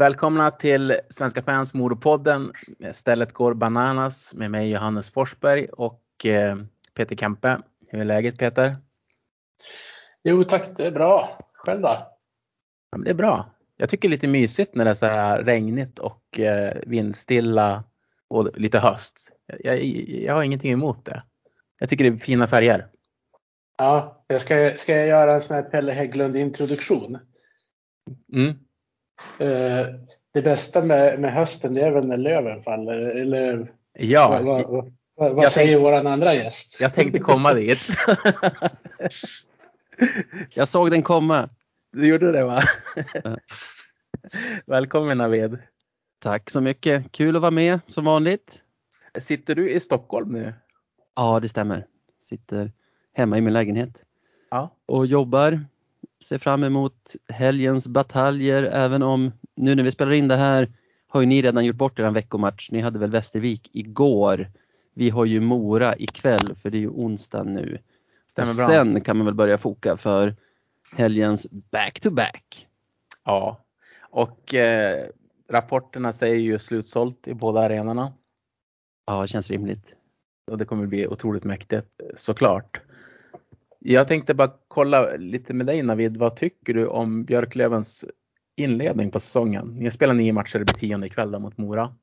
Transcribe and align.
Välkomna 0.00 0.50
till 0.50 1.00
Svenska 1.10 1.42
fans 1.42 1.74
Moropodden. 1.74 2.52
Stället 2.92 3.32
går 3.32 3.54
bananas 3.54 4.34
med 4.34 4.50
mig 4.50 4.70
Johannes 4.70 5.10
Forsberg 5.10 5.66
och 5.66 6.26
eh, 6.26 6.56
Peter 6.94 7.16
Kampe. 7.16 7.58
Hur 7.88 8.00
är 8.00 8.04
läget 8.04 8.38
Peter? 8.38 8.76
Jo 10.24 10.44
tack, 10.44 10.76
det 10.76 10.86
är 10.86 10.90
bra. 10.90 11.38
Själv 11.52 11.80
då? 11.80 11.88
Ja, 12.90 12.98
det 12.98 13.10
är 13.10 13.14
bra. 13.14 13.50
Jag 13.76 13.90
tycker 13.90 14.08
det 14.08 14.12
är 14.12 14.16
lite 14.16 14.26
mysigt 14.26 14.74
när 14.74 14.84
det 14.84 14.90
är 14.90 14.94
så 14.94 15.06
här 15.06 15.42
regnigt 15.42 15.98
och 15.98 16.40
eh, 16.40 16.76
vindstilla 16.86 17.84
och 18.28 18.58
lite 18.58 18.78
höst. 18.78 19.32
Jag, 19.58 19.84
jag 19.84 20.34
har 20.34 20.42
ingenting 20.42 20.72
emot 20.72 21.04
det. 21.04 21.22
Jag 21.78 21.88
tycker 21.88 22.04
det 22.04 22.16
är 22.16 22.16
fina 22.16 22.46
färger. 22.46 22.86
Ja, 23.78 24.24
jag 24.26 24.40
ska, 24.40 24.74
ska 24.76 24.96
jag 24.96 25.06
göra 25.06 25.34
en 25.34 25.40
sån 25.40 25.54
här 25.54 25.62
Pelle 25.62 25.92
Hägglund 25.92 26.36
introduktion? 26.36 27.18
Mm. 28.32 28.58
Eh, 29.38 29.86
det 30.32 30.42
bästa 30.42 30.84
med, 30.84 31.20
med 31.20 31.32
hösten 31.32 31.74
det 31.74 31.80
är 31.80 31.90
väl 31.90 32.06
när 32.06 32.16
löven 32.16 32.62
faller? 32.62 33.00
Eller 33.00 33.70
ja. 33.92 34.40
vad, 34.42 34.44
vad, 34.44 34.92
vad, 35.14 35.34
vad 35.34 35.52
säger 35.52 35.72
tänkte, 35.72 35.82
våran 35.82 36.06
andra 36.06 36.34
gäst? 36.34 36.80
Jag 36.80 36.94
tänkte 36.94 37.18
komma 37.18 37.54
dit. 37.54 37.80
jag 40.54 40.68
såg 40.68 40.90
den 40.90 41.02
komma. 41.02 41.48
Du 41.92 42.08
gjorde 42.08 42.32
det 42.32 42.44
va? 42.44 42.62
Välkommen 44.66 45.18
Navid. 45.18 45.58
Tack 46.18 46.50
så 46.50 46.60
mycket. 46.60 47.12
Kul 47.12 47.36
att 47.36 47.42
vara 47.42 47.50
med 47.50 47.80
som 47.86 48.04
vanligt. 48.04 48.62
Sitter 49.18 49.54
du 49.54 49.70
i 49.70 49.80
Stockholm 49.80 50.32
nu? 50.32 50.54
Ja, 51.16 51.40
det 51.40 51.48
stämmer. 51.48 51.86
Sitter 52.20 52.72
hemma 53.12 53.38
i 53.38 53.40
min 53.40 53.52
lägenhet. 53.52 54.02
Ja. 54.50 54.70
Och 54.86 55.06
jobbar. 55.06 55.64
Ser 56.24 56.38
fram 56.38 56.64
emot 56.64 57.16
helgens 57.28 57.88
bataljer 57.88 58.62
även 58.62 59.02
om 59.02 59.32
nu 59.56 59.74
när 59.74 59.82
vi 59.82 59.90
spelar 59.90 60.12
in 60.12 60.28
det 60.28 60.36
här 60.36 60.68
har 61.08 61.20
ju 61.20 61.26
ni 61.26 61.42
redan 61.42 61.64
gjort 61.64 61.76
bort 61.76 61.98
er 61.98 62.10
veckomatch. 62.10 62.70
Ni 62.70 62.80
hade 62.80 62.98
väl 62.98 63.10
Västervik 63.10 63.70
igår. 63.72 64.50
Vi 64.94 65.10
har 65.10 65.26
ju 65.26 65.40
Mora 65.40 65.96
ikväll 65.96 66.56
för 66.62 66.70
det 66.70 66.76
är 66.76 66.80
ju 66.80 66.88
onsdag 66.88 67.42
nu. 67.42 67.78
Stämmer 68.26 68.54
bra. 68.54 68.66
Sen 68.66 69.00
kan 69.00 69.16
man 69.16 69.26
väl 69.26 69.34
börja 69.34 69.58
foka 69.58 69.96
för 69.96 70.36
helgens 70.96 71.46
back-to-back. 71.50 72.66
Ja, 73.24 73.60
och 74.10 74.54
eh, 74.54 75.06
rapporterna 75.48 76.12
säger 76.12 76.36
ju 76.36 76.58
slutsålt 76.58 77.28
i 77.28 77.34
båda 77.34 77.60
arenorna. 77.60 78.12
Ja, 79.06 79.26
känns 79.26 79.50
rimligt. 79.50 79.94
Och 80.50 80.58
det 80.58 80.64
kommer 80.64 80.86
bli 80.86 81.06
otroligt 81.06 81.44
mäktigt 81.44 82.00
såklart. 82.16 82.80
Jag 83.84 84.08
tänkte 84.08 84.34
bara 84.34 84.52
kolla 84.68 85.16
lite 85.16 85.54
med 85.54 85.66
dig 85.66 85.82
Navid. 85.82 86.16
Vad 86.16 86.36
tycker 86.36 86.74
du 86.74 86.86
om 86.86 87.24
Björklövens 87.24 88.04
inledning 88.56 89.10
på 89.10 89.20
säsongen? 89.20 89.66
Ni 89.78 89.90
spelar 89.90 90.14
nio 90.14 90.32
matcher, 90.32 90.58
det 90.58 90.64
blir 90.64 90.74
tionde 90.74 91.06
ikväll 91.06 91.38
mot 91.38 91.58
Mora. 91.58 91.94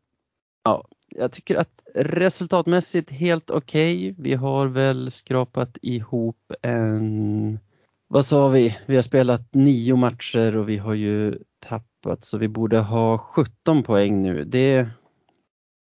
Ja, 0.63 0.87
jag 1.09 1.31
tycker 1.31 1.55
att 1.55 1.81
resultatmässigt 1.95 3.09
helt 3.09 3.49
okej. 3.49 4.11
Okay. 4.11 4.23
Vi 4.23 4.33
har 4.33 4.67
väl 4.67 5.11
skrapat 5.11 5.77
ihop 5.81 6.51
en, 6.61 7.59
vad 8.07 8.25
sa 8.25 8.49
vi? 8.49 8.77
Vi 8.85 8.95
har 8.95 9.03
spelat 9.03 9.53
nio 9.53 9.95
matcher 9.95 10.57
och 10.57 10.69
vi 10.69 10.77
har 10.77 10.93
ju 10.93 11.39
tappat 11.59 12.23
så 12.23 12.37
vi 12.37 12.47
borde 12.47 12.79
ha 12.79 13.17
17 13.17 13.83
poäng 13.83 14.21
nu. 14.21 14.43
Det, 14.45 14.87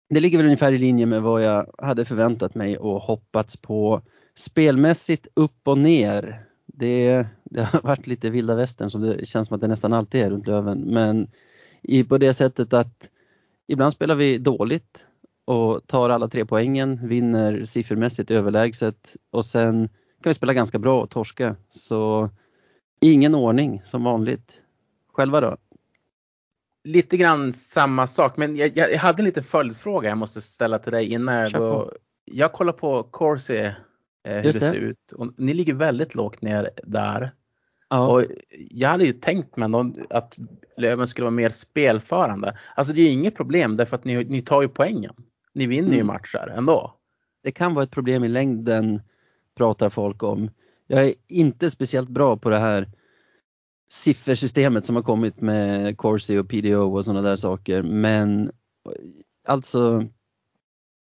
det 0.09 0.19
ligger 0.19 0.37
väl 0.37 0.45
ungefär 0.45 0.71
i 0.71 0.77
linje 0.77 1.05
med 1.05 1.21
vad 1.21 1.43
jag 1.43 1.71
hade 1.77 2.05
förväntat 2.05 2.55
mig 2.55 2.77
och 2.77 3.01
hoppats 3.01 3.57
på. 3.57 4.01
Spelmässigt 4.35 5.27
upp 5.33 5.67
och 5.67 5.77
ner. 5.77 6.45
Det, 6.65 7.25
det 7.43 7.63
har 7.63 7.81
varit 7.83 8.07
lite 8.07 8.29
vilda 8.29 8.55
västern 8.55 8.91
som 8.91 9.01
det 9.01 9.25
känns 9.25 9.47
som 9.47 9.55
att 9.55 9.61
det 9.61 9.67
nästan 9.67 9.93
alltid 9.93 10.21
är 10.21 10.29
runt 10.29 10.47
Löven. 10.47 10.79
Men 10.79 11.27
i, 11.81 12.03
på 12.03 12.17
det 12.17 12.33
sättet 12.33 12.73
att 12.73 13.09
ibland 13.67 13.93
spelar 13.93 14.15
vi 14.15 14.37
dåligt 14.37 15.05
och 15.45 15.87
tar 15.87 16.09
alla 16.09 16.27
tre 16.27 16.45
poängen, 16.45 17.07
vinner 17.07 17.65
siffermässigt 17.65 18.31
överlägset 18.31 19.15
och 19.31 19.45
sen 19.45 19.89
kan 20.23 20.29
vi 20.29 20.33
spela 20.33 20.53
ganska 20.53 20.79
bra 20.79 21.01
och 21.01 21.09
torska. 21.09 21.55
Så 21.69 22.29
ingen 22.99 23.35
ordning 23.35 23.81
som 23.85 24.03
vanligt. 24.03 24.51
Själva 25.13 25.41
då? 25.41 25.57
Lite 26.83 27.17
grann 27.17 27.53
samma 27.53 28.07
sak, 28.07 28.37
men 28.37 28.55
jag, 28.55 28.77
jag 28.77 28.99
hade 28.99 29.21
en 29.21 29.25
liten 29.25 29.43
följdfråga 29.43 30.09
jag 30.09 30.17
måste 30.17 30.41
ställa 30.41 30.79
till 30.79 30.91
dig 30.91 31.13
innan 31.13 31.35
jag 31.35 31.51
går. 31.51 31.97
Jag 32.25 32.53
kollar 32.53 32.73
på 32.73 33.03
Corsi, 33.03 33.71
eh, 34.23 34.35
hur 34.35 34.43
det. 34.43 34.51
det 34.51 34.59
ser 34.59 34.75
ut. 34.75 35.11
Och 35.11 35.33
ni 35.37 35.53
ligger 35.53 35.73
väldigt 35.73 36.15
lågt 36.15 36.41
ner 36.41 36.69
där. 36.83 37.31
Ja. 37.89 38.07
Och 38.07 38.25
jag 38.69 38.89
hade 38.89 39.05
ju 39.05 39.13
tänkt 39.13 39.57
mig 39.57 39.69
att 40.09 40.37
Löven 40.77 41.07
skulle 41.07 41.23
vara 41.23 41.31
mer 41.31 41.49
spelförande. 41.49 42.57
Alltså 42.75 42.93
det 42.93 43.01
är 43.01 43.03
ju 43.03 43.09
inget 43.09 43.35
problem 43.35 43.75
därför 43.75 43.95
att 43.95 44.05
ni, 44.05 44.23
ni 44.23 44.41
tar 44.41 44.61
ju 44.61 44.67
poängen. 44.67 45.13
Ni 45.53 45.67
vinner 45.67 45.87
mm. 45.87 45.97
ju 45.97 46.03
matcher 46.03 46.53
ändå. 46.57 46.93
Det 47.43 47.51
kan 47.51 47.73
vara 47.73 47.83
ett 47.83 47.91
problem 47.91 48.23
i 48.23 48.29
längden 48.29 49.01
pratar 49.55 49.89
folk 49.89 50.23
om. 50.23 50.49
Jag 50.87 51.05
är 51.05 51.13
inte 51.27 51.69
speciellt 51.69 52.09
bra 52.09 52.37
på 52.37 52.49
det 52.49 52.59
här 52.59 52.89
siffersystemet 53.89 54.85
som 54.85 54.95
har 54.95 55.03
kommit 55.03 55.41
med 55.41 55.97
Corsi 55.97 56.37
och 56.37 56.49
PDO 56.49 56.97
och 56.97 57.05
sådana 57.05 57.21
där 57.21 57.35
saker. 57.35 57.81
Men 57.81 58.51
alltså 59.47 60.07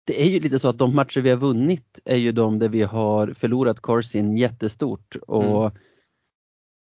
det 0.05 0.21
är 0.21 0.29
ju 0.29 0.39
lite 0.39 0.59
så 0.59 0.69
att 0.69 0.77
de 0.77 0.95
matcher 0.95 1.21
vi 1.21 1.29
har 1.29 1.37
vunnit 1.37 1.99
är 2.05 2.17
ju 2.17 2.31
de 2.31 2.59
där 2.59 2.69
vi 2.69 2.81
har 2.81 3.27
förlorat 3.27 3.79
Corsin 3.79 4.37
jättestort 4.37 5.15
och 5.27 5.61
mm. 5.61 5.71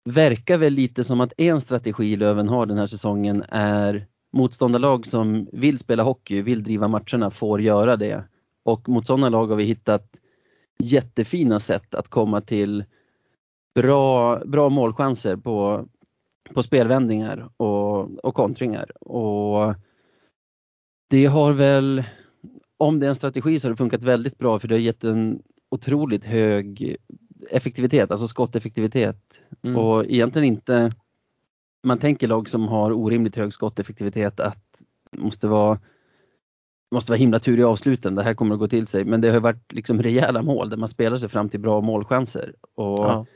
verkar 0.04 0.58
väl 0.58 0.72
lite 0.72 1.04
som 1.04 1.20
att 1.20 1.32
en 1.36 1.60
strategi 1.60 2.16
Löven 2.16 2.48
har 2.48 2.66
den 2.66 2.78
här 2.78 2.86
säsongen 2.86 3.44
är 3.48 4.06
motståndarlag 4.32 5.06
som 5.06 5.48
vill 5.52 5.78
spela 5.78 6.02
hockey, 6.02 6.42
vill 6.42 6.62
driva 6.62 6.88
matcherna, 6.88 7.30
får 7.30 7.60
göra 7.60 7.96
det. 7.96 8.24
Och 8.64 8.88
mot 8.88 9.06
sådana 9.06 9.28
lag 9.28 9.46
har 9.46 9.56
vi 9.56 9.64
hittat 9.64 10.16
jättefina 10.78 11.60
sätt 11.60 11.94
att 11.94 12.08
komma 12.08 12.40
till 12.40 12.84
bra, 13.74 14.38
bra 14.44 14.68
målchanser 14.68 15.36
på, 15.36 15.88
på 16.54 16.62
spelvändningar 16.62 17.48
och, 17.56 18.24
och 18.24 18.34
kontringar. 18.34 19.02
Och 19.02 19.74
det 21.10 21.26
har 21.26 21.52
väl, 21.52 22.04
om 22.78 23.00
det 23.00 23.06
är 23.06 23.08
en 23.08 23.16
strategi 23.16 23.60
så 23.60 23.66
har 23.68 23.70
det 23.70 23.76
funkat 23.76 24.02
väldigt 24.02 24.38
bra 24.38 24.58
för 24.58 24.68
det 24.68 24.74
har 24.74 24.80
gett 24.80 25.04
en 25.04 25.42
otroligt 25.70 26.24
hög 26.24 26.96
effektivitet, 27.50 28.10
alltså 28.10 28.28
skotteffektivitet. 28.28 29.40
Mm. 29.62 29.76
Och 29.76 30.04
egentligen 30.04 30.48
inte, 30.48 30.90
man 31.84 31.98
tänker 31.98 32.28
lag 32.28 32.48
som 32.48 32.68
har 32.68 32.92
orimligt 32.92 33.36
hög 33.36 33.52
skotteffektivitet 33.52 34.40
att 34.40 34.64
måste 35.16 35.48
vara 35.48 35.78
måste 36.90 37.12
vara 37.12 37.18
himla 37.18 37.38
tur 37.38 37.58
i 37.58 37.64
avsluten, 37.64 38.14
det 38.14 38.22
här 38.22 38.34
kommer 38.34 38.54
att 38.54 38.60
gå 38.60 38.68
till 38.68 38.86
sig. 38.86 39.04
Men 39.04 39.20
det 39.20 39.30
har 39.30 39.40
varit 39.40 39.72
liksom 39.72 40.02
rejäla 40.02 40.42
mål 40.42 40.70
där 40.70 40.76
man 40.76 40.88
spelar 40.88 41.16
sig 41.16 41.28
fram 41.28 41.48
till 41.48 41.60
bra 41.60 41.80
målchanser. 41.80 42.54
Och 42.74 42.98
ja. 42.98 43.26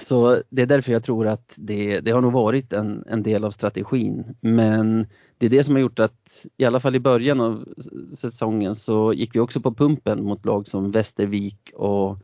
Så 0.00 0.42
det 0.50 0.62
är 0.62 0.66
därför 0.66 0.92
jag 0.92 1.04
tror 1.04 1.26
att 1.26 1.54
det, 1.56 2.00
det 2.00 2.10
har 2.10 2.20
nog 2.20 2.32
varit 2.32 2.72
en, 2.72 3.04
en 3.06 3.22
del 3.22 3.44
av 3.44 3.50
strategin. 3.50 4.36
Men 4.40 5.06
det 5.38 5.46
är 5.46 5.50
det 5.50 5.64
som 5.64 5.74
har 5.74 5.80
gjort 5.80 5.98
att 5.98 6.46
i 6.56 6.64
alla 6.64 6.80
fall 6.80 6.96
i 6.96 7.00
början 7.00 7.40
av 7.40 7.68
säsongen 8.14 8.74
så 8.74 9.12
gick 9.12 9.34
vi 9.34 9.40
också 9.40 9.60
på 9.60 9.74
pumpen 9.74 10.24
mot 10.24 10.46
lag 10.46 10.68
som 10.68 10.90
Västervik 10.90 11.72
och 11.74 12.18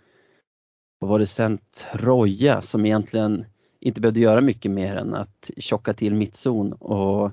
vad 0.98 1.10
var 1.10 1.18
det 1.18 1.26
sen 1.26 1.58
Troja 1.92 2.62
som 2.62 2.86
egentligen 2.86 3.44
inte 3.80 4.00
behövde 4.00 4.20
göra 4.20 4.40
mycket 4.40 4.70
mer 4.70 4.96
än 4.96 5.14
att 5.14 5.50
tjocka 5.56 5.94
till 5.94 6.14
mittzon 6.14 6.72
och, 6.72 7.30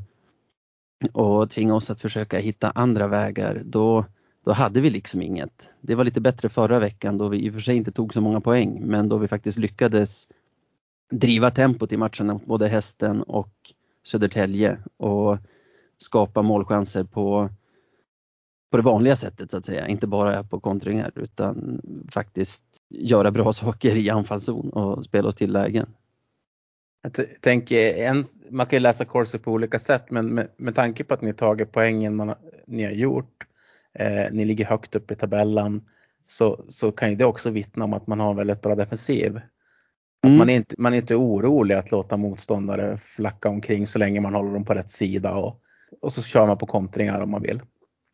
och 1.14 1.50
tvinga 1.50 1.76
oss 1.76 1.90
att 1.90 2.00
försöka 2.00 2.40
hitta 2.40 2.70
andra 2.70 3.08
vägar. 3.08 3.62
Då, 3.66 4.06
då 4.44 4.52
hade 4.52 4.82
vi 4.82 4.90
liksom 4.90 5.22
inget. 5.22 5.70
Det 5.82 5.96
var 5.96 6.04
lite 6.04 6.22
bättre 6.22 6.50
förra 6.50 6.80
veckan 6.80 7.18
då 7.18 7.28
vi 7.28 7.46
i 7.46 7.50
och 7.50 7.54
för 7.54 7.62
sig 7.62 7.76
inte 7.76 7.92
tog 7.92 8.14
så 8.14 8.22
många 8.22 8.42
poäng 8.42 8.82
men 8.86 9.10
då 9.10 9.18
vi 9.18 9.28
faktiskt 9.28 9.58
lyckades 9.58 10.28
driva 11.12 11.52
tempot 11.52 11.92
i 11.92 11.98
matcherna 11.98 12.34
mot 12.34 12.46
både 12.46 12.68
Hästen 12.68 13.22
och 13.22 13.54
Södertälje 14.04 14.78
och 14.98 15.38
skapa 15.98 16.42
målchanser 16.42 17.04
på, 17.04 17.50
på 18.72 18.78
det 18.78 18.84
vanliga 18.84 19.16
sättet 19.16 19.52
så 19.52 19.58
att 19.58 19.66
säga. 19.66 19.88
Inte 19.88 20.08
bara 20.08 20.44
på 20.44 20.60
kontringar 20.60 21.12
utan 21.16 21.82
faktiskt 22.12 22.64
göra 22.90 23.32
bra 23.32 23.54
saker 23.54 23.96
i 23.96 24.10
anfallszon 24.10 24.70
och 24.70 25.04
spela 25.04 25.28
oss 25.28 25.36
till 25.36 25.52
lägen. 25.52 25.94
Jag 27.04 27.42
tänker, 27.42 27.96
en, 27.96 28.24
man 28.50 28.66
kan 28.66 28.78
ju 28.78 28.82
läsa 28.82 29.06
kurser 29.06 29.40
på 29.40 29.52
olika 29.52 29.80
sätt 29.80 30.12
men 30.12 30.28
med, 30.28 30.48
med 30.58 30.76
tanke 30.76 31.04
på 31.04 31.14
att 31.14 31.22
ni 31.22 31.34
tagit 31.34 31.72
poängen 31.72 32.16
man, 32.16 32.34
ni 32.68 32.84
har 32.84 32.92
gjort 32.92 33.46
eh, 33.94 34.32
ni 34.32 34.46
ligger 34.46 34.66
högt 34.66 34.96
upp 34.96 35.12
i 35.12 35.16
tabellen 35.16 35.82
så, 36.28 36.66
så 36.70 36.92
kan 36.92 37.10
ju 37.10 37.16
det 37.16 37.26
också 37.26 37.50
vittna 37.50 37.86
om 37.86 37.94
att 37.94 38.08
man 38.08 38.20
har 38.20 38.30
en 38.30 38.36
väldigt 38.36 38.62
bra 38.62 38.76
defensiv. 38.76 39.42
Mm. 40.26 40.38
man, 40.38 40.50
är 40.50 40.56
inte, 40.56 40.76
man 40.78 40.94
är 40.94 40.98
inte 40.98 41.16
orolig 41.16 41.76
att 41.76 41.92
låta 41.92 42.18
motståndare 42.18 42.98
flacka 42.98 43.50
omkring 43.50 43.88
så 43.88 44.00
länge 44.00 44.22
man 44.22 44.34
håller 44.34 44.54
dem 44.54 44.66
på 44.66 44.74
rätt 44.74 44.90
sida 44.90 45.34
och, 45.34 45.62
och 46.02 46.14
så 46.14 46.24
kör 46.24 46.48
man 46.48 46.58
på 46.58 46.66
kontringar 46.66 47.22
om 47.22 47.32
man 47.32 47.42
vill. 47.42 47.62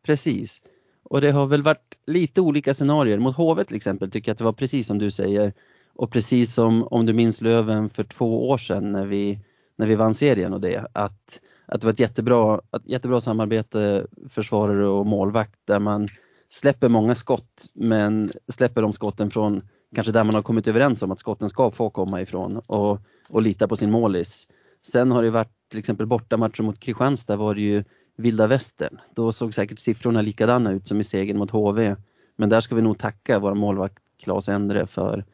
Precis. 0.06 0.62
Och 1.02 1.20
det 1.20 1.30
har 1.30 1.46
väl 1.46 1.62
varit 1.62 1.94
lite 2.06 2.40
olika 2.40 2.74
scenarier. 2.74 3.18
Mot 3.18 3.36
HV 3.36 3.64
till 3.64 3.76
exempel 3.76 4.10
tycker 4.10 4.28
jag 4.28 4.34
att 4.34 4.38
det 4.38 4.44
var 4.44 4.52
precis 4.52 4.86
som 4.86 4.98
du 4.98 5.10
säger. 5.10 5.52
Och 5.94 6.10
precis 6.10 6.54
som 6.54 6.82
om 6.82 7.06
du 7.06 7.12
minns 7.12 7.40
Löven 7.40 7.90
för 7.90 8.04
två 8.04 8.48
år 8.48 8.58
sedan 8.58 8.92
när 8.92 9.06
vi, 9.06 9.40
när 9.76 9.86
vi 9.86 9.94
vann 9.94 10.14
serien 10.14 10.52
och 10.52 10.60
det. 10.60 10.86
Att 10.92 11.40
att 11.68 11.80
det 11.80 11.86
var 11.86 11.92
ett 11.92 12.00
jättebra, 12.00 12.60
ett 12.76 12.86
jättebra 12.86 13.20
samarbete 13.20 14.06
försvarare 14.28 14.88
och 14.88 15.06
målvakt 15.06 15.58
där 15.64 15.78
man 15.78 16.08
släpper 16.50 16.88
många 16.88 17.14
skott 17.14 17.70
men 17.72 18.30
släpper 18.48 18.82
de 18.82 18.92
skotten 18.92 19.30
från 19.30 19.62
kanske 19.94 20.12
där 20.12 20.24
man 20.24 20.34
har 20.34 20.42
kommit 20.42 20.66
överens 20.66 21.02
om 21.02 21.10
att 21.10 21.20
skotten 21.20 21.48
ska 21.48 21.70
få 21.70 21.90
komma 21.90 22.20
ifrån 22.20 22.56
och, 22.66 23.00
och 23.30 23.42
lita 23.42 23.68
på 23.68 23.76
sin 23.76 23.90
målis. 23.90 24.46
Sen 24.86 25.10
har 25.10 25.22
det 25.22 25.30
varit 25.30 25.52
till 25.70 25.78
exempel 25.78 26.06
bortamatcher 26.06 26.62
mot 26.62 26.80
Kristianstad 26.80 27.36
var 27.36 27.54
det 27.54 27.60
ju 27.60 27.84
vilda 28.16 28.46
västern. 28.46 29.00
Då 29.14 29.32
såg 29.32 29.54
säkert 29.54 29.78
siffrorna 29.78 30.22
likadana 30.22 30.72
ut 30.72 30.86
som 30.86 31.00
i 31.00 31.04
segern 31.04 31.38
mot 31.38 31.50
HV. 31.50 31.96
Men 32.36 32.48
där 32.48 32.60
ska 32.60 32.74
vi 32.74 32.82
nog 32.82 32.98
tacka 32.98 33.38
vår 33.38 33.54
målvakt 33.54 34.02
Claes 34.22 34.48
Endre 34.48 34.86
för, 34.86 35.24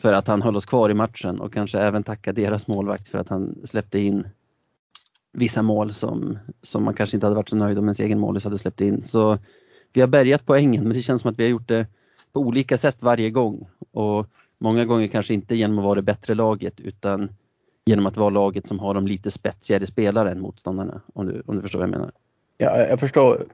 för 0.00 0.12
att 0.12 0.26
han 0.26 0.42
höll 0.42 0.56
oss 0.56 0.66
kvar 0.66 0.90
i 0.90 0.94
matchen 0.94 1.40
och 1.40 1.52
kanske 1.52 1.78
även 1.78 2.02
tacka 2.02 2.32
deras 2.32 2.68
målvakt 2.68 3.08
för 3.08 3.18
att 3.18 3.28
han 3.28 3.56
släppte 3.64 3.98
in 3.98 4.26
vissa 5.32 5.62
mål 5.62 5.92
som, 5.92 6.38
som 6.62 6.84
man 6.84 6.94
kanske 6.94 7.16
inte 7.16 7.26
hade 7.26 7.36
varit 7.36 7.48
så 7.48 7.56
nöjd 7.56 7.78
om 7.78 7.84
ens 7.84 8.00
egen 8.00 8.18
målis 8.18 8.44
hade 8.44 8.58
släppt 8.58 8.80
in. 8.80 9.02
Så 9.02 9.38
vi 9.92 10.00
har 10.00 10.08
bärgat 10.08 10.46
poängen 10.46 10.82
men 10.82 10.92
det 10.92 11.02
känns 11.02 11.22
som 11.22 11.30
att 11.30 11.38
vi 11.38 11.42
har 11.42 11.50
gjort 11.50 11.68
det 11.68 11.86
på 12.32 12.40
olika 12.40 12.76
sätt 12.76 13.02
varje 13.02 13.30
gång 13.30 13.68
och 13.90 14.26
många 14.58 14.84
gånger 14.84 15.06
kanske 15.08 15.34
inte 15.34 15.56
genom 15.56 15.78
att 15.78 15.84
vara 15.84 15.94
det 15.94 16.02
bättre 16.02 16.34
laget 16.34 16.80
utan 16.80 17.28
genom 17.84 18.06
att 18.06 18.16
vara 18.16 18.30
laget 18.30 18.66
som 18.66 18.78
har 18.78 18.94
de 18.94 19.06
lite 19.06 19.30
spetsigare 19.30 19.86
spelare 19.86 20.30
än 20.30 20.40
motståndarna 20.40 21.00
om 21.14 21.26
du, 21.26 21.42
om 21.46 21.56
du 21.56 21.62
förstår 21.62 21.78
vad 21.78 21.88
jag 21.88 21.92
menar. 21.92 22.12
Ja, 22.58 22.78
jag 22.78 23.00
förstår 23.00 23.44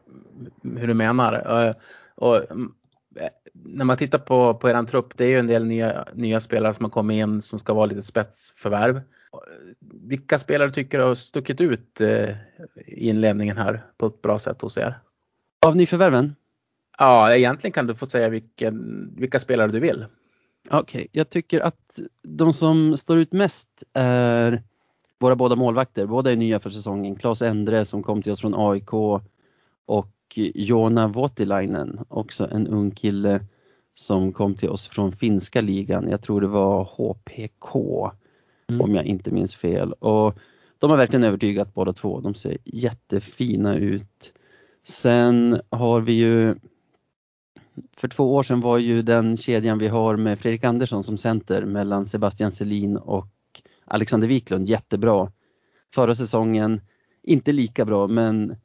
hur 0.63 0.87
du 0.87 0.95
menar. 0.95 1.67
Eh, 1.67 1.75
och 2.15 2.51
mm, 2.51 2.73
eh, 3.17 3.29
när 3.53 3.85
man 3.85 3.97
tittar 3.97 4.19
på, 4.19 4.55
på 4.55 4.69
eran 4.69 4.87
trupp, 4.87 5.17
det 5.17 5.25
är 5.25 5.29
ju 5.29 5.39
en 5.39 5.47
del 5.47 5.67
nya, 5.67 6.05
nya 6.15 6.41
spelare 6.41 6.73
som 6.75 6.85
har 6.85 6.91
kommit 6.91 7.15
in 7.15 7.43
som 7.43 7.59
ska 7.59 7.75
vara 7.75 7.87
lite 7.87 8.03
spetsförvärv. 8.03 9.01
Vilka 9.81 10.39
spelare 10.39 10.71
tycker 10.71 10.99
du 10.99 11.05
har 11.05 11.15
stuckit 11.15 11.61
ut 11.61 12.01
eh, 12.01 12.31
i 12.87 13.09
inledningen 13.09 13.57
här 13.57 13.83
på 13.97 14.07
ett 14.07 14.23
bra 14.23 14.39
sätt 14.39 14.63
hos 14.63 14.79
er? 14.79 14.99
Av 15.67 15.77
nyförvärven? 15.77 16.35
Ja, 16.99 17.35
egentligen 17.35 17.73
kan 17.73 17.87
du 17.87 17.95
få 17.95 18.07
säga 18.07 18.29
vilken, 18.29 19.09
vilka 19.17 19.39
spelare 19.39 19.73
du 19.73 19.81
vill. 19.81 20.07
Okej, 20.71 20.79
okay. 20.81 21.09
jag 21.13 21.31
tycker 21.31 21.61
att 21.61 21.99
de 22.23 22.53
som 22.53 22.97
står 22.97 23.19
ut 23.19 23.33
mest 23.33 23.85
är 23.93 24.63
våra 25.19 25.37
båda 25.37 25.57
målvakter. 25.57 26.07
Båda 26.07 26.33
är 26.33 26.37
nya 26.37 26.61
för 26.61 26.71
säsongen. 26.71 27.17
Claes 27.17 27.43
Endre 27.43 27.85
som 27.85 28.03
kom 28.03 28.23
till 28.23 28.33
oss 28.33 28.41
från 28.41 28.55
AIK 28.57 28.93
och 29.87 30.39
Jona 30.55 31.09
Voutilainen, 31.09 32.01
också 32.09 32.49
en 32.51 32.67
ung 32.67 32.91
kille 32.91 33.41
som 33.95 34.33
kom 34.33 34.55
till 34.55 34.69
oss 34.69 34.87
från 34.89 35.13
finska 35.13 35.61
ligan. 35.61 36.09
Jag 36.11 36.23
tror 36.23 36.41
det 36.41 36.47
var 36.47 36.85
HPK 36.85 37.77
mm. 38.69 38.81
om 38.81 38.95
jag 38.95 39.05
inte 39.05 39.31
minns 39.31 39.55
fel. 39.55 39.93
Och 39.93 40.39
de 40.79 40.91
har 40.91 40.97
verkligen 40.97 41.25
övertygat 41.25 41.75
båda 41.75 41.93
två. 41.93 42.21
De 42.21 42.35
ser 42.35 42.59
jättefina 42.65 43.77
ut. 43.77 44.33
Sen 44.85 45.61
har 45.71 46.01
vi 46.01 46.13
ju 46.13 46.55
för 47.97 48.09
två 48.09 48.35
år 48.35 48.43
sedan 48.43 48.61
var 48.61 48.79
ju 48.79 49.03
den 49.03 49.37
kedjan 49.37 49.79
vi 49.79 49.89
har 49.89 50.17
med 50.17 50.39
Fredrik 50.39 50.65
Andersson 50.65 51.05
som 51.05 51.17
center 51.17 51.65
mellan 51.65 52.07
Sebastian 52.07 52.53
Selin 52.53 52.97
och 52.97 53.29
Alexander 53.85 54.29
Wiklund 54.29 54.69
jättebra. 54.69 55.33
Förra 55.95 56.15
säsongen 56.15 56.81
inte 57.23 57.53
lika 57.53 57.85
bra 57.85 58.07
men 58.07 58.57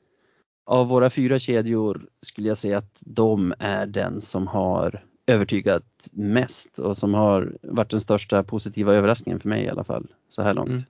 av 0.65 0.87
våra 0.87 1.09
fyra 1.09 1.39
kedjor 1.39 2.07
skulle 2.21 2.47
jag 2.47 2.57
säga 2.57 2.77
att 2.77 2.97
de 2.99 3.53
är 3.59 3.85
den 3.85 4.21
som 4.21 4.47
har 4.47 5.03
övertygat 5.25 6.09
mest 6.11 6.79
och 6.79 6.97
som 6.97 7.13
har 7.13 7.57
varit 7.61 7.89
den 7.89 8.01
största 8.01 8.43
positiva 8.43 8.93
överraskningen 8.93 9.39
för 9.39 9.49
mig 9.49 9.63
i 9.63 9.69
alla 9.69 9.83
fall 9.83 10.07
så 10.29 10.41
här 10.41 10.53
långt. 10.53 10.69
Mm. 10.69 10.83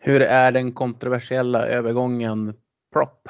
Hur 0.00 0.22
är 0.22 0.52
den 0.52 0.72
kontroversiella 0.72 1.66
övergången 1.66 2.54
prop? 2.92 3.28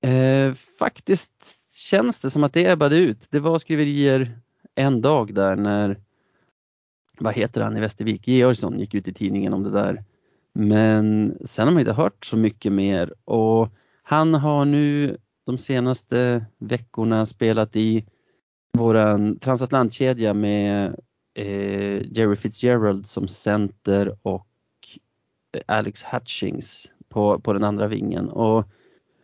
Eh, 0.00 0.54
faktiskt 0.78 1.32
känns 1.72 2.20
det 2.20 2.30
som 2.30 2.44
att 2.44 2.52
det 2.52 2.70
ebbade 2.70 2.96
ut. 2.96 3.26
Det 3.30 3.40
var 3.40 3.58
skriverier 3.58 4.38
en 4.74 5.00
dag 5.00 5.34
där 5.34 5.56
när, 5.56 5.96
vad 7.18 7.34
heter 7.34 7.60
han 7.60 7.76
i 7.76 7.80
Västervik, 7.80 8.28
Georgsson 8.28 8.80
gick 8.80 8.94
ut 8.94 9.08
i 9.08 9.12
tidningen 9.12 9.52
om 9.52 9.62
det 9.62 9.70
där. 9.70 10.04
Men 10.52 11.36
sen 11.44 11.66
har 11.66 11.72
man 11.72 11.80
inte 11.80 11.92
hört 11.92 12.24
så 12.24 12.36
mycket 12.36 12.72
mer 12.72 13.14
och 13.24 13.68
han 14.02 14.34
har 14.34 14.64
nu 14.64 15.16
de 15.46 15.58
senaste 15.58 16.46
veckorna 16.58 17.26
spelat 17.26 17.76
i 17.76 18.06
våran 18.72 19.38
transatlantkedja 19.38 20.34
med 20.34 20.96
eh, 21.34 22.12
Jerry 22.12 22.36
Fitzgerald 22.36 23.06
som 23.06 23.28
center 23.28 24.16
och 24.22 24.46
eh, 25.52 25.62
Alex 25.66 26.02
Hutchings 26.02 26.86
på, 27.08 27.40
på 27.40 27.52
den 27.52 27.64
andra 27.64 27.86
vingen. 27.86 28.28
Och 28.28 28.64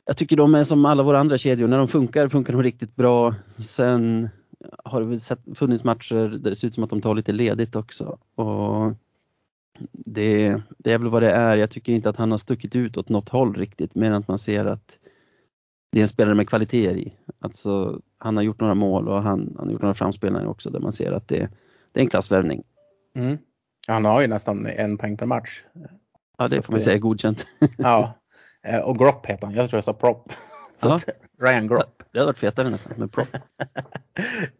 jag 0.05 0.17
tycker 0.17 0.37
de 0.37 0.55
är 0.55 0.65
som 0.65 0.85
alla 0.85 1.03
våra 1.03 1.21
andra 1.21 1.39
kedjor. 1.39 1.69
När 1.69 1.79
de 1.79 1.89
funkar, 1.89 2.29
funkar 2.29 2.53
de 2.53 2.63
riktigt 2.63 2.97
bra. 2.97 3.35
Sen 3.59 4.29
har 4.85 5.03
det 5.03 5.09
väl 5.09 5.21
sett, 5.21 5.41
funnits 5.55 5.85
matcher 5.85 6.15
där 6.15 6.51
det 6.51 6.57
ser 6.57 6.69
ut 6.69 6.75
som 6.75 6.85
att 6.85 6.91
de 6.91 7.01
tar 7.01 7.15
lite 7.15 7.33
ledigt 7.33 7.77
också. 7.77 8.19
Och 8.35 8.93
det, 9.93 10.63
det 10.79 10.93
är 10.93 10.99
väl 10.99 11.09
vad 11.09 11.23
det 11.23 11.31
är. 11.31 11.57
Jag 11.57 11.71
tycker 11.71 11.93
inte 11.93 12.09
att 12.09 12.17
han 12.17 12.31
har 12.31 12.39
stuckit 12.39 12.77
ut 12.77 12.97
åt 12.97 13.09
något 13.09 13.29
håll 13.29 13.55
riktigt, 13.55 13.95
mer 13.95 14.07
än 14.07 14.17
att 14.17 14.29
man 14.29 14.39
ser 14.39 14.65
att 14.65 14.99
det 15.93 15.99
är 15.99 16.03
en 16.03 16.09
spelare 16.09 16.35
med 16.35 16.49
kvaliteter 16.49 16.97
i. 16.97 17.17
Alltså, 17.39 18.01
han 18.19 18.37
har 18.37 18.43
gjort 18.43 18.61
några 18.61 18.75
mål 18.75 19.09
och 19.09 19.23
han, 19.23 19.55
han 19.57 19.67
har 19.67 19.73
gjort 19.73 19.83
några 19.83 19.95
framspelningar 19.95 20.47
också 20.47 20.71
där 20.71 20.81
man 20.81 20.93
ser 20.93 21.13
att 21.13 21.29
det, 21.29 21.51
det 21.93 22.01
är 22.01 22.03
en 22.03 22.11
klassvärvning. 22.11 22.63
Mm. 23.15 23.39
Han 23.89 24.05
har 24.05 24.21
ju 24.21 24.27
nästan 24.27 24.67
en 24.67 24.99
poäng 24.99 25.17
per 25.17 25.27
match. 25.27 25.63
Ja, 26.39 26.49
det 26.49 26.57
Så 26.57 26.63
får 26.63 26.73
man 26.73 26.79
det... 26.79 26.85
säga 26.85 26.99
godkänt. 26.99 27.47
Ja, 27.79 28.15
Eh, 28.67 28.81
och 28.81 28.99
Gropp 28.99 29.27
heter 29.27 29.47
han. 29.47 29.57
Jag 29.57 29.71
tror 29.71 29.79
jag 29.79 29.85
sa 29.85 29.93
Prop. 29.93 30.33
Så 30.77 30.99
Ryan 31.43 31.69
Gropp. 31.69 32.03
Det 32.13 32.19
hade 32.19 32.27
varit 32.27 32.39
fetare 32.39 32.71
nästan 32.71 32.93
med 32.97 33.13
Prop. 33.13 33.29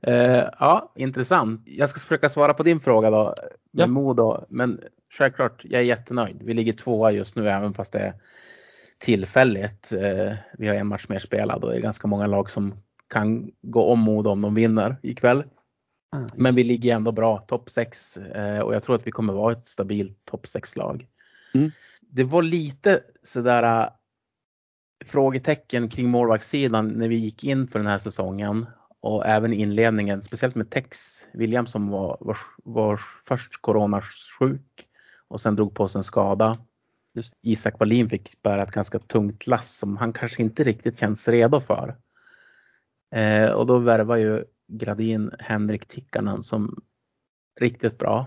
Eh, 0.01 0.45
ja, 0.59 0.93
intressant. 0.95 1.63
Jag 1.65 1.89
ska 1.89 2.01
försöka 2.01 2.29
svara 2.29 2.55
på 2.55 2.63
din 2.63 2.81
fråga 2.81 3.11
då. 3.11 3.35
Med 3.71 3.83
ja. 3.83 3.87
Modo. 3.87 4.45
Men 4.49 4.81
självklart, 5.13 5.65
jag 5.65 5.81
är 5.81 5.85
jättenöjd. 5.85 6.43
Vi 6.43 6.55
ligger 6.55 6.73
tvåa 6.73 7.11
just 7.11 7.37
nu 7.37 7.51
även 7.51 7.75
fast 7.75 7.93
det 7.93 7.99
är 7.99 8.15
tillfälligt. 8.99 9.93
Eh, 9.93 10.35
vi 10.59 10.69
har 10.69 10.75
en 10.75 10.87
match 10.87 11.07
mer 11.09 11.19
spelad 11.19 11.65
och 11.65 11.71
det 11.71 11.77
är 11.77 11.81
ganska 11.81 12.09
många 12.09 12.27
lag 12.27 12.51
som 12.51 12.75
kan 13.09 13.51
gå 13.63 13.93
om 13.93 14.01
Modo 14.01 14.31
om 14.31 14.41
de 14.41 14.55
vinner 14.55 14.97
ikväll. 15.03 15.45
Ah, 16.11 16.27
Men 16.35 16.55
vi 16.55 16.65
ligger 16.65 16.95
ändå 16.95 17.13
bra, 17.13 17.39
topp 17.39 17.71
6 17.71 18.19
och 18.65 18.75
jag 18.75 18.83
tror 18.83 18.97
att 18.97 19.07
vi 19.07 19.11
kommer 19.11 19.33
vara 19.33 19.53
ett 19.53 19.67
stabilt 19.67 20.25
topp 20.25 20.47
6 20.47 20.77
lag. 20.77 21.07
Mm 21.55 21.71
det 22.17 22.25
var 22.25 22.43
lite 22.43 23.01
sådär 23.23 23.83
äh, 23.83 23.89
frågetecken 25.07 25.89
kring 25.89 26.09
målvaktssidan 26.09 26.89
när 26.89 27.09
vi 27.09 27.17
gick 27.17 27.45
in 27.45 27.69
för 27.69 27.79
den 27.79 27.89
här 27.89 27.99
säsongen 27.99 28.67
och 29.01 29.27
även 29.27 29.53
inledningen, 29.53 30.23
speciellt 30.23 30.55
med 30.55 30.71
Tex 30.71 30.99
William 31.33 31.67
som 31.67 31.89
var, 31.89 32.17
var, 32.21 32.39
var 32.65 33.01
först 33.29 33.63
coronasjuk 33.63 34.89
och 35.29 35.41
sen 35.41 35.57
drog 35.57 35.75
på 35.75 35.89
sig 35.89 35.99
en 35.99 36.05
skada. 36.05 36.59
Just 37.17 37.35
Isak 37.43 37.81
Wallin 37.81 38.11
fick 38.11 38.43
bära 38.43 38.63
ett 38.63 38.71
ganska 38.71 38.99
tungt 38.99 39.47
lass 39.47 39.79
som 39.79 39.97
han 39.97 40.13
kanske 40.13 40.43
inte 40.43 40.65
riktigt 40.65 40.99
känns 40.99 41.29
redo 41.29 41.61
för. 41.61 41.97
Eh, 43.15 43.51
och 43.51 43.67
då 43.67 43.79
värvar 43.79 44.17
ju 44.17 44.45
Gradin 44.69 45.31
Henrik 45.39 45.87
Tikkanen 45.87 46.43
som 46.43 46.83
riktigt 47.61 47.99
bra. 47.99 48.27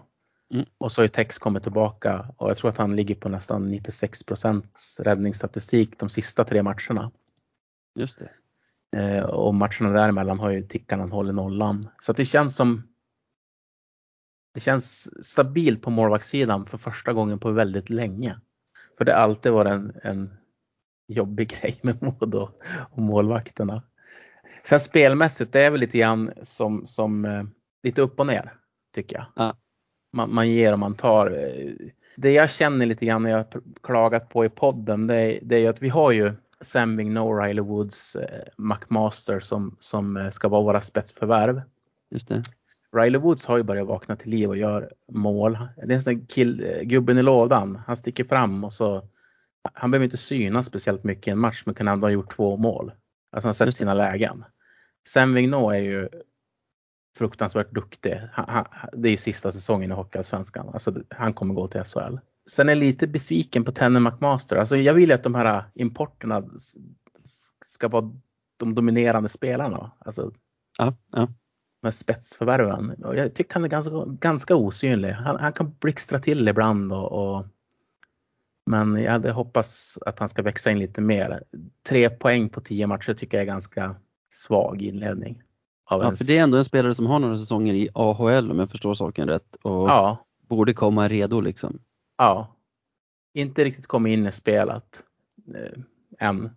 Mm. 0.53 0.65
Och 0.77 0.91
så 0.91 1.01
har 1.01 1.03
ju 1.03 1.09
Tex 1.09 1.39
kommit 1.39 1.63
tillbaka 1.63 2.33
och 2.37 2.49
jag 2.49 2.57
tror 2.57 2.69
att 2.69 2.77
han 2.77 2.95
ligger 2.95 3.15
på 3.15 3.29
nästan 3.29 3.73
96% 3.73 4.63
räddningsstatistik 4.99 5.99
de 5.99 6.09
sista 6.09 6.43
tre 6.43 6.63
matcherna. 6.63 7.11
Just 7.95 8.19
det. 8.19 8.29
Eh, 8.99 9.23
och 9.23 9.55
matcherna 9.55 9.89
däremellan 9.89 10.39
har 10.39 10.49
ju 10.49 10.63
Tikkanen 10.63 11.11
hållit 11.11 11.35
nollan. 11.35 11.89
Så 11.99 12.13
det 12.13 12.25
känns 12.25 12.55
som 12.55 12.83
det 14.53 14.59
känns 14.59 15.09
stabilt 15.25 15.81
på 15.81 15.89
målvaktssidan 15.89 16.65
för 16.65 16.77
första 16.77 17.13
gången 17.13 17.39
på 17.39 17.51
väldigt 17.51 17.89
länge. 17.89 18.39
För 18.99 19.05
det 19.05 19.13
har 19.13 19.19
alltid 19.19 19.51
varit 19.51 19.71
en, 19.71 19.93
en 20.03 20.37
jobbig 21.07 21.49
grej 21.61 21.79
med 21.81 22.03
Modo 22.03 22.49
och 22.91 23.01
målvakterna. 23.01 23.83
Sen 24.63 24.79
spelmässigt, 24.79 25.53
det 25.53 25.61
är 25.61 25.71
väl 25.71 25.79
lite 25.79 25.97
grann 25.97 26.31
som, 26.43 26.87
som 26.87 27.25
eh, 27.25 27.43
lite 27.83 28.01
upp 28.01 28.19
och 28.19 28.27
ner 28.27 28.53
tycker 28.93 29.15
jag. 29.15 29.25
Ja 29.35 29.55
man, 30.11 30.33
man 30.33 30.49
ger 30.49 30.73
och 30.73 30.79
man 30.79 30.95
tar. 30.95 31.29
Det 32.15 32.31
jag 32.31 32.49
känner 32.49 32.85
lite 32.85 33.05
grann 33.05 33.23
när 33.23 33.29
jag 33.29 33.45
klagat 33.83 34.29
på 34.29 34.45
i 34.45 34.49
podden 34.49 35.07
det 35.07 35.15
är, 35.15 35.39
det 35.41 35.55
är 35.55 35.59
ju 35.59 35.67
att 35.67 35.81
vi 35.81 35.89
har 35.89 36.11
ju 36.11 36.33
Sam 36.61 36.97
Vigneault, 36.97 37.43
Riley 37.43 37.63
Woods, 37.63 38.15
eh, 38.15 38.45
McMaster 38.57 39.39
som, 39.39 39.75
som 39.79 40.17
eh, 40.17 40.29
ska 40.29 40.47
vara 40.47 40.61
våra 40.61 40.81
spetsförvärv. 40.81 41.61
Just 42.09 42.27
det. 42.27 42.43
Riley 42.95 43.21
Woods 43.21 43.45
har 43.45 43.57
ju 43.57 43.63
börjat 43.63 43.87
vakna 43.87 44.15
till 44.15 44.29
liv 44.31 44.49
och 44.49 44.57
gör 44.57 44.93
mål. 45.11 45.57
Det 45.77 45.93
är 45.93 45.95
en 45.95 46.03
sån 46.03 46.25
kill, 46.25 46.63
eh, 46.63 46.81
gubben 46.81 47.17
i 47.17 47.23
lådan. 47.23 47.75
Han 47.87 47.97
sticker 47.97 48.23
fram 48.23 48.63
och 48.63 48.73
så 48.73 49.07
han 49.73 49.91
behöver 49.91 50.03
inte 50.03 50.17
synas 50.17 50.65
speciellt 50.65 51.03
mycket 51.03 51.27
i 51.27 51.31
en 51.31 51.39
match 51.39 51.63
men 51.65 51.75
kan 51.75 51.87
ändå 51.87 52.07
ha 52.07 52.11
gjort 52.11 52.35
två 52.35 52.57
mål. 52.57 52.91
Alltså 53.31 53.47
han 53.47 53.53
sett 53.53 53.75
sina 53.75 53.93
lägen. 53.93 54.45
Sam 55.07 55.33
Vigneault 55.33 55.73
är 55.73 55.79
ju 55.79 56.09
fruktansvärt 57.17 57.71
duktig. 57.71 58.21
Han, 58.33 58.45
han, 58.47 58.65
det 58.93 59.09
är 59.09 59.11
ju 59.11 59.17
sista 59.17 59.51
säsongen 59.51 59.91
i 59.91 59.93
Hockeyallsvenskan. 59.93 60.69
Alltså, 60.73 60.93
han 61.09 61.33
kommer 61.33 61.53
gå 61.53 61.67
till 61.67 61.83
SHL. 61.83 62.17
sen 62.49 62.69
är 62.69 62.73
jag 62.73 62.79
lite 62.79 63.07
besviken 63.07 63.65
på 63.65 63.71
Tenne 63.71 63.99
McMaster. 63.99 64.55
Alltså 64.55 64.77
jag 64.77 64.93
vill 64.93 65.11
att 65.11 65.23
de 65.23 65.35
här 65.35 65.63
importerna 65.73 66.43
ska 67.65 67.87
vara 67.87 68.11
de 68.57 68.75
dominerande 68.75 69.29
spelarna. 69.29 69.91
Alltså, 69.99 70.31
ja, 70.77 70.95
ja. 71.11 71.27
Med 71.81 71.93
spetsförvärven. 71.93 72.95
Jag 73.15 73.33
tycker 73.33 73.53
han 73.53 73.63
är 73.63 73.67
ganska, 73.67 74.05
ganska 74.05 74.55
osynlig. 74.55 75.11
Han, 75.11 75.39
han 75.39 75.53
kan 75.53 75.75
blixtra 75.79 76.19
till 76.19 76.47
ibland 76.47 76.93
och, 76.93 77.11
och 77.11 77.45
men 78.69 78.95
jag 78.95 79.11
hade 79.11 79.31
hoppats 79.31 79.97
att 80.05 80.19
han 80.19 80.29
ska 80.29 80.41
växa 80.41 80.71
in 80.71 80.79
lite 80.79 81.01
mer. 81.01 81.43
Tre 81.83 82.09
poäng 82.09 82.49
på 82.49 82.61
tio 82.61 82.87
matcher 82.87 83.13
tycker 83.13 83.37
jag 83.37 83.41
är 83.41 83.45
ganska 83.47 83.95
svag 84.29 84.81
inledning. 84.81 85.41
ja, 85.89 86.15
för 86.15 86.25
det 86.25 86.37
är 86.37 86.43
ändå 86.43 86.57
en 86.57 86.65
spelare 86.65 86.93
som 86.93 87.05
har 87.05 87.19
några 87.19 87.37
säsonger 87.37 87.73
i 87.73 87.89
AHL 87.93 88.51
om 88.51 88.59
jag 88.59 88.69
förstår 88.69 88.93
saken 88.93 89.27
rätt. 89.27 89.55
Och 89.61 89.89
ja. 89.89 90.25
borde 90.47 90.73
komma 90.73 91.07
redo 91.07 91.41
liksom. 91.41 91.79
Ja. 92.17 92.55
Inte 93.33 93.63
riktigt 93.63 93.87
kommit 93.87 94.13
in 94.13 94.27
i 94.27 94.31
spelet 94.31 95.03
eh, 95.55 95.81
än. 96.27 96.49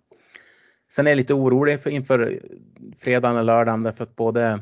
Sen 0.93 1.07
är 1.07 1.11
jag 1.11 1.17
lite 1.17 1.35
orolig 1.35 1.83
för 1.83 1.91
inför 1.91 2.41
fredagen 2.99 3.37
och 3.37 3.45
lördagen 3.45 3.83
därför 3.83 4.05
att 4.05 4.17
både 4.17 4.61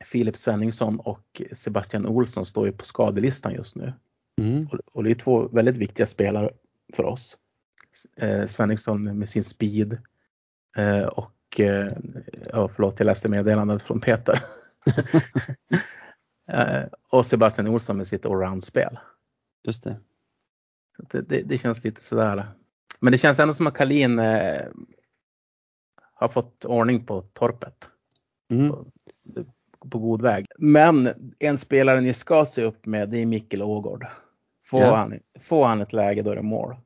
Filip 0.00 0.36
Svenningsson 0.36 1.00
och 1.00 1.42
Sebastian 1.52 2.06
Olsson 2.06 2.46
står 2.46 2.66
ju 2.66 2.72
på 2.72 2.84
skadelistan 2.84 3.54
just 3.54 3.76
nu. 3.76 3.92
Mm. 4.40 4.68
Och, 4.92 5.04
det 5.04 5.10
är 5.10 5.14
två 5.14 5.48
väldigt 5.48 5.76
viktiga 5.76 6.06
spelare 6.06 6.50
för 6.92 7.04
oss. 7.04 7.38
Eh, 8.16 8.46
Svenningsson 8.46 9.18
med 9.18 9.28
sin 9.28 9.44
speed 9.44 9.98
eh, 10.76 11.06
och 11.06 11.60
eh, 11.60 11.92
ja, 12.52 12.68
förlåt, 12.68 12.98
jag 12.98 13.06
läste 13.06 13.28
meddelandet 13.28 13.82
från 13.82 14.00
Peter. 14.00 14.44
eh, 16.48 16.82
och 17.08 17.26
Sebastian 17.26 17.68
Olsson 17.68 17.96
med 17.96 18.06
sitt 18.06 18.26
allround-spel. 18.26 18.98
Just 19.64 19.84
det. 19.84 19.96
Det, 20.98 21.20
det, 21.20 21.42
det, 21.42 21.58
känns 21.58 21.84
lite 21.84 22.04
sådär. 22.04 22.48
Men 23.00 23.12
det 23.12 23.18
känns 23.18 23.38
ändå 23.38 23.54
som 23.54 23.66
att 23.66 23.74
Kalin 23.74 24.18
eh, 24.18 24.62
har 26.14 26.28
fått 26.28 26.64
ordning 26.64 27.06
på 27.06 27.22
torpet. 27.22 27.90
Mm. 28.50 28.68
På, 28.68 28.86
på, 29.90 29.98
god 29.98 30.22
väg. 30.22 30.46
Men 30.58 31.08
en 31.38 31.58
spelare 31.58 32.00
ni 32.00 32.12
ska 32.12 32.44
se 32.44 32.62
upp 32.62 32.86
med 32.86 33.08
det 33.08 33.18
är 33.18 33.26
Mikkel 33.26 33.62
Ågård. 33.62 34.06
Får, 34.66 34.80
ja. 34.80 34.96
han, 34.96 35.20
får 35.40 35.66
han 35.66 35.80
ett 35.80 35.92
läge 35.92 36.22
då 36.22 36.30
är 36.30 36.36
det 36.36 36.42
mål. 36.42 36.76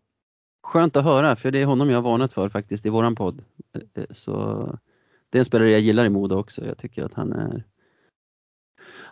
Skönt 0.62 0.96
att 0.96 1.04
höra 1.04 1.36
för 1.36 1.50
det 1.50 1.58
är 1.58 1.64
honom 1.64 1.90
jag 1.90 1.96
har 1.96 2.10
varnat 2.10 2.32
för 2.32 2.48
faktiskt 2.48 2.86
i 2.86 2.88
våran 2.88 3.14
podd. 3.14 3.44
Så 4.10 4.56
det 5.30 5.38
är 5.38 5.40
en 5.40 5.44
spelare 5.44 5.70
jag 5.70 5.80
gillar 5.80 6.04
i 6.04 6.08
Modo 6.08 6.36
också. 6.36 6.66
Jag 6.66 6.78
tycker 6.78 7.04
att 7.04 7.14
han 7.14 7.32
är 7.32 7.64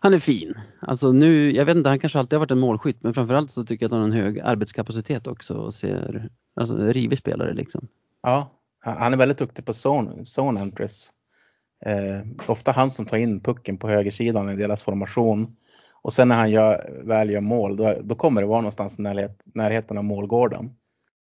han 0.01 0.15
är 0.15 0.19
fin. 0.19 0.55
Alltså 0.81 1.13
nu, 1.13 1.51
jag 1.53 1.65
vet 1.65 1.77
inte, 1.77 1.89
han 1.89 1.99
kanske 1.99 2.19
alltid 2.19 2.37
har 2.37 2.41
varit 2.41 2.51
en 2.51 2.59
målskytt 2.59 3.03
men 3.03 3.15
framförallt 3.15 3.51
så 3.51 3.65
tycker 3.65 3.85
jag 3.85 3.89
att 3.89 3.93
han 3.93 4.01
har 4.01 4.09
en 4.09 4.25
hög 4.25 4.41
arbetskapacitet 4.41 5.27
också 5.27 5.55
och 5.55 5.75
ser, 5.75 6.31
alltså 6.55 6.77
rivig 6.77 7.19
spelare 7.19 7.55
liksom. 7.55 7.89
Ja, 8.23 8.51
han 8.79 9.13
är 9.13 9.17
väldigt 9.17 9.39
duktig 9.39 9.65
på 9.65 9.73
zone, 9.73 10.23
zone 10.39 10.61
entries. 10.61 11.13
Eh, 11.85 12.21
ofta 12.49 12.73
han 12.73 12.91
som 12.91 13.07
tar 13.07 13.17
in 13.17 13.41
pucken 13.41 13.79
på 13.79 13.89
högersidan 13.89 14.51
i 14.51 14.57
deras 14.57 14.83
formation. 14.83 15.57
Och 15.93 16.13
sen 16.13 16.29
när 16.29 16.37
han 16.37 16.51
gör, 16.51 17.01
väl 17.05 17.31
gör 17.31 17.41
mål, 17.41 17.77
då, 17.77 17.99
då 18.03 18.15
kommer 18.15 18.41
det 18.41 18.47
vara 18.47 18.61
någonstans 18.61 18.99
i 18.99 19.03
närhet, 19.03 19.41
närheten 19.45 19.99
av 19.99 20.05
målgården. 20.05 20.71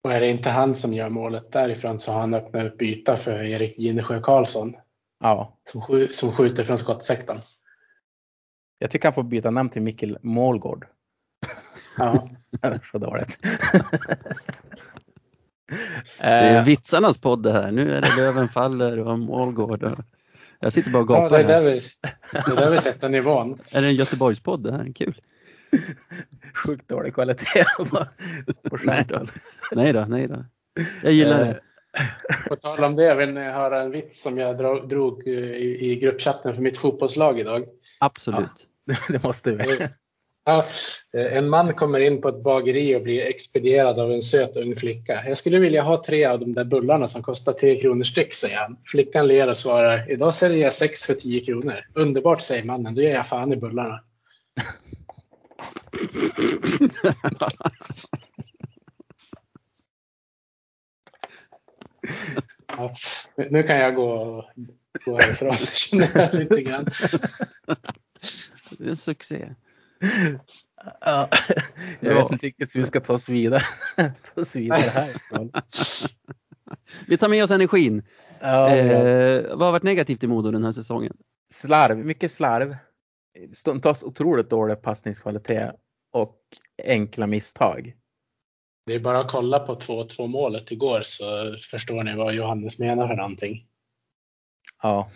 Och 0.03 0.13
är 0.13 0.20
det 0.20 0.29
inte 0.29 0.50
han 0.50 0.75
som 0.75 0.94
gör 0.94 1.10
målet 1.10 1.51
därifrån 1.51 2.00
så 2.00 2.12
har 2.12 2.20
han 2.20 2.34
öppnat 2.34 2.65
upp 2.65 2.82
yta 2.82 3.18
för 3.18 3.44
Erik 3.44 3.77
Ginesjö 3.77 4.22
Karlsson. 4.22 4.75
Ja. 5.20 5.58
Som, 5.63 6.08
som 6.12 6.32
skjuter 6.32 6.63
från 6.63 6.77
skottsektorn. 6.77 7.38
Jag 8.79 8.91
tycker 8.91 9.08
han 9.08 9.13
får 9.13 9.24
byta 9.24 9.51
namn 9.51 9.70
till 9.70 9.82
Mikkel 9.82 10.18
Målgård. 10.22 10.88
Ja. 11.98 12.27
så 12.91 12.98
dåligt. 12.98 13.39
det 16.18 16.25
är 16.25 16.65
vitsarnas 16.65 17.22
podd 17.22 17.44
det 17.44 17.51
här. 17.51 17.72
Nu 17.72 17.96
är 17.96 18.01
det 18.01 18.15
Löven 18.18 18.50
faller 18.50 19.00
och 19.00 19.20
Målgård. 19.20 20.03
Jag 20.60 20.74
sitter 20.74 20.92
bara 20.92 21.01
och 21.01 21.08
gapar. 21.08 21.24
Ja, 21.24 21.30
det, 21.30 21.54
är 21.54 21.62
där 21.62 21.62
vi, 21.62 21.82
det 22.32 22.51
är 22.51 22.56
där 22.56 22.72
vi 22.72 22.78
sätter 22.82 23.10
nivån. 23.10 23.60
är 23.72 23.82
det 23.82 23.88
en 23.88 23.96
Göteborgspodd 23.96 24.63
det 24.63 24.72
här? 24.72 24.94
Kul. 24.96 25.22
Sjukt 26.54 26.88
dålig 26.88 27.13
kvalitet 27.13 27.66
på, 28.70 28.78
skärmen. 28.78 29.28
nej 29.72 29.94
då, 29.94 30.06
nej 30.06 30.28
då. 30.28 30.46
Jag 31.04 31.13
gillar 31.13 31.39
det. 31.39 31.60
På 32.48 32.56
tal 32.56 32.84
om 32.84 32.96
det, 32.96 33.16
vill 33.16 33.34
ni 33.34 33.42
höra 33.42 33.82
en 33.82 33.92
vits 33.92 34.24
som 34.24 34.38
jag 34.38 34.58
drog 34.89 35.28
i, 35.28 35.92
i 35.92 35.96
gruppchatten 35.96 36.56
för 36.56 36.62
mitt 36.62 36.78
fotbollslag 36.78 37.39
idag? 37.39 37.66
Absolut. 38.00 38.68
Ja, 38.86 38.96
det 39.10 39.24
måste 39.24 39.51
vi. 39.51 39.88
Ja, 40.50 40.65
en 41.12 41.50
man 41.50 41.74
kommer 41.74 42.00
in 42.00 42.22
på 42.22 42.29
ett 42.29 42.44
bageri 42.44 42.96
och 42.96 43.01
blir 43.01 43.22
expedierad 43.22 44.00
av 44.00 44.12
en 44.12 44.22
söt 44.22 44.58
ung 44.58 44.75
flicka. 44.75 45.24
Jag 45.27 45.38
skulle 45.38 45.60
vilja 45.60 45.82
ha 45.82 46.03
tre 46.03 46.25
av 46.25 46.39
de 46.39 46.53
där 46.53 46.63
bullarna 46.63 47.08
som 47.08 47.24
kostar 47.24 47.53
tre 47.53 47.82
kronor 47.82 48.03
styck, 48.03 48.34
säger 48.34 48.58
han. 48.58 48.77
Flickan 48.86 49.27
ler 49.27 49.48
och 49.48 49.58
svarar, 49.58 50.12
idag 50.12 50.34
säljer 50.34 50.63
jag 50.63 50.74
sex 50.74 51.06
för 51.06 51.13
tio 51.13 51.46
kronor. 51.46 51.75
Underbart, 51.94 52.41
säger 52.41 52.63
mannen, 52.63 52.96
då 52.96 53.01
ger 53.01 53.13
jag 53.13 53.27
fan 53.27 53.53
i 53.53 53.56
bullarna. 53.56 54.03
ja, 62.77 62.96
nu 63.50 63.63
kan 63.63 63.79
jag 63.79 63.96
gå, 63.96 64.44
gå 65.06 65.18
härifrån, 65.18 65.56
känner 65.56 66.10
jag 66.15 66.34
lite 66.34 66.62
grann. 66.62 66.86
Det 68.70 68.84
är 68.84 68.89
en 68.89 68.96
succé. 68.96 69.56
Ja, 71.01 71.29
jag 72.00 72.15
vet 72.15 72.32
inte 72.32 72.46
riktigt 72.46 72.75
hur 72.75 72.79
vi 72.79 72.86
ska 72.86 73.00
ta 73.00 73.13
oss 73.13 73.29
vidare, 73.29 73.63
ta 74.36 74.41
oss 74.41 74.56
vidare 74.56 74.79
här. 74.79 75.10
vi 77.08 77.18
tar 77.18 77.27
med 77.27 77.44
oss 77.44 77.51
energin. 77.51 78.03
Ja, 78.39 78.75
eh, 78.75 79.48
vad 79.50 79.68
har 79.68 79.72
varit 79.72 79.84
negativt 79.84 80.24
i 80.24 80.27
Modo 80.27 80.51
den 80.51 80.63
här 80.63 80.72
säsongen? 80.72 81.18
Slarv, 81.53 81.98
mycket 81.98 82.32
slarv. 82.32 82.77
Stundtals 83.53 84.03
otroligt 84.03 84.50
dålig 84.50 84.82
passningskvalitet 84.82 85.72
och 86.12 86.38
enkla 86.84 87.27
misstag. 87.27 87.94
Det 88.86 88.96
är 88.96 89.00
bara 89.00 89.20
att 89.20 89.32
kolla 89.32 89.60
på 89.60 89.75
2-2 89.75 90.27
målet 90.27 90.72
igår 90.72 91.01
så 91.03 91.25
förstår 91.72 92.03
ni 92.03 92.15
vad 92.15 92.34
Johannes 92.34 92.79
menar 92.79 93.08
för 93.08 93.15
någonting. 93.15 93.65
Ja. 94.82 95.12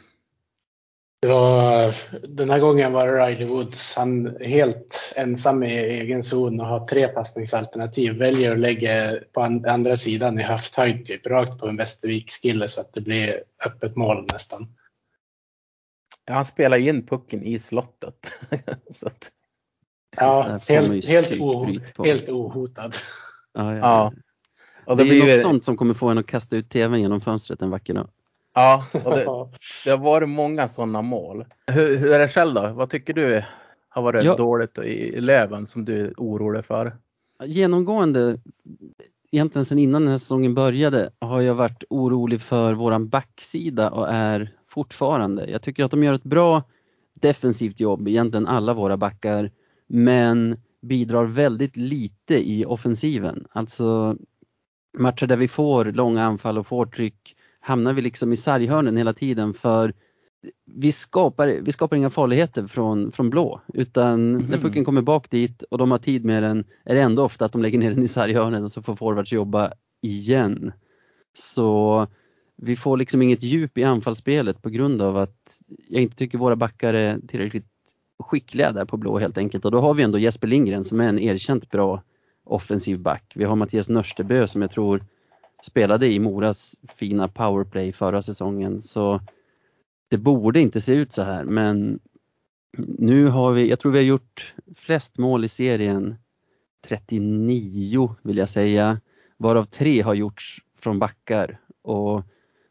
Det 1.24 1.30
var, 1.30 1.96
den 2.28 2.50
här 2.50 2.60
gången 2.60 2.94
var 2.94 3.08
det 3.08 3.26
Riley 3.26 3.48
Woods. 3.48 3.96
Han 3.96 4.38
helt 4.42 5.14
ensam 5.16 5.64
i 5.64 5.74
egen 5.78 6.24
zon 6.24 6.60
och 6.60 6.68
har 6.68 6.88
tre 6.88 7.08
passningsalternativ. 7.08 8.14
Väljer 8.14 8.52
att 8.52 8.60
lägga 8.60 9.20
på 9.34 9.42
andra 9.42 9.96
sidan 9.96 10.40
i 10.40 10.44
höfthöjd, 10.44 11.06
typ 11.06 11.28
rakt 11.28 11.60
på 11.60 11.68
en 11.68 11.78
Västervik-skille 11.78 12.68
så 12.68 12.82
att 12.82 12.94
det 12.94 13.02
blir 13.02 13.44
öppet 13.66 13.96
mål 13.96 14.28
nästan. 14.34 14.76
Ja, 16.26 16.34
han 16.34 16.46
spelar 16.46 16.78
in 16.78 17.08
pucken 17.08 17.44
i 17.44 17.60
slottet. 17.60 18.32
så 18.96 19.08
att... 19.08 19.32
Ja, 20.18 20.60
helt, 20.68 21.06
helt, 21.06 21.30
helt 21.98 22.30
ohotad. 22.30 22.96
Ja, 23.54 23.76
ja. 23.76 23.80
ja. 23.80 24.14
Och 24.86 24.98
det 24.98 25.04
är 25.04 25.08
blir... 25.08 25.34
något 25.34 25.42
sånt 25.42 25.64
som 25.64 25.78
kommer 25.78 25.94
få 25.94 26.10
en 26.10 26.18
att 26.18 26.28
kasta 26.28 26.56
ut 26.56 26.70
tvn 26.70 27.02
genom 27.02 27.22
fönstret 27.22 27.62
en 27.62 27.70
vacker 27.70 27.94
dag. 27.94 28.10
Ja, 28.54 28.86
och 28.94 29.16
det, 29.16 29.26
det 29.86 29.92
har 29.92 29.98
varit 29.98 30.30
många 30.30 30.68
sådana 30.68 31.02
mål. 31.02 31.46
Hur, 31.68 31.98
hur, 31.98 32.14
är 32.14 32.20
det 32.20 32.28
själv 32.28 32.54
då? 32.54 32.68
Vad 32.68 32.90
tycker 32.90 33.14
du 33.14 33.44
har 33.90 34.02
varit 34.02 34.26
ja. 34.26 34.36
dåligt 34.36 34.78
i 34.78 35.22
Löven 35.22 35.68
som 35.68 35.86
du 35.86 36.06
är 36.06 36.14
orolig 36.18 36.66
för? 36.66 36.98
Genomgående, 37.46 38.40
egentligen 39.32 39.66
sedan 39.66 39.80
innan 39.80 40.02
den 40.02 40.12
här 40.12 40.18
säsongen 40.18 40.56
började, 40.56 41.10
har 41.20 41.42
jag 41.42 41.56
varit 41.56 41.84
orolig 41.90 42.42
för 42.42 42.74
våran 42.74 43.10
backsida 43.10 43.90
och 43.92 44.14
är 44.14 44.52
fortfarande. 44.68 45.50
Jag 45.50 45.62
tycker 45.62 45.84
att 45.84 45.92
de 45.92 46.04
gör 46.04 46.14
ett 46.14 46.24
bra 46.24 46.64
defensivt 47.14 47.80
jobb, 47.80 48.08
egentligen 48.08 48.48
alla 48.48 48.74
våra 48.74 48.98
backar, 48.98 49.52
men 49.88 50.56
bidrar 50.82 51.26
väldigt 51.26 51.78
lite 51.78 52.50
i 52.50 52.66
offensiven. 52.66 53.48
Alltså 53.52 54.18
matcher 54.98 55.28
där 55.28 55.38
vi 55.38 55.48
får 55.48 55.86
långa 55.86 56.24
anfall 56.24 56.58
och 56.58 56.68
får 56.68 56.86
tryck 56.86 57.33
hamnar 57.64 57.94
vi 57.94 58.02
liksom 58.02 58.34
i 58.34 58.38
sarghörnen 58.38 58.98
hela 58.98 59.14
tiden 59.14 59.54
för 59.54 59.94
vi 60.66 60.92
skapar, 60.92 61.48
vi 61.48 61.72
skapar 61.72 61.98
inga 61.98 62.10
farligheter 62.10 62.68
från, 62.68 63.12
från 63.12 63.30
blå 63.30 63.62
utan 63.74 64.36
mm. 64.36 64.46
när 64.50 64.58
pucken 64.58 64.86
kommer 64.86 65.02
bak 65.02 65.30
dit 65.30 65.64
och 65.64 65.78
de 65.78 65.92
har 65.92 65.98
tid 65.98 66.26
med 66.26 66.44
den 66.44 66.66
är 66.86 66.96
det 66.96 67.02
ändå 67.02 67.24
ofta 67.24 67.46
att 67.46 67.52
de 67.52 67.62
lägger 67.62 67.80
ner 67.80 67.92
den 67.92 68.04
i 68.04 68.08
sarghörnen 68.08 68.64
och 68.64 68.72
så 68.72 68.82
får 68.82 68.96
forwards 68.96 69.34
jobba 69.34 69.74
igen. 70.02 70.72
Så 71.38 72.08
vi 72.56 72.76
får 72.76 72.98
liksom 72.98 73.22
inget 73.22 73.44
djup 73.44 73.78
i 73.78 73.84
anfallsspelet 73.84 74.62
på 74.62 74.70
grund 74.70 75.02
av 75.02 75.18
att 75.18 75.60
jag 75.90 76.02
inte 76.02 76.16
tycker 76.16 76.38
våra 76.38 76.56
backar 76.56 76.94
är 76.94 77.20
tillräckligt 77.28 77.68
skickliga 78.20 78.72
där 78.72 78.86
på 78.86 78.98
blå 78.98 79.20
helt 79.20 79.38
enkelt 79.38 79.66
och 79.66 79.72
då 79.72 79.80
har 79.80 79.94
vi 79.94 80.04
ändå 80.04 80.20
Jesper 80.20 80.48
Lindgren 80.48 80.86
som 80.86 81.02
är 81.02 81.10
en 81.10 81.20
erkänt 81.20 81.70
bra 81.70 82.04
offensiv 82.44 83.00
back. 83.00 83.34
Vi 83.36 83.44
har 83.44 83.56
Mattias 83.56 83.90
Nörstebö 83.90 84.48
som 84.48 84.62
jag 84.62 84.72
tror 84.72 85.04
spelade 85.64 86.08
i 86.08 86.20
Moras 86.20 86.76
fina 86.96 87.28
powerplay 87.28 87.92
förra 87.92 88.22
säsongen 88.22 88.82
så 88.82 89.22
det 90.10 90.18
borde 90.18 90.62
inte 90.62 90.82
se 90.82 90.94
ut 90.94 91.14
så 91.14 91.24
här 91.24 91.44
men 91.44 92.00
nu 92.98 93.28
har 93.28 93.52
vi, 93.52 93.70
jag 93.70 93.80
tror 93.80 93.92
vi 93.92 93.98
har 93.98 94.06
gjort 94.06 94.54
flest 94.76 95.18
mål 95.18 95.46
i 95.46 95.50
serien 95.50 96.16
39 96.84 98.16
vill 98.22 98.38
jag 98.38 98.50
säga, 98.50 99.00
varav 99.38 99.66
tre 99.66 100.02
har 100.02 100.14
gjorts 100.14 100.62
från 100.78 101.00
backar. 101.00 101.60
Och, 101.82 102.22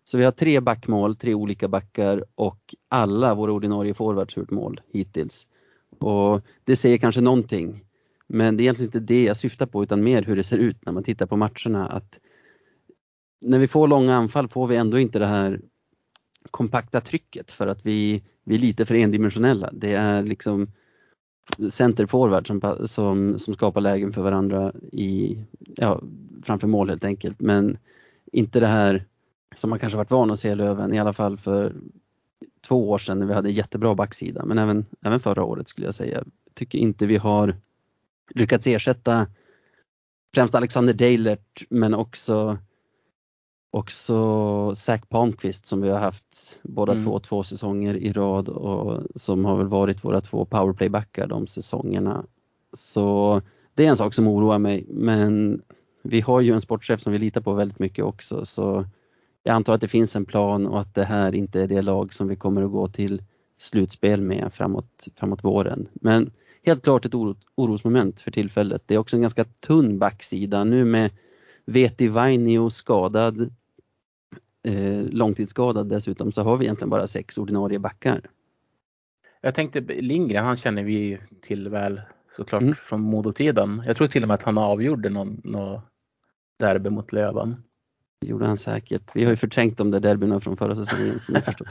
så 0.05 0.19
vi 0.19 0.25
har 0.25 0.33
tre 0.33 0.61
backmål, 0.61 1.17
tre 1.17 1.35
olika 1.35 1.69
backar 1.69 2.25
och 2.35 2.75
alla 2.89 3.35
våra 3.35 3.53
ordinarie 3.53 3.95
forwards 3.95 4.35
har 4.35 4.43
gjort 4.43 4.51
mål 4.51 4.81
hittills. 4.93 5.47
Och 5.99 6.41
det 6.65 6.77
säger 6.77 6.99
kanske 6.99 7.21
någonting. 7.21 7.85
Men 8.27 8.57
det 8.57 8.63
är 8.63 8.65
egentligen 8.65 8.89
inte 8.89 9.01
det 9.15 9.25
jag 9.25 9.37
syftar 9.37 9.67
på 9.67 9.83
utan 9.83 10.03
mer 10.03 10.23
hur 10.23 10.37
det 10.37 10.45
ser 10.45 10.59
ut 10.59 10.87
när 10.87 10.93
man 10.93 11.05
tittar 11.05 11.27
på 11.27 11.37
matcherna. 11.37 11.87
Att 11.87 12.19
när 13.43 13.59
vi 13.59 13.69
får 13.69 13.89
långa 13.89 14.17
anfall 14.17 14.49
får 14.49 14.67
vi 14.67 14.77
ändå 14.77 14.99
inte 14.99 15.19
det 15.19 15.27
här 15.27 15.61
kompakta 16.51 17.01
trycket 17.01 17.51
för 17.51 17.67
att 17.67 17.87
vi, 17.87 18.23
vi 18.45 18.55
är 18.55 18.59
lite 18.59 18.87
för 18.87 18.95
endimensionella. 18.95 19.71
Det 19.73 19.95
är 19.95 20.23
liksom 20.23 20.67
centerforward 21.71 22.47
som, 22.47 22.87
som, 22.87 23.39
som 23.39 23.55
skapar 23.55 23.81
lägen 23.81 24.13
för 24.13 24.23
varandra 24.23 24.73
i, 24.93 25.39
ja, 25.77 26.03
framför 26.43 26.69
mål 26.69 26.89
helt 26.89 27.05
enkelt. 27.05 27.41
Men 27.41 27.79
inte 28.33 28.61
det 28.61 28.67
här 28.67 29.05
som 29.55 29.71
man 29.71 29.79
kanske 29.79 29.97
varit 29.97 30.11
van 30.11 30.31
att 30.31 30.41
se 30.41 30.49
i 30.49 30.55
Löven, 30.55 30.95
i 30.95 30.99
alla 30.99 31.13
fall 31.13 31.39
för 31.39 31.75
två 32.67 32.91
år 32.91 32.99
sedan 32.99 33.19
när 33.19 33.27
vi 33.27 33.35
hade 33.35 33.51
jättebra 33.51 33.95
backsida, 33.95 34.45
men 34.45 34.59
även, 34.59 34.87
även 35.01 35.21
förra 35.21 35.45
året 35.45 35.69
skulle 35.69 35.87
jag 35.87 35.95
säga. 35.95 36.15
Jag 36.15 36.27
tycker 36.55 36.79
inte 36.79 37.07
vi 37.07 37.17
har 37.17 37.57
lyckats 38.35 38.67
ersätta 38.67 39.27
främst 40.35 40.55
Alexander 40.55 40.95
Deilert 40.95 41.65
men 41.71 41.95
också 41.95 42.59
också 43.75 44.75
Zach 44.75 45.01
Palmqvist 45.09 45.67
som 45.67 45.81
vi 45.81 45.91
har 45.91 45.99
haft 45.99 46.61
båda 46.63 46.93
mm. 46.93 47.05
två 47.05 47.21
två 47.21 47.43
säsonger 47.43 47.95
i 47.95 48.13
rad 48.13 48.49
och 48.49 49.03
som 49.15 49.45
har 49.45 49.57
väl 49.57 49.67
varit 49.67 50.05
våra 50.05 50.21
två 50.21 50.45
powerplaybackar 50.45 51.27
de 51.27 51.47
säsongerna. 51.47 52.25
Så 52.73 53.41
det 53.75 53.85
är 53.85 53.89
en 53.89 53.97
sak 53.97 54.15
som 54.15 54.29
oroar 54.29 54.59
mig 54.59 54.87
men 54.89 55.63
vi 56.03 56.21
har 56.21 56.41
ju 56.41 56.53
en 56.53 56.61
sportchef 56.61 57.01
som 57.01 57.13
vi 57.13 57.19
litar 57.19 57.41
på 57.41 57.53
väldigt 57.53 57.79
mycket 57.79 58.05
också 58.05 58.47
så 58.47 58.85
jag 59.43 59.55
antar 59.55 59.75
att 59.75 59.81
det 59.81 59.89
finns 59.89 60.17
en 60.17 60.25
plan 60.25 60.67
och 60.67 60.81
att 60.81 60.95
det 60.95 61.05
här 61.05 61.35
inte 61.35 61.61
är 61.61 61.67
det 61.67 61.83
lag 61.83 62.15
som 62.15 62.29
vi 62.29 62.37
kommer 62.37 62.63
att 62.63 62.73
gå 62.73 62.89
till 62.89 63.23
slutspel 63.59 64.21
med 64.21 64.53
framåt, 64.55 65.09
framåt 65.17 65.45
våren. 65.45 65.89
Men 65.93 66.31
helt 66.65 66.85
klart 66.85 67.07
ett 67.07 67.15
orosmoment 67.55 68.21
för 68.21 68.31
tillfället. 68.31 68.83
Det 68.87 68.95
är 68.95 68.99
också 68.99 69.17
en 69.17 69.23
ganska 69.23 69.45
tunn 69.45 69.99
backsida 69.99 70.65
nu 70.65 70.85
med 70.85 71.11
Veti 71.65 72.09
Vainio 72.09 72.71
skadad 72.71 73.55
eh, 74.69 75.03
långtidsskadad 75.03 75.89
dessutom 75.89 76.33
så 76.33 76.43
har 76.43 76.57
vi 76.57 76.65
egentligen 76.65 76.91
bara 76.91 77.07
sex 77.07 77.39
ordinarie 77.39 77.79
backar. 77.79 78.21
Jag 79.41 79.55
tänkte 79.55 79.81
Lindgren, 79.81 80.45
han 80.45 80.57
känner 80.57 80.83
vi 80.83 81.19
till 81.41 81.69
väl 81.69 82.01
såklart 82.37 82.63
mm. 82.63 82.75
från 82.75 83.01
Modotiden. 83.01 83.83
Jag 83.87 83.97
tror 83.97 84.09
till 84.09 84.23
och 84.23 84.29
med 84.29 84.35
att 84.35 84.43
han 84.43 84.59
avgjorde 84.59 85.09
någon, 85.09 85.41
någon 85.45 85.81
derby 86.59 86.91
mot 86.91 87.13
Löven. 87.13 87.63
Det 88.21 88.27
gjorde 88.27 88.47
han 88.47 88.57
säkert. 88.57 89.03
Vi 89.15 89.25
har 89.25 89.31
ju 89.31 89.37
förträngt 89.37 89.79
de 89.79 89.91
där 89.91 90.01
derbyna 90.01 90.41
från 90.41 90.57
förra 90.57 90.77
säsongen 90.77 91.21
som 91.21 91.35
jag 91.35 91.45
förstår. 91.45 91.69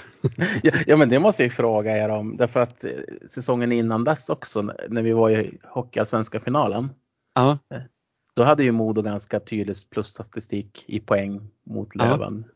ja, 0.88 0.98
men 0.98 1.10
det 1.10 1.20
måste 1.20 1.44
jag 1.44 1.46
ju 1.46 1.56
fråga 1.56 1.98
er 1.98 2.10
om. 2.10 2.38
Därför 2.38 2.60
att 2.60 2.84
eh, 2.84 2.92
säsongen 3.28 3.72
innan 3.72 4.04
dess 4.04 4.30
också 4.30 4.62
när 4.90 5.02
vi 5.02 5.12
var 5.12 5.30
i 5.30 5.58
Hockeyallsvenska 5.64 6.40
finalen. 6.40 6.90
Ja. 7.36 7.58
Eh, 7.74 7.82
då 8.34 8.44
hade 8.44 8.64
ju 8.64 8.72
Modo 8.72 9.02
ganska 9.02 9.40
tydlig 9.40 9.76
plusstatistik 9.90 10.84
i 10.88 11.00
poäng 11.00 11.42
mot 11.64 11.96
Löven. 11.96 12.46
Ja. 12.48 12.54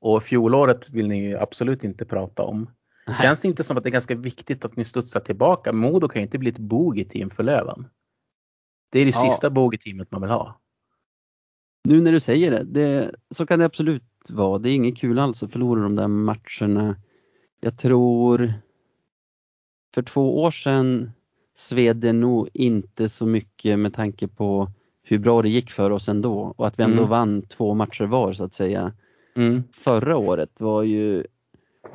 Och 0.00 0.22
fjolåret 0.22 0.90
vill 0.90 1.08
ni 1.08 1.28
ju 1.28 1.36
absolut 1.36 1.84
inte 1.84 2.04
prata 2.04 2.42
om. 2.42 2.70
Nej. 3.06 3.16
Känns 3.22 3.40
det 3.40 3.48
inte 3.48 3.64
som 3.64 3.76
att 3.76 3.82
det 3.82 3.88
är 3.88 3.92
ganska 3.92 4.14
viktigt 4.14 4.64
att 4.64 4.76
ni 4.76 4.84
studsar 4.84 5.20
tillbaka? 5.20 5.72
Modo 5.72 6.08
kan 6.08 6.22
ju 6.22 6.26
inte 6.26 6.38
bli 6.38 6.50
ett 6.50 6.58
bogey-team 6.58 7.30
för 7.30 7.42
Löven. 7.42 7.86
Det 8.90 9.00
är 9.00 9.04
det 9.04 9.10
ja. 9.14 9.30
sista 9.30 9.50
bogey-teamet 9.50 10.10
man 10.10 10.20
vill 10.20 10.30
ha. 10.30 10.60
Nu 11.84 12.00
när 12.00 12.12
du 12.12 12.20
säger 12.20 12.50
det, 12.50 12.64
det, 12.64 13.14
så 13.30 13.46
kan 13.46 13.58
det 13.58 13.64
absolut 13.64 14.02
vara. 14.30 14.58
Det 14.58 14.70
är 14.70 14.74
inget 14.74 14.98
kul 14.98 15.18
alls 15.18 15.42
att 15.42 15.52
förlora 15.52 15.82
de 15.82 15.96
där 15.96 16.08
matcherna. 16.08 16.96
Jag 17.60 17.78
tror 17.78 18.52
för 19.94 20.02
två 20.02 20.42
år 20.42 20.50
sedan 20.50 21.10
sved 21.54 21.96
det 21.96 22.12
nog 22.12 22.48
inte 22.52 23.08
så 23.08 23.26
mycket 23.26 23.78
med 23.78 23.94
tanke 23.94 24.28
på 24.28 24.70
hur 25.02 25.18
bra 25.18 25.42
det 25.42 25.48
gick 25.48 25.70
för 25.70 25.90
oss 25.90 26.08
ändå 26.08 26.54
och 26.56 26.66
att 26.66 26.78
vi 26.78 26.82
ändå 26.82 26.98
mm. 26.98 27.10
vann 27.10 27.42
två 27.42 27.74
matcher 27.74 28.04
var 28.04 28.32
så 28.32 28.44
att 28.44 28.54
säga. 28.54 28.92
Mm. 29.36 29.64
Förra 29.72 30.16
året 30.16 30.50
var 30.58 30.82
ju 30.82 31.24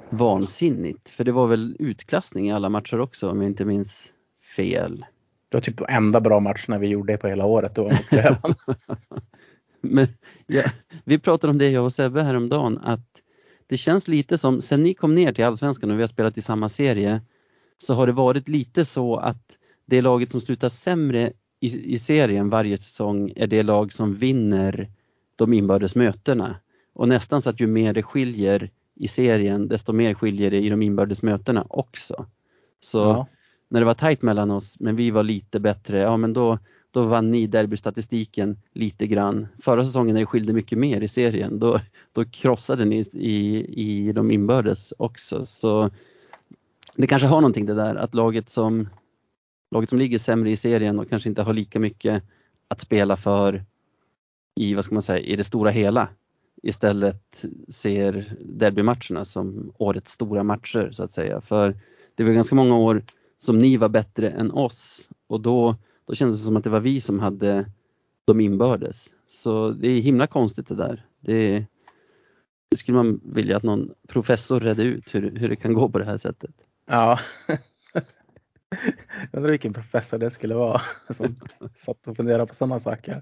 vansinnigt 0.10 1.10
för 1.10 1.23
det 1.23 1.32
var 1.32 1.47
väl 1.47 1.75
utklassning 1.80 2.49
i 2.49 2.51
alla 2.51 2.69
matcher 2.69 2.99
också 2.99 3.30
om 3.30 3.41
jag 3.41 3.49
inte 3.49 3.65
minns 3.65 4.12
fel. 4.56 5.06
Det 5.49 5.58
var 5.58 5.62
typ 5.62 5.82
enda 5.89 6.21
bra 6.21 6.39
matcherna 6.39 6.77
vi 6.77 6.88
gjorde 6.88 7.17
på 7.17 7.27
hela 7.27 7.45
året. 7.45 7.75
Då 7.75 7.91
Men 9.82 10.08
ja, 10.47 10.63
vi 11.04 11.19
pratade 11.19 11.51
om 11.51 11.58
det 11.58 11.69
jag 11.69 11.84
och 11.84 11.93
Sebbe 11.93 12.21
häromdagen 12.21 12.77
att 12.77 13.08
det 13.67 13.77
känns 13.77 14.08
lite 14.08 14.38
som, 14.38 14.62
sen 14.62 14.84
ni 14.84 14.93
kom 14.93 15.15
ner 15.15 15.34
till 15.34 15.45
Allsvenskan 15.45 15.91
och 15.91 15.97
vi 15.97 16.01
har 16.01 16.08
spelat 16.08 16.38
i 16.38 16.41
samma 16.41 16.69
serie, 16.69 17.21
så 17.77 17.93
har 17.93 18.08
det 18.08 18.13
varit 18.13 18.47
lite 18.47 18.86
så 18.86 19.15
att 19.17 19.58
det 19.86 20.01
laget 20.01 20.32
som 20.32 20.41
slutar 20.41 20.69
sämre 20.69 21.34
i, 21.60 21.93
i 21.93 21.99
serien 21.99 22.49
varje 22.49 22.77
säsong 22.77 23.34
är 23.36 23.47
det 23.47 23.63
lag 23.63 23.93
som 23.93 24.15
vinner 24.15 24.89
de 25.36 25.54
inbördes 25.54 25.95
mötena. 25.95 26.56
Och 26.93 27.08
nästan 27.08 27.41
så 27.41 27.49
att 27.49 27.60
ju 27.60 27.67
mer 27.67 27.93
det 27.93 28.04
skiljer 28.04 28.69
i 28.95 29.08
serien, 29.08 29.67
desto 29.67 29.93
mer 29.93 30.13
skiljer 30.13 30.51
det 30.51 30.58
i 30.58 30.69
de 30.69 30.82
inbördes 30.82 31.23
mötena 31.23 31.65
också. 31.69 32.25
Så 32.80 32.97
ja. 32.97 33.27
när 33.69 33.80
det 33.80 33.86
var 33.86 33.93
tajt 33.93 34.21
mellan 34.21 34.51
oss, 34.51 34.80
men 34.80 34.95
vi 34.95 35.12
var 35.12 35.23
lite 35.23 35.60
bättre, 35.60 35.97
ja 35.97 36.17
men 36.17 36.34
då, 36.34 36.60
då 36.91 37.04
vann 37.04 37.32
ni 37.32 37.47
derbystatistiken 37.47 38.58
lite 38.73 39.08
grann. 39.08 39.47
Förra 39.60 39.86
säsongen 39.86 40.13
när 40.13 40.19
det 40.19 40.25
skilde 40.25 40.54
mycket 40.54 40.77
mer 40.77 41.01
i 41.01 41.08
serien, 41.08 41.60
då, 41.60 41.80
då 42.12 42.25
krossade 42.25 42.86
ni 42.86 43.04
i, 43.13 43.65
i 43.84 44.12
de 44.12 44.32
inbördes 44.32 44.93
också. 44.97 45.45
Så 45.45 45.89
det 46.95 47.08
kanske 47.08 47.27
har 47.27 47.41
någonting 47.41 47.65
det 47.65 47.73
där 47.73 47.95
att 47.95 48.15
laget 48.15 48.49
som, 48.49 48.89
laget 49.71 49.89
som 49.89 49.99
ligger 49.99 50.17
sämre 50.17 50.51
i 50.51 50.58
serien 50.58 50.99
och 50.99 51.10
kanske 51.10 51.30
inte 51.30 51.41
har 51.41 51.54
lika 51.54 51.80
mycket 51.80 52.23
att 52.67 52.82
spela 52.82 53.17
för 53.17 53.63
i, 54.56 54.73
vad 54.73 54.86
ska 54.86 54.95
man 54.95 55.01
säga, 55.01 55.19
i 55.19 55.36
det 55.36 55.43
stora 55.43 55.69
hela 55.69 56.08
istället 56.62 57.45
ser 57.67 58.36
derbymatcherna 58.39 59.26
som 59.26 59.74
årets 59.78 60.12
stora 60.12 60.43
matcher 60.43 60.91
så 60.91 61.04
att 61.04 61.13
säga. 61.13 61.41
För 61.41 61.76
det 62.15 62.24
var 62.24 62.32
ganska 62.32 62.56
många 62.56 62.78
år 62.78 63.04
som 63.39 63.60
ni 63.60 63.78
var 63.78 63.89
bättre 63.89 64.30
än 64.30 64.52
oss 64.52 65.10
och 65.28 65.41
då, 65.41 65.76
då 66.06 66.15
kändes 66.15 66.39
det 66.39 66.45
som 66.45 66.58
att 66.58 66.63
det 66.63 66.69
var 66.69 66.80
vi 66.80 67.02
som 67.02 67.19
hade 67.19 67.65
de 68.26 68.39
inbördes. 68.39 69.08
Så 69.28 69.69
det 69.71 69.88
är 69.88 70.02
himla 70.02 70.28
konstigt 70.28 70.67
det 70.67 70.76
där. 70.76 71.06
Det, 71.19 71.65
det 72.69 72.78
skulle 72.78 72.97
man 72.97 73.21
vilja 73.24 73.58
att 73.58 73.63
någon 73.63 73.91
professor 74.08 74.60
redde 74.60 74.84
ut 74.84 75.15
hur, 75.15 75.36
hur 75.36 75.50
det 75.50 75.56
kan 75.56 75.74
gå 75.74 75.89
på 75.89 76.00
det 76.00 76.06
här 76.06 76.17
sättet. 76.17 76.56
Ja. 76.86 77.19
Jag 79.32 79.38
undrar 79.38 79.52
vilken 79.52 79.74
professor 79.74 80.18
det 80.18 80.30
skulle 80.30 80.56
vara 80.56 80.82
som 81.10 81.40
satt 81.76 82.08
och 82.08 82.18
funderade 82.18 82.48
på 82.48 82.56
sådana 82.56 82.80
saker. 82.80 83.22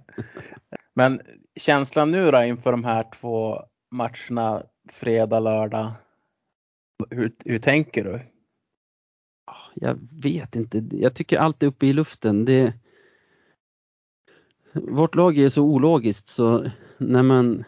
Men 0.94 1.22
känslan 1.56 2.12
nu 2.12 2.32
då 2.32 2.44
inför 2.44 2.72
de 2.72 2.84
här 2.84 3.06
två 3.20 3.64
matcherna 3.92 4.64
fredag, 4.92 5.40
lördag. 5.40 5.92
Hur, 7.10 7.32
hur 7.46 7.60
tänker 7.60 8.04
du? 8.04 8.22
Ah, 9.46 9.72
jag 9.74 9.98
vet 10.12 10.56
inte. 10.56 10.84
Jag 10.92 11.16
tycker 11.16 11.38
allt 11.38 11.64
är 11.64 11.68
uppe 11.68 11.88
i 11.88 11.94
luften. 11.94 12.46
Det, 12.46 12.74
vårt 14.74 15.16
lag 15.16 15.38
är 15.38 15.50
så 15.50 15.64
ologiskt 15.64 16.28
så 16.28 16.72
när 16.98 17.24
man 17.24 17.64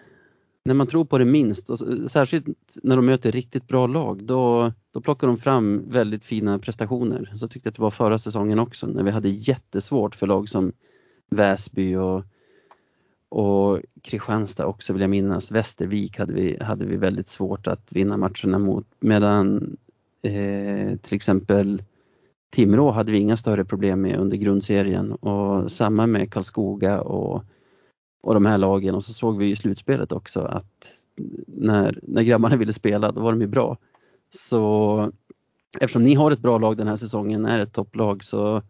när 0.63 0.73
man 0.73 0.87
tror 0.87 1.05
på 1.05 1.17
det 1.17 1.25
minst, 1.25 1.69
och 1.69 1.77
särskilt 2.09 2.45
när 2.83 2.95
de 2.95 3.05
möter 3.05 3.31
riktigt 3.31 3.67
bra 3.67 3.87
lag, 3.87 4.23
då, 4.23 4.73
då 4.91 5.01
plockar 5.01 5.27
de 5.27 5.37
fram 5.37 5.89
väldigt 5.89 6.23
fina 6.23 6.59
prestationer. 6.59 7.33
Så 7.35 7.47
tyckte 7.47 7.67
jag 7.67 7.71
att 7.71 7.75
det 7.75 7.81
var 7.81 7.91
förra 7.91 8.19
säsongen 8.19 8.59
också 8.59 8.87
när 8.87 9.03
vi 9.03 9.11
hade 9.11 9.29
jättesvårt 9.29 10.15
för 10.15 10.27
lag 10.27 10.49
som 10.49 10.73
Väsby 11.29 11.95
och, 11.95 12.23
och 13.29 13.79
Kristianstad 14.01 14.65
också 14.65 14.93
vill 14.93 15.01
jag 15.01 15.09
minnas. 15.09 15.51
Västervik 15.51 16.19
hade 16.19 16.33
vi, 16.33 16.57
hade 16.61 16.85
vi 16.85 16.95
väldigt 16.97 17.29
svårt 17.29 17.67
att 17.67 17.91
vinna 17.91 18.17
matcherna 18.17 18.59
mot 18.59 18.87
medan 18.99 19.77
eh, 20.21 20.97
till 20.97 21.15
exempel 21.15 21.83
Timrå 22.49 22.91
hade 22.91 23.11
vi 23.11 23.17
inga 23.17 23.37
större 23.37 23.65
problem 23.65 24.01
med 24.01 24.19
under 24.19 24.37
grundserien 24.37 25.11
och 25.11 25.71
samma 25.71 26.07
med 26.07 26.31
Karlskoga 26.31 27.01
och 27.01 27.43
och 28.21 28.33
de 28.33 28.45
här 28.45 28.57
lagen 28.57 28.95
och 28.95 29.03
så 29.03 29.13
såg 29.13 29.37
vi 29.37 29.49
i 29.49 29.55
slutspelet 29.55 30.11
också 30.11 30.41
att 30.41 30.93
när, 31.47 31.99
när 32.03 32.23
grabbarna 32.23 32.55
ville 32.55 32.73
spela 32.73 33.11
då 33.11 33.21
var 33.21 33.31
de 33.31 33.41
ju 33.41 33.47
bra. 33.47 33.77
Så 34.29 35.11
eftersom 35.79 36.03
ni 36.03 36.13
har 36.13 36.31
ett 36.31 36.39
bra 36.39 36.57
lag 36.57 36.77
den 36.77 36.87
här 36.87 36.95
säsongen, 36.95 37.45
är 37.45 37.59
ett 37.59 37.73
topplag 37.73 38.23
så, 38.23 38.61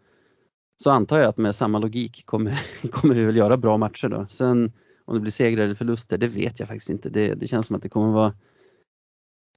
så 0.77 0.91
antar 0.91 1.19
jag 1.19 1.27
att 1.27 1.37
med 1.37 1.55
samma 1.55 1.79
logik 1.79 2.25
kommer, 2.25 2.59
kommer 2.91 3.15
vi 3.15 3.23
väl 3.23 3.35
göra 3.35 3.57
bra 3.57 3.77
matcher 3.77 4.07
då. 4.07 4.25
Sen 4.29 4.71
om 5.05 5.15
det 5.15 5.21
blir 5.21 5.31
segrar 5.31 5.63
eller 5.63 5.75
förluster, 5.75 6.17
det 6.17 6.27
vet 6.27 6.59
jag 6.59 6.67
faktiskt 6.67 6.89
inte. 6.89 7.09
Det, 7.09 7.33
det 7.33 7.47
känns 7.47 7.67
som 7.67 7.75
att 7.75 7.81
det 7.81 7.89
kommer 7.89 8.13
vara 8.13 8.33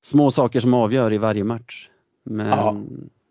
små 0.05 0.31
saker 0.31 0.61
som 0.61 0.75
avgör 0.75 1.13
i 1.13 1.19
varje 1.19 1.45
match. 1.45 1.89
Men 2.23 2.47
ja, 2.47 2.77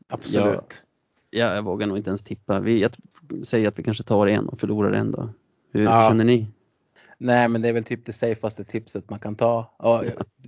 absolut. 0.08 0.84
Ja, 1.30 1.56
jag 1.56 1.64
vågar 1.64 1.88
nog 1.88 1.98
inte 1.98 2.10
ens 2.10 2.22
tippa. 2.22 2.60
Vi, 2.60 2.82
jag 2.82 2.92
säger 3.44 3.68
att 3.68 3.80
vi 3.80 3.84
kanske 3.84 4.04
tar 4.04 4.28
en 4.28 4.50
och 4.50 4.60
förlorar 4.60 4.92
en 4.92 5.12
då. 5.12 5.30
Hur 5.74 5.84
Ja. 5.84 6.10
känner 6.10 6.24
ni? 6.24 6.48
Nej, 7.18 7.48
men 7.50 7.62
det 7.62 7.68
är 7.70 7.74
väl 7.74 7.84
typ 7.84 8.06
det 8.06 8.14
safeaste 8.14 8.64
tipset 8.64 9.10
man 9.10 9.20
kan 9.20 9.36
ta. 9.36 9.74
Och 9.78 10.04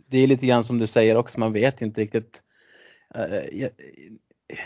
det 0.08 0.18
är 0.18 0.28
lite 0.28 0.46
grann 0.46 0.64
som 0.64 0.80
du 0.80 0.88
säger 0.88 1.18
också, 1.18 1.40
man 1.40 1.54
vet 1.54 1.82
ju 1.82 1.86
inte 1.86 2.02
riktigt. 2.02 2.42
Eh, 3.16 3.60
jag- 3.60 3.70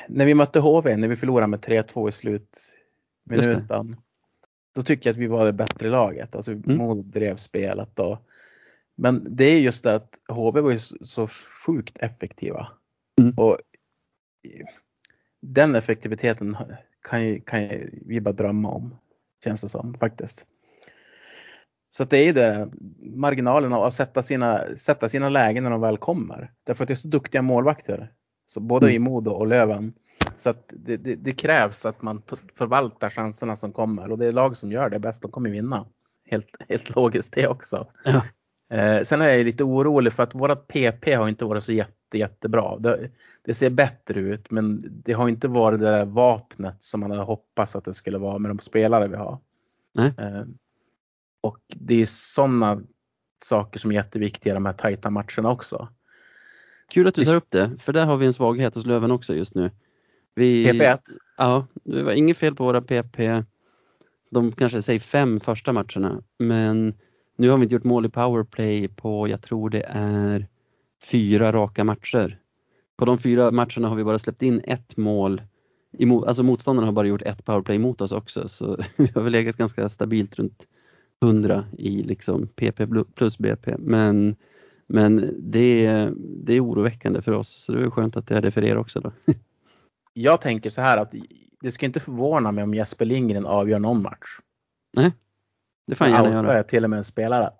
när 0.07 0.25
vi 0.25 0.33
mötte 0.33 0.59
HV, 0.59 0.97
när 0.97 1.07
vi 1.07 1.15
förlorade 1.15 1.47
med 1.47 1.61
3-2 1.61 2.09
i 2.09 2.11
slutminuten. 2.11 3.95
Då 4.75 4.81
tycker 4.81 5.09
jag 5.09 5.13
att 5.13 5.19
vi 5.19 5.27
var 5.27 5.45
det 5.45 5.53
bättre 5.53 5.89
laget. 5.89 6.35
Alltså 6.35 6.51
Mm. 6.51 6.77
Modo 6.77 7.01
drev 7.01 7.37
spelet 7.37 7.89
då. 7.95 8.19
Men 8.95 9.35
det 9.35 9.43
är 9.45 9.59
just 9.59 9.83
det 9.83 9.95
att 9.95 10.19
HV 10.27 10.61
var 10.61 10.71
ju 10.71 10.79
så 10.79 10.97
så 11.01 11.27
sjukt 11.65 11.97
effektiva. 11.97 12.67
Mm. 13.21 13.33
Och 13.37 13.57
den 15.41 15.75
effektiviteten 15.75 16.57
kan, 17.01 17.25
ju, 17.27 17.41
kan 17.41 17.61
ju 17.63 17.89
vi 18.05 18.21
bara 18.21 18.31
drömma 18.33 18.69
om. 18.71 18.95
Känns 19.43 19.61
det 19.61 19.69
som 19.69 19.93
faktiskt. 19.93 20.45
Så 21.91 22.03
det 22.03 22.17
är 22.17 22.33
det, 22.33 22.69
marginalen 22.99 23.73
av 23.73 23.83
att 23.83 23.93
sätta 23.93 24.21
sina, 24.21 24.77
sätta 24.77 25.09
sina 25.09 25.29
lägen 25.29 25.63
när 25.63 25.71
de 25.71 25.81
väl 25.81 25.97
kommer. 25.97 26.51
Därför 26.63 26.83
att 26.83 26.87
det 26.87 26.93
är 26.93 26.95
så 26.95 27.07
duktiga 27.07 27.41
målvakter. 27.41 28.11
Så 28.47 28.59
både 28.59 28.85
Mm. 28.85 28.95
i 28.95 28.99
Modo 28.99 29.31
och 29.31 29.47
Löven. 29.47 29.93
Så 30.37 30.49
att 30.49 30.73
det, 30.77 30.97
det, 30.97 31.15
det 31.15 31.31
krävs 31.31 31.85
att 31.85 32.01
man 32.01 32.21
förvaltar 32.55 33.09
chanserna 33.09 33.55
som 33.55 33.73
kommer 33.73 34.11
och 34.11 34.17
det 34.17 34.25
är 34.25 34.31
lag 34.31 34.57
som 34.57 34.71
gör 34.71 34.89
det 34.89 34.99
bäst, 34.99 35.21
de 35.21 35.31
kommer 35.31 35.49
vinna. 35.49 35.85
Helt, 36.25 36.55
helt 36.69 36.95
logiskt 36.95 37.33
det 37.33 37.47
också. 37.47 37.87
Ja. 38.03 38.23
Eh, 38.69 39.03
sen 39.03 39.21
är 39.21 39.27
jag 39.27 39.45
lite 39.45 39.63
orolig 39.63 40.13
för 40.13 40.23
att 40.23 40.35
vårat 40.35 40.67
PP 40.67 41.13
har 41.13 41.29
inte 41.29 41.45
varit 41.45 41.63
så 41.63 41.71
jätte, 41.71 42.17
jättebra. 42.17 42.77
Det, 42.77 43.09
det 43.45 43.53
ser 43.53 43.69
bättre 43.69 44.19
ut 44.19 44.51
men 44.51 44.85
det 45.03 45.13
har 45.13 45.29
inte 45.29 45.47
varit 45.47 45.79
det 45.79 45.85
där 45.85 46.05
vapnet 46.05 46.75
som 46.79 46.99
man 46.99 47.11
hade 47.11 47.23
hoppats 47.23 47.75
att 47.75 47.85
det 47.85 47.93
skulle 47.93 48.17
vara 48.17 48.39
med 48.39 48.51
de 48.51 48.59
spelare 48.59 49.07
vi 49.07 49.15
har. 49.15 49.37
Eh, 49.97 50.43
och 51.41 51.57
det 51.67 52.01
är 52.01 52.05
sådana 52.05 52.81
saker 53.43 53.79
som 53.79 53.91
är 53.91 53.95
jätteviktiga 53.95 54.53
i 54.53 54.55
de 54.55 54.65
här 54.65 54.73
tajta 54.73 55.09
matcherna 55.09 55.51
också. 55.51 55.87
Kul 56.89 57.07
att 57.07 57.15
du 57.15 57.25
tar 57.25 57.35
upp 57.35 57.51
det, 57.51 57.71
för 57.79 57.93
där 57.93 58.05
har 58.05 58.17
vi 58.17 58.25
en 58.25 58.33
svaghet 58.33 58.75
hos 58.75 58.85
Löven 58.85 59.11
också 59.11 59.35
just 59.35 59.55
nu. 59.55 59.71
Vi, 60.35 60.71
PP1, 60.71 60.99
Ja, 61.37 61.67
det 61.83 62.03
var 62.03 62.11
inget 62.11 62.37
fel 62.37 62.55
på 62.55 62.63
våra 62.63 62.81
PP. 62.81 63.43
De 64.31 64.51
kanske 64.51 64.81
säger 64.81 64.99
fem 64.99 65.39
första 65.39 65.73
matcherna, 65.73 66.23
men 66.37 66.93
nu 67.39 67.49
har 67.49 67.57
vi 67.57 67.63
inte 67.63 67.75
gjort 67.75 67.83
mål 67.83 68.05
i 68.05 68.09
powerplay 68.09 68.87
på, 68.87 69.27
jag 69.27 69.41
tror 69.41 69.69
det 69.69 69.85
är 69.89 70.47
fyra 71.03 71.51
raka 71.51 71.83
matcher. 71.83 72.39
På 72.97 73.05
de 73.05 73.17
fyra 73.17 73.51
matcherna 73.51 73.87
har 73.87 73.95
vi 73.95 74.03
bara 74.03 74.19
släppt 74.19 74.41
in 74.41 74.61
ett 74.63 74.97
mål. 74.97 75.41
Emot, 75.99 76.27
alltså 76.27 76.43
motståndarna 76.43 76.87
har 76.87 76.91
bara 76.91 77.07
gjort 77.07 77.21
ett 77.21 77.45
powerplay 77.45 77.79
mot 77.79 78.01
oss 78.01 78.11
också, 78.11 78.49
så 78.49 78.77
vi 78.95 79.11
har 79.15 79.21
väl 79.21 79.31
legat 79.31 79.57
ganska 79.57 79.89
stabilt 79.89 80.35
runt 80.35 80.67
100 81.23 81.65
i 81.77 82.03
liksom 82.03 82.47
PP 82.47 82.81
plus 83.15 83.37
BP. 83.37 83.75
Men, 83.77 84.35
men 84.87 85.35
det, 85.39 85.85
är, 85.85 86.13
det 86.17 86.53
är 86.53 86.65
oroväckande 86.65 87.21
för 87.21 87.31
oss, 87.31 87.63
så 87.63 87.71
det 87.71 87.81
är 87.81 87.89
skönt 87.89 88.17
att 88.17 88.27
det 88.27 88.35
är 88.35 88.41
det 88.41 88.51
för 88.51 88.63
er 88.63 88.77
också 88.77 88.99
då. 88.99 89.11
jag 90.13 90.41
tänker 90.41 90.69
så 90.69 90.81
här 90.81 90.97
att 90.97 91.13
det 91.61 91.71
ska 91.71 91.85
inte 91.85 91.99
förvåna 91.99 92.51
mig 92.51 92.63
om 92.63 92.73
Jesper 92.73 93.05
Lindgren 93.05 93.45
avgör 93.45 93.79
någon 93.79 94.01
match. 94.01 94.39
Det 95.89 95.95
får 95.95 96.05
han 96.05 96.13
gärna 96.13 96.31
göra. 96.31 96.55
jag 96.55 96.67
till 96.67 96.83
och 96.83 96.89
med 96.89 96.97
en 96.97 97.03
spelare. 97.03 97.51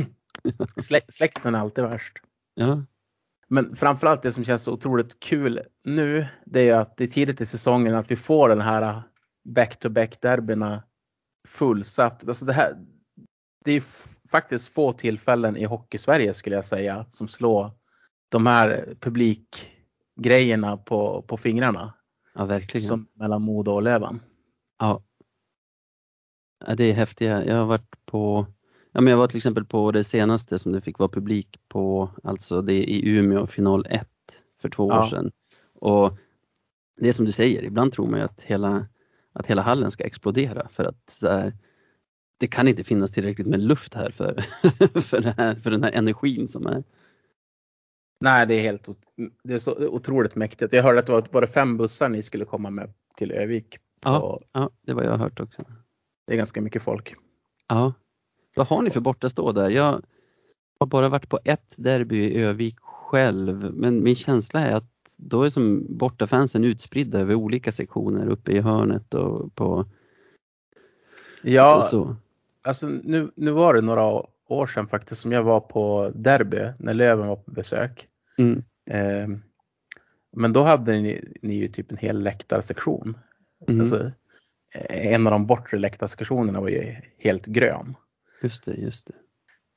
Slä, 0.76 1.00
släkten 1.08 1.54
är 1.54 1.58
alltid 1.58 1.84
värst. 1.84 2.18
Ja, 2.54 2.84
Men 3.48 3.76
framförallt 3.76 4.22
det 4.22 4.32
som 4.32 4.44
känns 4.44 4.62
så 4.62 4.72
otroligt 4.72 5.20
kul 5.20 5.60
nu, 5.84 6.26
det 6.44 6.68
är 6.68 6.74
att 6.74 6.96
det 6.96 7.04
är 7.04 7.08
tidigt 7.08 7.40
i 7.40 7.46
säsongen 7.46 7.94
att 7.94 8.10
vi 8.10 8.16
får 8.16 8.48
den 8.48 8.60
här 8.60 9.02
back-to-back 9.44 10.20
derbyna 10.20 10.82
fullsatt. 11.48 12.28
Alltså 12.28 12.44
det, 12.44 12.52
här, 12.52 12.76
det 13.64 13.72
är 13.72 13.82
faktiskt 14.30 14.68
få 14.68 14.92
tillfällen 14.92 15.56
i 15.56 15.64
hockey-Sverige 15.64 16.34
skulle 16.34 16.56
jag 16.56 16.64
säga 16.64 17.06
som 17.10 17.28
slår 17.28 17.70
de 18.28 18.46
här 18.46 18.94
publikgrejerna 19.00 20.76
på, 20.76 21.22
på 21.22 21.36
fingrarna. 21.36 21.94
ja 22.34 22.44
verkligen. 22.44 22.88
Som 22.88 23.06
mellan 23.14 23.42
Modo 23.42 23.72
och 23.72 23.82
Löven. 23.82 24.20
Ja. 24.78 25.02
Ja. 26.66 26.74
Det 26.74 26.84
är 26.84 26.92
häftiga. 26.92 27.44
Jag 27.44 27.56
har 27.56 27.66
varit 27.66 28.06
på, 28.06 28.46
ja 28.92 29.00
men 29.00 29.10
jag 29.10 29.18
var 29.18 29.28
till 29.28 29.36
exempel 29.36 29.64
på 29.64 29.90
det 29.90 30.04
senaste 30.04 30.58
som 30.58 30.72
det 30.72 30.80
fick 30.80 30.98
vara 30.98 31.08
publik 31.08 31.60
på, 31.68 32.10
alltså 32.24 32.62
det 32.62 32.72
i 32.90 33.08
Umeå 33.08 33.46
final 33.46 33.86
1 33.90 34.08
för 34.60 34.68
två 34.68 34.88
Ja. 34.92 35.02
år 35.02 35.06
sedan. 35.06 35.32
Och 35.74 36.18
det 37.00 37.08
är 37.08 37.12
som 37.12 37.24
du 37.26 37.32
säger, 37.32 37.62
ibland 37.62 37.92
tror 37.92 38.06
man 38.06 38.18
ju 38.18 38.24
att 38.24 38.42
hela, 38.44 38.86
att 39.32 39.46
hela 39.46 39.62
hallen 39.62 39.90
ska 39.90 40.04
explodera 40.04 40.68
för 40.68 40.84
att 40.84 41.10
så 41.10 41.28
här, 41.30 41.52
det 42.38 42.46
kan 42.46 42.68
inte 42.68 42.84
finnas 42.84 43.10
tillräckligt 43.12 43.46
med 43.46 43.60
luft 43.60 43.94
här 43.94 44.10
för, 44.10 44.44
för, 45.00 45.22
här, 45.22 45.54
för 45.54 45.70
den 45.70 45.82
här 45.82 45.92
energin 45.92 46.48
som 46.48 46.66
är. 46.66 46.84
Nej, 48.24 48.46
det 48.46 48.54
är 48.54 48.60
helt 48.60 48.88
det 49.44 49.54
är 49.54 49.58
så 49.58 49.88
otroligt 49.88 50.34
mäktigt. 50.36 50.72
Jag 50.72 50.82
hörde 50.82 50.98
att 50.98 51.06
det 51.06 51.12
var 51.12 51.22
bara 51.32 51.46
fem 51.46 51.76
bussar 51.76 52.08
ni 52.08 52.22
skulle 52.22 52.44
komma 52.44 52.70
med 52.70 52.92
till 53.16 53.32
Övik. 53.32 53.78
Ja. 54.02 54.40
Ja, 54.52 54.70
det 54.82 54.94
var 54.94 55.02
jag 55.02 55.16
hört 55.16 55.40
också. 55.40 55.64
Det 56.26 56.32
är 56.32 56.36
ganska 56.36 56.60
mycket 56.60 56.82
folk. 56.82 57.14
Ja. 57.68 57.92
Vad 58.56 58.66
har 58.66 58.82
ni 58.82 58.90
för 58.90 59.00
bortastå 59.00 59.52
där? 59.52 59.70
Jag 59.70 60.02
har 60.80 60.86
bara 60.86 61.08
varit 61.08 61.28
på 61.28 61.38
ett 61.44 61.74
derby 61.76 62.16
i 62.24 62.42
Övik 62.42 62.80
själv, 62.80 63.74
men 63.74 64.02
min 64.02 64.14
känsla 64.14 64.60
är 64.60 64.72
att 64.72 64.90
då 65.16 65.42
är 65.42 65.48
som 65.48 65.86
bortafansen 65.88 66.64
utspridda 66.64 67.18
över 67.20 67.34
olika 67.34 67.72
sektioner 67.72 68.26
uppe 68.28 68.52
i 68.52 68.60
hörnet 68.60 69.14
och 69.14 69.54
på 69.54 69.86
Ja, 71.42 71.76
och 71.76 71.84
så. 71.84 72.16
alltså 72.62 72.88
nu, 72.88 73.30
nu 73.34 73.50
var 73.50 73.74
det 73.74 73.80
några 73.80 74.04
år 74.48 74.66
sedan 74.66 74.88
faktiskt 74.88 75.20
som 75.20 75.32
jag 75.32 75.42
var 75.42 75.60
på 75.60 76.12
Derby 76.14 76.72
när 76.78 76.94
Löven 76.94 77.26
var 77.26 77.36
på 77.36 77.50
besök. 77.50 78.08
Mm. 78.38 78.64
Eh, 78.90 79.28
men 80.32 80.52
då 80.52 80.62
hade 80.62 80.92
ni, 80.92 81.32
ni 81.42 81.54
ju 81.54 81.68
typ 81.68 81.90
en 81.90 81.96
hel 81.96 82.22
läktarsektion. 82.22 83.18
Mm. 83.68 83.80
Alltså, 83.80 84.10
en 84.88 85.26
av 85.26 85.30
de 85.30 85.46
bortre 85.46 85.78
läktarsektionerna 85.78 86.60
var 86.60 86.68
ju 86.68 86.96
helt 87.18 87.46
grön. 87.46 87.96
Just 88.42 88.64
det, 88.64 88.74
just 88.74 89.06
det. 89.06 89.12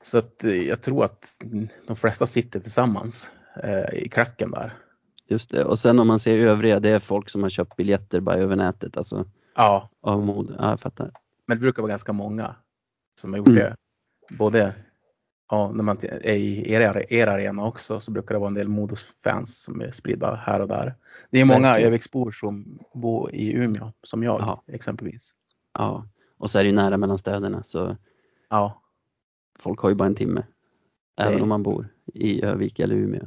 Så 0.02 0.18
att 0.18 0.44
eh, 0.44 0.52
jag 0.54 0.82
tror 0.82 1.04
att 1.04 1.30
de 1.86 1.96
flesta 1.96 2.26
sitter 2.26 2.60
tillsammans 2.60 3.30
eh, 3.62 3.94
i 3.94 4.08
klacken 4.08 4.50
där. 4.50 4.72
Just 5.28 5.50
det. 5.50 5.64
Och 5.64 5.78
sen 5.78 5.98
om 5.98 6.06
man 6.06 6.18
ser 6.18 6.38
övriga, 6.38 6.80
det 6.80 6.88
är 6.90 6.98
folk 6.98 7.30
som 7.30 7.42
har 7.42 7.50
köpt 7.50 7.76
biljetter 7.76 8.20
bara 8.20 8.36
över 8.36 8.56
nätet, 8.56 8.96
alltså 8.96 9.24
Ja, 9.56 9.90
av 10.00 10.22
mod. 10.26 10.54
Ja, 10.58 10.70
jag 10.70 10.80
fattar. 10.80 11.10
men 11.46 11.56
det 11.56 11.60
brukar 11.60 11.82
vara 11.82 11.90
ganska 11.90 12.12
många 12.12 12.56
som 13.20 13.32
har 13.32 13.38
gjort 13.38 13.48
Mm. 13.48 13.58
det. 13.58 13.76
Både 14.38 14.74
ja, 15.50 15.70
när 15.72 15.82
man 15.84 15.98
är 16.02 16.32
i 16.34 16.72
er, 16.72 17.12
er 17.12 17.26
arena 17.26 17.64
också 17.64 18.00
så 18.00 18.10
brukar 18.10 18.34
det 18.34 18.38
vara 18.38 18.48
en 18.48 18.54
del 18.54 18.68
Modos-fans 18.68 19.62
som 19.62 19.80
är 19.80 19.90
spridda 19.90 20.34
här 20.34 20.60
och 20.60 20.68
där. 20.68 20.94
Det 21.30 21.40
är 21.40 21.44
många. 21.44 21.78
Öviksbor 21.78 22.30
som 22.30 22.78
bor 22.94 23.34
i 23.34 23.52
Umeå, 23.52 23.92
som 24.02 24.22
jag 24.22 24.40
Ja. 24.40 24.62
exempelvis. 24.66 25.34
Ja. 25.72 26.06
Och 26.36 26.50
så 26.50 26.58
är 26.58 26.62
det 26.62 26.68
ju 26.70 26.74
nära 26.76 26.96
mellan 26.96 27.18
städerna 27.18 27.62
så 27.62 27.96
Ja, 28.50 28.82
folk 29.58 29.80
har 29.80 29.88
ju 29.88 29.94
bara 29.94 30.06
en 30.06 30.14
timme. 30.14 30.42
Även 31.16 31.36
Det- 31.36 31.42
om 31.42 31.48
man 31.48 31.62
bor 31.62 31.88
i 32.14 32.44
Övik 32.44 32.78
eller 32.78 32.94
Umeå. 32.94 33.26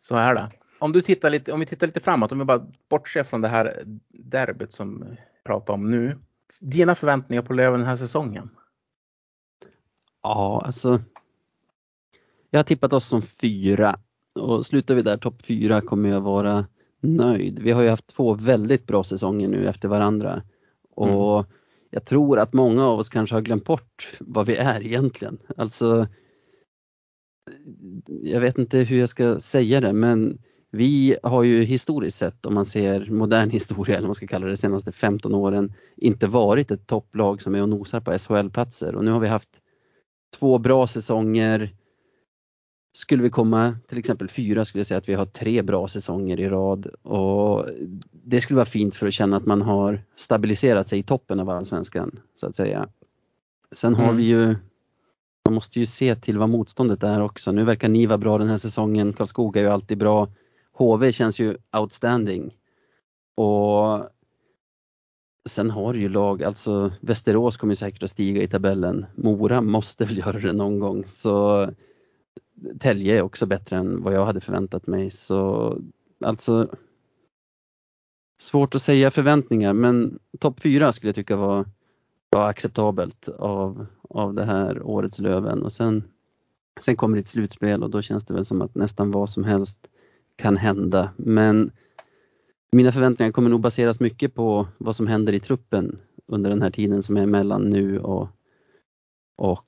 så 0.00 0.16
är 0.16 0.34
det. 0.34 0.50
Om, 0.78 0.92
du 0.92 1.02
tittar 1.02 1.30
lite, 1.30 1.52
om 1.52 1.60
vi 1.60 1.66
tittar 1.66 1.86
lite 1.86 2.00
framåt, 2.00 2.32
om 2.32 2.38
vi 2.38 2.44
bara 2.44 2.66
bortser 2.88 3.22
från 3.24 3.40
det 3.40 3.48
här 3.48 3.82
derbyt 4.08 4.72
som 4.72 5.04
vi 5.10 5.16
pratar 5.44 5.74
om 5.74 5.90
nu. 5.90 6.18
Dina 6.60 6.94
förväntningar 6.94 7.42
på 7.42 7.52
Löven 7.52 7.80
den 7.80 7.88
här 7.88 7.96
säsongen? 7.96 8.50
Ja, 10.26 10.62
alltså. 10.64 11.00
Jag 12.50 12.58
har 12.58 12.64
tippat 12.64 12.92
oss 12.92 13.06
som 13.06 13.22
fyra 13.22 13.98
och 14.34 14.66
slutar 14.66 14.94
vi 14.94 15.02
där 15.02 15.16
topp 15.16 15.42
fyra 15.42 15.80
kommer 15.80 16.08
jag 16.08 16.20
vara 16.20 16.66
nöjd. 17.00 17.58
Vi 17.58 17.70
har 17.70 17.82
ju 17.82 17.88
haft 17.88 18.06
två 18.06 18.34
väldigt 18.34 18.86
bra 18.86 19.04
säsonger 19.04 19.48
nu 19.48 19.68
efter 19.68 19.88
varandra 19.88 20.42
och 20.90 21.46
jag 21.90 22.04
tror 22.04 22.38
att 22.38 22.52
många 22.52 22.86
av 22.86 22.98
oss 22.98 23.08
kanske 23.08 23.36
har 23.36 23.42
glömt 23.42 23.64
bort 23.64 24.12
vad 24.20 24.46
vi 24.46 24.56
är 24.56 24.86
egentligen. 24.86 25.38
Alltså. 25.56 26.06
Jag 28.06 28.40
vet 28.40 28.58
inte 28.58 28.78
hur 28.78 28.98
jag 28.98 29.08
ska 29.08 29.40
säga 29.40 29.80
det, 29.80 29.92
men 29.92 30.38
vi 30.70 31.16
har 31.22 31.42
ju 31.42 31.62
historiskt 31.62 32.18
sett, 32.18 32.46
om 32.46 32.54
man 32.54 32.66
ser 32.66 33.10
modern 33.10 33.50
historia 33.50 33.94
eller 33.94 34.02
vad 34.02 34.08
man 34.08 34.14
ska 34.14 34.26
kalla 34.26 34.46
det, 34.46 34.52
de 34.52 34.56
senaste 34.56 34.92
15 34.92 35.34
åren 35.34 35.72
inte 35.96 36.26
varit 36.26 36.70
ett 36.70 36.86
topplag 36.86 37.42
som 37.42 37.54
är 37.54 37.62
och 37.62 37.68
nosar 37.68 38.00
på 38.00 38.18
SHL-platser 38.18 38.94
och 38.94 39.04
nu 39.04 39.10
har 39.10 39.20
vi 39.20 39.28
haft 39.28 39.60
två 40.38 40.58
bra 40.58 40.86
säsonger. 40.86 41.70
Skulle 42.96 43.22
vi 43.22 43.30
komma 43.30 43.76
till 43.88 43.98
exempel 43.98 44.28
fyra 44.28 44.64
skulle 44.64 44.80
jag 44.80 44.86
säga 44.86 44.98
att 44.98 45.08
vi 45.08 45.14
har 45.14 45.26
tre 45.26 45.62
bra 45.62 45.88
säsonger 45.88 46.40
i 46.40 46.48
rad 46.48 46.86
och 47.02 47.66
det 48.12 48.40
skulle 48.40 48.56
vara 48.56 48.66
fint 48.66 48.94
för 48.94 49.06
att 49.06 49.12
känna 49.12 49.36
att 49.36 49.46
man 49.46 49.62
har 49.62 50.02
stabiliserat 50.16 50.88
sig 50.88 50.98
i 50.98 51.02
toppen 51.02 51.40
av 51.40 51.50
allsvenskan 51.50 52.20
så 52.34 52.46
att 52.46 52.56
säga. 52.56 52.88
Sen 53.72 53.94
har 53.94 54.04
Mm. 54.04 54.16
vi 54.16 54.24
ju 54.24 54.56
man 55.44 55.54
måste 55.54 55.80
ju 55.80 55.86
se 55.86 56.16
till 56.16 56.38
vad 56.38 56.48
motståndet 56.48 57.02
är 57.02 57.20
också. 57.20 57.52
Nu 57.52 57.64
verkar 57.64 57.88
ni 57.88 58.06
vara 58.06 58.18
bra 58.18 58.38
den 58.38 58.48
här 58.48 58.58
säsongen. 58.58 59.12
Karlskoga 59.12 59.60
är 59.60 59.64
ju 59.64 59.70
alltid 59.70 59.98
bra. 59.98 60.28
HV 60.72 61.12
känns 61.12 61.38
ju 61.40 61.56
outstanding. 61.76 62.56
Och 63.34 64.10
sen 65.46 65.70
har 65.70 65.92
du 65.92 66.00
ju 66.00 66.08
lag, 66.08 66.42
alltså 66.42 66.92
Västerås 67.00 67.56
kommer 67.56 67.74
säkert 67.74 68.02
att 68.02 68.10
stiga 68.10 68.42
i 68.42 68.48
tabellen. 68.48 69.06
Mora 69.14 69.60
måste 69.60 70.04
väl 70.04 70.18
göra 70.26 70.38
det 70.38 70.52
någon 70.52 70.78
gång. 70.78 71.04
Så 71.06 71.68
Tälje 72.78 73.18
är 73.18 73.22
också 73.22 73.46
bättre 73.46 73.76
än 73.76 74.02
vad 74.02 74.14
jag 74.14 74.24
hade 74.26 74.40
förväntat 74.40 74.86
mig. 74.86 75.10
Så 75.10 75.78
alltså 76.24 76.68
svårt 78.40 78.74
att 78.74 78.82
säga 78.82 79.10
förväntningar 79.10 79.72
men 79.72 80.18
topp 80.40 80.60
fyra 80.60 80.92
skulle 80.92 81.08
jag 81.08 81.14
tycka 81.14 81.36
var, 81.36 81.64
var 82.30 82.48
acceptabelt 82.48 83.28
av, 83.28 83.86
av 84.10 84.34
det 84.34 84.44
här 84.44 84.82
årets 84.82 85.18
Löven 85.18 85.62
och 85.62 85.72
sen, 85.72 86.04
sen 86.80 86.96
kommer 86.96 87.16
det 87.16 87.20
ett 87.20 87.28
slutspel 87.28 87.82
och 87.82 87.90
då 87.90 88.02
känns 88.02 88.24
det 88.24 88.34
väl 88.34 88.44
som 88.44 88.62
att 88.62 88.74
nästan 88.74 89.10
vad 89.10 89.30
som 89.30 89.44
helst 89.44 89.88
kan 90.36 90.56
hända. 90.56 91.10
Men 91.16 91.70
mina 92.72 92.92
förväntningar 92.92 93.32
kommer 93.32 93.50
nog 93.50 93.60
baseras 93.60 94.00
mycket 94.00 94.34
på 94.34 94.68
vad 94.78 94.96
som 94.96 95.06
händer 95.06 95.32
i 95.32 95.40
truppen 95.40 95.98
under 96.26 96.50
den 96.50 96.62
här 96.62 96.70
tiden 96.70 97.02
som 97.02 97.16
är 97.16 97.26
mellan 97.26 97.62
nu 97.62 97.98
och, 97.98 98.28
och 99.36 99.66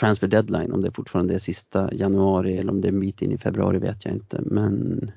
transfer 0.00 0.28
deadline. 0.28 0.72
Om 0.72 0.80
det 0.80 0.90
fortfarande 0.90 1.34
är 1.34 1.38
sista 1.38 1.94
januari 1.94 2.58
eller 2.58 2.72
om 2.72 2.80
det 2.80 2.88
är 2.88 2.92
en 2.92 3.00
bit 3.00 3.22
in 3.22 3.32
i 3.32 3.38
februari 3.38 3.78
vet 3.78 4.04
jag 4.04 4.14
inte. 4.14 4.40
Men 4.42 5.10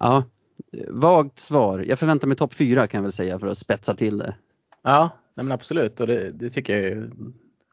ja, 0.00 0.24
vagt 0.88 1.38
svar. 1.38 1.78
Jag 1.88 1.98
förväntar 1.98 2.28
mig 2.28 2.36
topp 2.36 2.54
fyra 2.54 2.86
kan 2.86 2.98
jag 2.98 3.02
väl 3.02 3.12
säga 3.12 3.38
för 3.38 3.46
att 3.46 3.58
spetsa 3.58 3.94
till 3.94 4.18
det. 4.18 4.34
Ja, 4.82 5.10
men 5.34 5.52
absolut 5.52 6.00
och 6.00 6.06
det, 6.06 6.30
det 6.30 6.50
tycker 6.50 6.72
jag 6.72 6.82
ju 6.82 7.10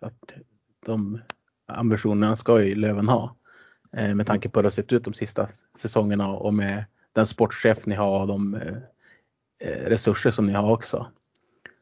att 0.02 0.34
de 0.86 1.20
ambitionerna 1.68 2.36
ska 2.36 2.62
ju 2.62 2.76
Löven 2.76 3.08
ha. 3.08 3.36
Eh, 3.92 4.16
med 4.16 4.28
tanke 4.28 4.50
på 4.50 4.60
hur 4.60 4.64
det 4.64 4.68
har 4.68 4.72
sett 4.72 4.92
ut 4.92 5.04
de 5.04 5.14
sista 5.14 5.48
säsongerna 5.78 6.28
och 6.28 6.54
med 6.54 6.86
den 7.20 7.28
sportchef 7.28 7.86
ni 7.86 7.96
har 7.96 8.22
och 8.22 8.28
de 8.28 8.56
eh, 8.56 8.78
eh, 9.60 9.90
resurser 9.90 10.32
som 10.32 10.48
ni 10.48 10.54
har 10.54 10.72
också. 10.72 11.08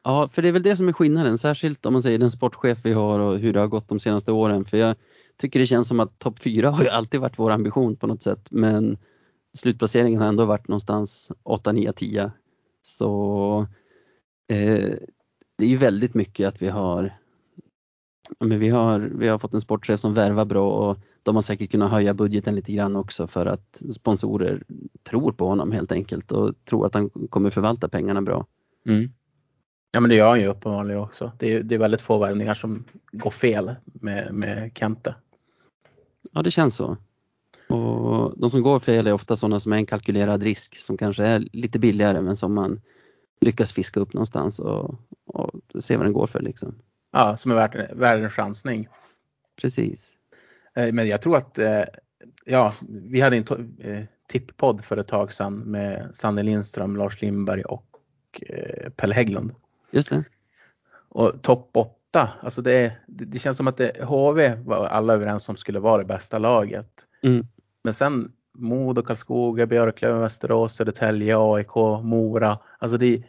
Ja, 0.04 0.28
för 0.32 0.42
det 0.42 0.48
är 0.48 0.52
väl 0.52 0.62
det 0.62 0.76
som 0.76 0.88
är 0.88 0.92
skillnaden, 0.92 1.38
särskilt 1.38 1.86
om 1.86 1.92
man 1.92 2.02
säger 2.02 2.18
den 2.18 2.30
sportchef 2.30 2.78
vi 2.82 2.92
har 2.92 3.18
och 3.18 3.38
hur 3.38 3.52
det 3.52 3.60
har 3.60 3.66
gått 3.66 3.88
de 3.88 4.00
senaste 4.00 4.32
åren. 4.32 4.64
För 4.64 4.76
jag 4.76 4.96
tycker 5.36 5.60
det 5.60 5.66
känns 5.66 5.88
som 5.88 6.00
att 6.00 6.18
topp 6.18 6.38
fyra 6.38 6.70
har 6.70 6.84
ju 6.84 6.88
alltid 6.88 7.20
varit 7.20 7.38
vår 7.38 7.50
ambition 7.50 7.96
på 7.96 8.06
något 8.06 8.22
sätt, 8.22 8.46
men 8.50 8.98
slutplaceringen 9.58 10.20
har 10.20 10.28
ändå 10.28 10.44
varit 10.44 10.68
någonstans 10.68 11.30
8, 11.42 11.72
9, 11.72 11.92
10. 11.92 12.32
Så 12.82 13.66
eh, 14.48 14.94
det 15.58 15.64
är 15.64 15.68
ju 15.68 15.76
väldigt 15.76 16.14
mycket 16.14 16.48
att 16.48 16.62
vi 16.62 16.68
har 16.68 17.18
men 18.40 18.58
vi 18.58 18.68
har, 18.68 19.00
vi 19.00 19.28
har 19.28 19.38
fått 19.38 19.54
en 19.54 19.60
sportchef 19.60 20.00
som 20.00 20.14
värvar 20.14 20.44
bra 20.44 20.70
och 20.70 20.98
de 21.22 21.34
har 21.34 21.42
säkert 21.42 21.70
kunnat 21.70 21.90
höja 21.90 22.14
budgeten 22.14 22.54
lite 22.54 22.72
grann 22.72 22.96
också 22.96 23.26
för 23.26 23.46
att 23.46 23.82
sponsorer 23.94 24.62
tror 25.02 25.32
på 25.32 25.46
honom 25.46 25.72
helt 25.72 25.92
enkelt 25.92 26.32
och 26.32 26.64
tror 26.64 26.86
att 26.86 26.94
han 26.94 27.10
kommer 27.10 27.50
förvalta 27.50 27.88
pengarna 27.88 28.22
bra. 28.22 28.46
Mm. 28.86 29.10
Ja 29.90 30.00
men 30.00 30.10
det 30.10 30.16
gör 30.16 30.28
han 30.28 30.40
ju 30.40 30.46
uppenbarligen 30.46 31.00
också. 31.00 31.32
Det 31.38 31.54
är, 31.54 31.62
det 31.62 31.74
är 31.74 31.78
väldigt 31.78 32.00
få 32.00 32.18
värvningar 32.18 32.54
som 32.54 32.84
går 33.12 33.30
fel 33.30 33.74
med, 33.84 34.34
med 34.34 34.70
Kente. 34.74 35.14
Ja 36.32 36.42
det 36.42 36.50
känns 36.50 36.76
så. 36.76 36.96
Och 37.68 38.38
de 38.38 38.50
som 38.50 38.62
går 38.62 38.80
fel 38.80 39.06
är 39.06 39.12
ofta 39.12 39.36
sådana 39.36 39.60
som 39.60 39.72
är 39.72 39.76
en 39.76 39.86
kalkylerad 39.86 40.42
risk 40.42 40.76
som 40.76 40.96
kanske 40.96 41.24
är 41.24 41.48
lite 41.52 41.78
billigare 41.78 42.20
men 42.20 42.36
som 42.36 42.54
man 42.54 42.80
lyckas 43.40 43.72
fiska 43.72 44.00
upp 44.00 44.12
någonstans 44.12 44.58
och, 44.58 44.94
och 45.26 45.60
se 45.78 45.96
vad 45.96 46.06
den 46.06 46.12
går 46.12 46.26
för 46.26 46.40
liksom. 46.40 46.74
Ja, 47.12 47.36
som 47.36 47.50
är 47.50 47.54
värd, 47.54 47.90
värd 47.94 48.22
en 48.22 48.30
chansning. 48.30 48.88
Precis. 49.60 50.08
Eh, 50.74 50.92
men 50.92 51.08
jag 51.08 51.22
tror 51.22 51.36
att, 51.36 51.58
eh, 51.58 51.84
ja, 52.44 52.74
vi 52.88 53.20
hade 53.20 53.36
en 53.36 53.76
eh, 53.78 54.04
tipppodd 54.26 54.84
för 54.84 54.96
ett 54.96 55.08
tag 55.08 55.32
sedan 55.32 55.58
med 55.58 56.10
Sanne 56.14 56.42
Lindström, 56.42 56.96
Lars 56.96 57.22
Lindberg 57.22 57.62
och 57.62 57.84
Pelle 58.96 59.14
Hägglund. 59.14 59.54
Just 59.90 60.10
det. 60.10 60.24
Och 61.08 61.42
topp 61.42 61.70
8, 61.72 62.28
alltså 62.40 62.62
det, 62.62 62.92
det, 63.06 63.38
känns 63.38 63.56
som 63.56 63.68
att 63.68 63.76
det, 63.76 64.04
HV 64.04 64.54
var 64.54 64.86
alla 64.86 65.14
överens 65.14 65.48
om 65.48 65.56
skulle 65.56 65.78
vara 65.78 65.98
det 65.98 66.04
bästa 66.04 66.38
laget. 66.38 67.06
Mm. 67.22 67.46
Men 67.82 67.94
sen 67.94 68.32
Modo, 68.58 69.02
Karlskoga, 69.02 69.66
Björklöven, 69.66 70.20
Västerås, 70.20 70.74
Södertälje, 70.74 71.34
AIK, 71.38 71.74
Mora. 72.02 72.58
Alltså 72.78 72.98
det, 72.98 73.22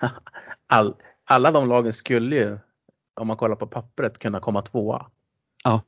all, 0.66 0.94
alla 1.24 1.50
de 1.50 1.68
lagen 1.68 1.92
skulle 1.92 2.36
ju, 2.36 2.58
om 3.14 3.26
man 3.26 3.36
kollar 3.36 3.56
på 3.56 3.66
pappret, 3.66 4.18
kunna 4.18 4.40
komma 4.40 4.62
tvåa. 4.62 5.06
Ja. 5.64 5.82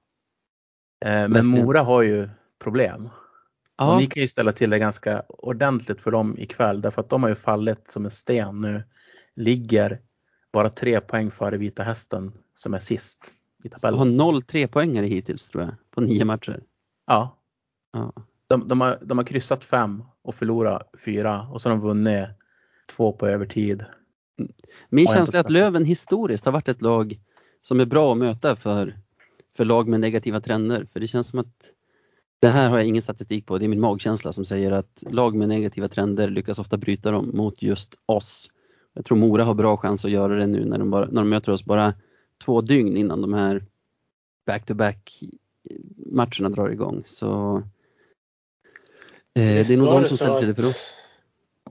Eh, 1.04 1.28
men 1.28 1.46
Mora 1.46 1.82
har 1.82 2.02
ju 2.02 2.28
problem. 2.58 3.08
Ja. 3.78 3.92
Och 3.92 4.00
ni 4.00 4.06
kan 4.06 4.22
ju 4.22 4.28
ställa 4.28 4.52
till 4.52 4.70
det 4.70 4.78
ganska 4.78 5.22
ordentligt 5.28 6.00
för 6.00 6.10
dem 6.10 6.38
ikväll 6.38 6.80
därför 6.80 7.00
att 7.00 7.08
de 7.08 7.22
har 7.22 7.30
ju 7.30 7.34
fallit 7.34 7.88
som 7.88 8.04
en 8.04 8.10
sten 8.10 8.60
nu. 8.60 8.82
Ligger 9.34 10.00
bara 10.52 10.68
tre 10.68 11.00
poäng 11.00 11.30
före 11.30 11.56
Vita 11.56 11.82
Hästen 11.82 12.32
som 12.54 12.74
är 12.74 12.78
sist 12.78 13.30
i 13.64 13.68
tabellen. 13.68 13.98
Har 13.98 14.06
noll 14.06 14.42
trepoängare 14.42 15.06
hittills 15.06 15.48
tror 15.48 15.64
jag 15.64 15.74
på 15.90 16.00
nio 16.00 16.24
matcher. 16.24 16.62
Ja. 17.06 17.38
ja. 17.92 18.12
De, 18.46 18.68
de, 18.68 18.80
har, 18.80 18.98
de 19.02 19.18
har 19.18 19.24
kryssat 19.24 19.64
fem 19.64 20.02
och 20.22 20.34
förlorat 20.34 20.90
fyra 21.04 21.48
och 21.52 21.62
så 21.62 21.68
har 21.68 21.76
de 21.76 21.82
vunnit 21.82 22.28
två 22.86 23.12
på 23.12 23.26
övertid. 23.26 23.84
Min 24.88 25.06
känsla 25.06 25.38
är 25.38 25.40
att 25.40 25.50
Löven 25.50 25.84
historiskt 25.84 26.44
har 26.44 26.52
varit 26.52 26.68
ett 26.68 26.82
lag 26.82 27.18
som 27.62 27.80
är 27.80 27.84
bra 27.84 28.12
att 28.12 28.18
möta 28.18 28.56
för, 28.56 28.98
för 29.56 29.64
lag 29.64 29.88
med 29.88 30.00
negativa 30.00 30.40
trender. 30.40 30.86
För 30.92 31.00
det 31.00 31.08
känns 31.08 31.28
som 31.28 31.38
att 31.38 31.70
det 32.40 32.48
här 32.48 32.70
har 32.70 32.78
jag 32.78 32.86
ingen 32.86 33.02
statistik 33.02 33.46
på, 33.46 33.58
det 33.58 33.66
är 33.66 33.68
min 33.68 33.80
magkänsla 33.80 34.32
som 34.32 34.44
säger 34.44 34.72
att 34.72 35.04
lag 35.10 35.34
med 35.34 35.48
negativa 35.48 35.88
trender 35.88 36.28
lyckas 36.28 36.58
ofta 36.58 36.76
bryta 36.76 37.10
dem 37.10 37.30
mot 37.34 37.62
just 37.62 37.94
oss. 38.06 38.50
Jag 38.92 39.04
tror 39.04 39.18
Mora 39.18 39.44
har 39.44 39.54
bra 39.54 39.76
chans 39.76 40.04
att 40.04 40.10
göra 40.10 40.34
det 40.34 40.46
nu 40.46 40.64
när 40.64 40.78
de, 40.78 40.90
bara, 40.90 41.06
när 41.06 41.20
de 41.20 41.28
möter 41.28 41.52
oss 41.52 41.64
bara 41.64 41.94
två 42.44 42.60
dygn 42.60 42.96
innan 42.96 43.20
de 43.20 43.34
här 43.34 43.64
back-to-back 44.46 45.22
matcherna 45.96 46.48
drar 46.48 46.68
igång. 46.68 47.02
Så 47.06 47.56
eh, 49.34 49.42
det 49.42 49.70
är 49.70 49.78
nog 49.78 49.86
de 49.86 50.08
som 50.08 50.16
ställer 50.16 50.38
till 50.38 50.48
det 50.48 50.54
för 50.54 50.62
oss. 50.62 50.92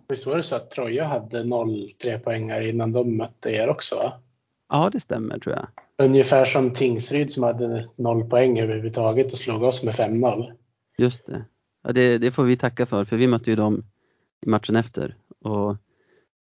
Visst 0.07 0.27
var 0.27 0.37
det 0.37 0.43
så 0.43 0.55
att 0.55 0.71
Troja 0.71 1.05
hade 1.05 1.43
0-3 1.43 2.19
poängar 2.19 2.61
innan 2.61 2.91
de 2.91 3.17
mötte 3.17 3.49
er 3.49 3.69
också? 3.69 3.95
Va? 3.95 4.13
Ja, 4.69 4.89
det 4.89 4.99
stämmer 4.99 5.39
tror 5.39 5.55
jag. 5.55 5.67
Ungefär 6.07 6.45
som 6.45 6.73
Tingsryd 6.73 7.33
som 7.33 7.43
hade 7.43 7.89
noll 7.95 8.29
poäng 8.29 8.59
överhuvudtaget 8.59 9.31
och 9.31 9.37
slog 9.37 9.63
oss 9.63 9.83
med 9.83 9.93
5-0. 9.93 10.51
Just 10.97 11.25
det. 11.25 11.45
Ja, 11.83 11.91
det. 11.91 12.17
Det 12.17 12.31
får 12.31 12.43
vi 12.43 12.57
tacka 12.57 12.85
för, 12.85 13.05
för 13.05 13.17
vi 13.17 13.27
mötte 13.27 13.49
ju 13.49 13.55
dem 13.55 13.83
i 14.45 14.49
matchen 14.49 14.75
efter 14.75 15.15
och, 15.41 15.75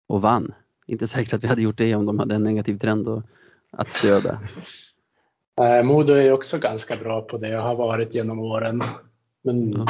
och 0.06 0.22
vann. 0.22 0.54
Inte 0.86 1.06
säkert 1.06 1.32
att 1.32 1.44
vi 1.44 1.48
hade 1.48 1.62
gjort 1.62 1.78
det 1.78 1.94
om 1.94 2.06
de 2.06 2.18
hade 2.18 2.34
en 2.34 2.44
negativ 2.44 2.78
trend 2.78 3.08
och, 3.08 3.22
att 3.70 3.92
stödja. 3.92 4.38
Eh, 5.60 5.82
Modo 5.82 6.12
är 6.12 6.32
också 6.32 6.58
ganska 6.58 6.96
bra 6.96 7.22
på 7.22 7.38
det 7.38 7.56
och 7.56 7.62
har 7.62 7.74
varit 7.74 8.14
genom 8.14 8.38
åren. 8.38 8.80
Men 9.42 9.72
ja. 9.72 9.86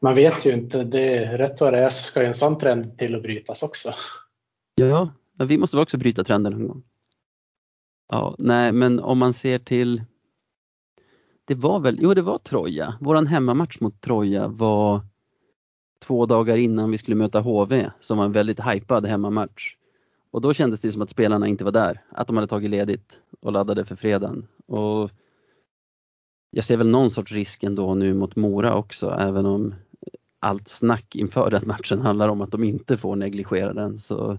man 0.00 0.14
vet 0.14 0.46
ju 0.46 0.52
inte, 0.52 0.84
det, 0.84 1.38
rätt 1.38 1.60
vad 1.60 1.72
det 1.72 1.78
är 1.78 1.88
så 1.88 2.02
ska 2.02 2.20
ju 2.20 2.26
en 2.26 2.34
sån 2.34 2.58
trend 2.58 2.98
till 2.98 3.14
att 3.14 3.22
brytas 3.22 3.62
också. 3.62 3.94
Ja, 4.74 5.12
vi 5.48 5.58
måste 5.58 5.76
väl 5.76 5.82
också 5.82 5.98
bryta 5.98 6.24
trenden 6.24 6.52
någon 6.52 6.68
gång. 6.68 6.82
Ja, 8.08 8.34
nej, 8.38 8.72
men 8.72 9.00
om 9.00 9.18
man 9.18 9.32
ser 9.32 9.58
till 9.58 10.02
det 11.44 11.54
var 11.54 11.80
väl, 11.80 11.98
jo 12.00 12.14
det 12.14 12.22
var 12.22 12.38
Troja. 12.38 12.94
Våran 13.00 13.26
hemmamatch 13.26 13.80
mot 13.80 14.00
Troja 14.00 14.48
var 14.48 15.00
två 16.06 16.26
dagar 16.26 16.56
innan 16.56 16.90
vi 16.90 16.98
skulle 16.98 17.16
möta 17.16 17.40
HV 17.40 17.90
som 18.00 18.18
var 18.18 18.24
en 18.24 18.32
väldigt 18.32 18.60
hypad 18.60 19.06
hemmamatch. 19.06 19.76
Och 20.30 20.40
då 20.40 20.52
kändes 20.52 20.80
det 20.80 20.92
som 20.92 21.02
att 21.02 21.10
spelarna 21.10 21.48
inte 21.48 21.64
var 21.64 21.72
där, 21.72 22.02
att 22.08 22.26
de 22.26 22.36
hade 22.36 22.48
tagit 22.48 22.70
ledigt 22.70 23.20
och 23.40 23.52
laddade 23.52 23.84
för 23.84 23.96
fredagen. 23.96 24.46
Och 24.66 25.10
jag 26.50 26.64
ser 26.64 26.76
väl 26.76 26.88
någon 26.88 27.10
sorts 27.10 27.32
risk 27.32 27.62
ändå 27.62 27.94
nu 27.94 28.14
mot 28.14 28.36
Mora 28.36 28.74
också, 28.74 29.10
även 29.10 29.46
om 29.46 29.74
allt 30.38 30.68
snack 30.68 31.16
inför 31.16 31.50
den 31.50 31.66
matchen 31.66 32.00
handlar 32.00 32.28
om 32.28 32.40
att 32.40 32.50
de 32.50 32.64
inte 32.64 32.96
får 32.96 33.16
negligera 33.16 33.72
den. 33.72 33.98
Så 33.98 34.38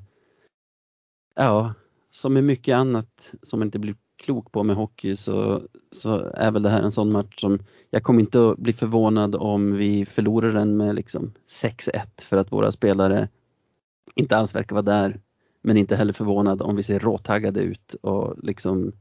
ja, 1.36 1.74
som 2.16 2.34
med 2.34 2.44
mycket 2.44 2.76
annat 2.76 3.32
som 3.42 3.60
man 3.60 3.68
inte 3.68 3.80
blir 3.80 3.96
klok 4.24 4.52
på 4.52 4.64
med 4.64 4.76
hockey 4.76 5.16
så, 5.16 5.62
så 5.92 6.18
är 6.20 6.52
väl 6.52 6.64
det 6.64 6.70
här 6.70 6.82
en 6.82 6.92
sån 6.92 7.12
match 7.12 7.40
som 7.40 7.60
jag 7.90 8.04
kommer 8.04 8.20
inte 8.20 8.50
att 8.50 8.58
bli 8.58 8.74
förvånad 8.74 9.36
om 9.36 9.76
vi 9.76 10.06
förlorar 10.06 10.54
den 10.54 10.78
med 10.78 10.96
liksom 10.96 11.34
6-1 11.50 12.06
för 12.30 12.38
att 12.38 12.52
våra 12.52 12.72
spelare 12.72 13.30
inte 14.16 14.38
alls 14.38 14.56
verkar 14.56 14.76
vara 14.76 14.84
där. 14.84 15.20
Men 15.62 15.78
inte 15.78 15.96
heller 15.96 16.14
förvånad 16.14 16.62
om 16.62 16.76
vi 16.76 16.84
ser 16.84 17.00
råtaggade 17.00 17.60
ut 17.60 17.94
och 17.94 18.36
liksom 18.44 18.92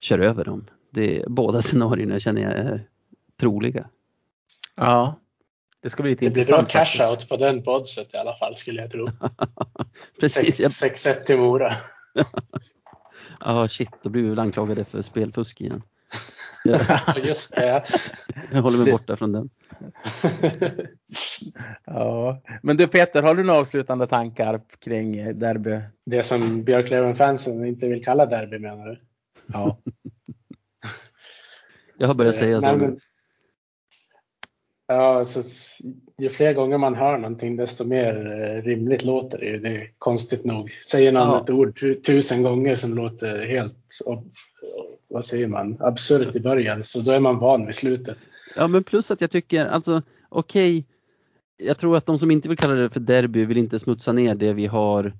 kör 0.00 0.18
över 0.18 0.44
dem. 0.44 0.66
Det, 0.90 1.24
båda 1.28 1.62
scenarierna 1.62 2.20
känner 2.20 2.42
jag 2.42 2.52
är 2.52 2.88
troliga. 3.40 3.88
Ja, 4.76 5.14
det 5.82 5.90
ska 5.90 6.02
bli 6.02 6.10
lite 6.10 6.24
det 6.24 6.30
blir 6.30 6.46
bra 6.46 6.64
cash-out 6.64 7.28
på 7.28 7.36
den 7.36 7.62
poddset 7.62 8.14
i 8.14 8.16
alla 8.16 8.36
fall 8.36 8.56
skulle 8.56 8.80
jag 8.80 8.90
tro. 8.90 9.08
Precis. 10.20 10.60
6-1 10.60 11.24
till 11.24 11.38
Mora. 11.38 11.76
Ja, 13.40 13.62
oh, 13.62 13.66
shit, 13.66 13.90
då 14.02 14.10
blir 14.10 14.22
vi 14.22 14.28
väl 14.28 14.38
anklagade 14.38 14.84
för 14.84 15.02
spelfusk 15.02 15.60
igen. 15.60 15.82
Ja, 16.64 17.18
just 17.24 17.56
det. 17.56 17.84
Jag 18.52 18.62
håller 18.62 18.78
mig 18.78 18.92
borta 18.92 19.16
från 19.16 19.32
den. 19.32 19.50
Ja, 21.84 22.42
men 22.62 22.76
du 22.76 22.86
Peter, 22.86 23.22
har 23.22 23.34
du 23.34 23.44
några 23.44 23.60
avslutande 23.60 24.06
tankar 24.06 24.60
kring 24.78 25.38
derby? 25.38 25.80
Det 26.06 26.22
som 26.22 26.64
Björklöven-fansen 26.64 27.64
inte 27.66 27.88
vill 27.88 28.04
kalla 28.04 28.26
derby 28.26 28.58
menar 28.58 28.86
du? 28.86 29.00
Ja. 29.46 29.78
Jag 31.98 32.06
har 32.06 32.14
börjat 32.14 32.36
säga 32.36 32.60
Nej, 32.60 32.78
så. 32.78 32.96
Ja, 34.92 35.18
alltså, 35.18 35.40
ju 36.18 36.28
fler 36.28 36.52
gånger 36.54 36.78
man 36.78 36.94
hör 36.94 37.18
någonting 37.18 37.56
desto 37.56 37.84
mer 37.84 38.14
eh, 38.16 38.62
rimligt 38.62 39.04
låter 39.04 39.38
det 39.38 39.46
ju. 39.46 39.58
Det 39.58 39.68
är 39.68 39.90
konstigt 39.98 40.44
nog. 40.44 40.70
Säger 40.70 41.12
någon 41.12 41.28
Ja. 41.28 41.40
ett 41.42 41.50
ord 41.50 41.78
tu- 41.80 41.94
tusen 41.94 42.42
gånger 42.42 42.76
som 42.76 42.94
låter 42.94 43.46
helt, 43.46 43.76
vad 45.08 45.24
säger 45.24 45.46
man, 45.48 45.76
absurt 45.80 46.36
i 46.36 46.40
början 46.40 46.82
så 46.82 47.00
då 47.00 47.12
är 47.12 47.20
man 47.20 47.38
van 47.38 47.66
vid 47.66 47.74
slutet. 47.74 48.18
Ja 48.56 48.66
men 48.66 48.84
plus 48.84 49.10
att 49.10 49.20
jag 49.20 49.30
tycker, 49.30 49.66
alltså 49.66 50.02
okej, 50.28 50.84
jag 51.62 51.78
tror 51.78 51.96
att 51.96 52.06
de 52.06 52.18
som 52.18 52.30
inte 52.30 52.48
vill 52.48 52.58
kalla 52.58 52.74
det 52.74 52.90
för 52.90 53.00
derby 53.00 53.44
vill 53.44 53.58
inte 53.58 53.78
smutsa 53.78 54.12
ner 54.12 54.34
det 54.34 54.52
vi 54.52 54.66
har 54.66 55.12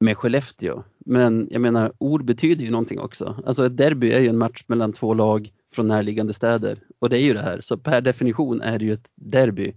med 0.00 0.16
Skellefteå. 0.16 0.82
Men 0.98 1.48
jag 1.50 1.60
menar, 1.60 1.92
ord 1.98 2.24
betyder 2.24 2.64
ju 2.64 2.70
någonting 2.70 3.00
också. 3.00 3.42
Alltså 3.46 3.66
ett 3.66 3.76
derby 3.76 4.12
är 4.12 4.20
ju 4.20 4.28
en 4.28 4.38
match 4.38 4.64
mellan 4.66 4.92
två 4.92 5.14
lag 5.14 5.50
från 5.76 5.88
närliggande 5.88 6.32
städer. 6.34 6.78
Och 6.98 7.08
det 7.10 7.18
är 7.18 7.22
ju 7.22 7.34
det 7.34 7.42
här, 7.42 7.60
så 7.60 7.76
per 7.76 8.00
definition 8.00 8.60
är 8.60 8.78
det 8.78 8.84
ju 8.84 8.92
ett 8.92 9.08
derby. 9.14 9.74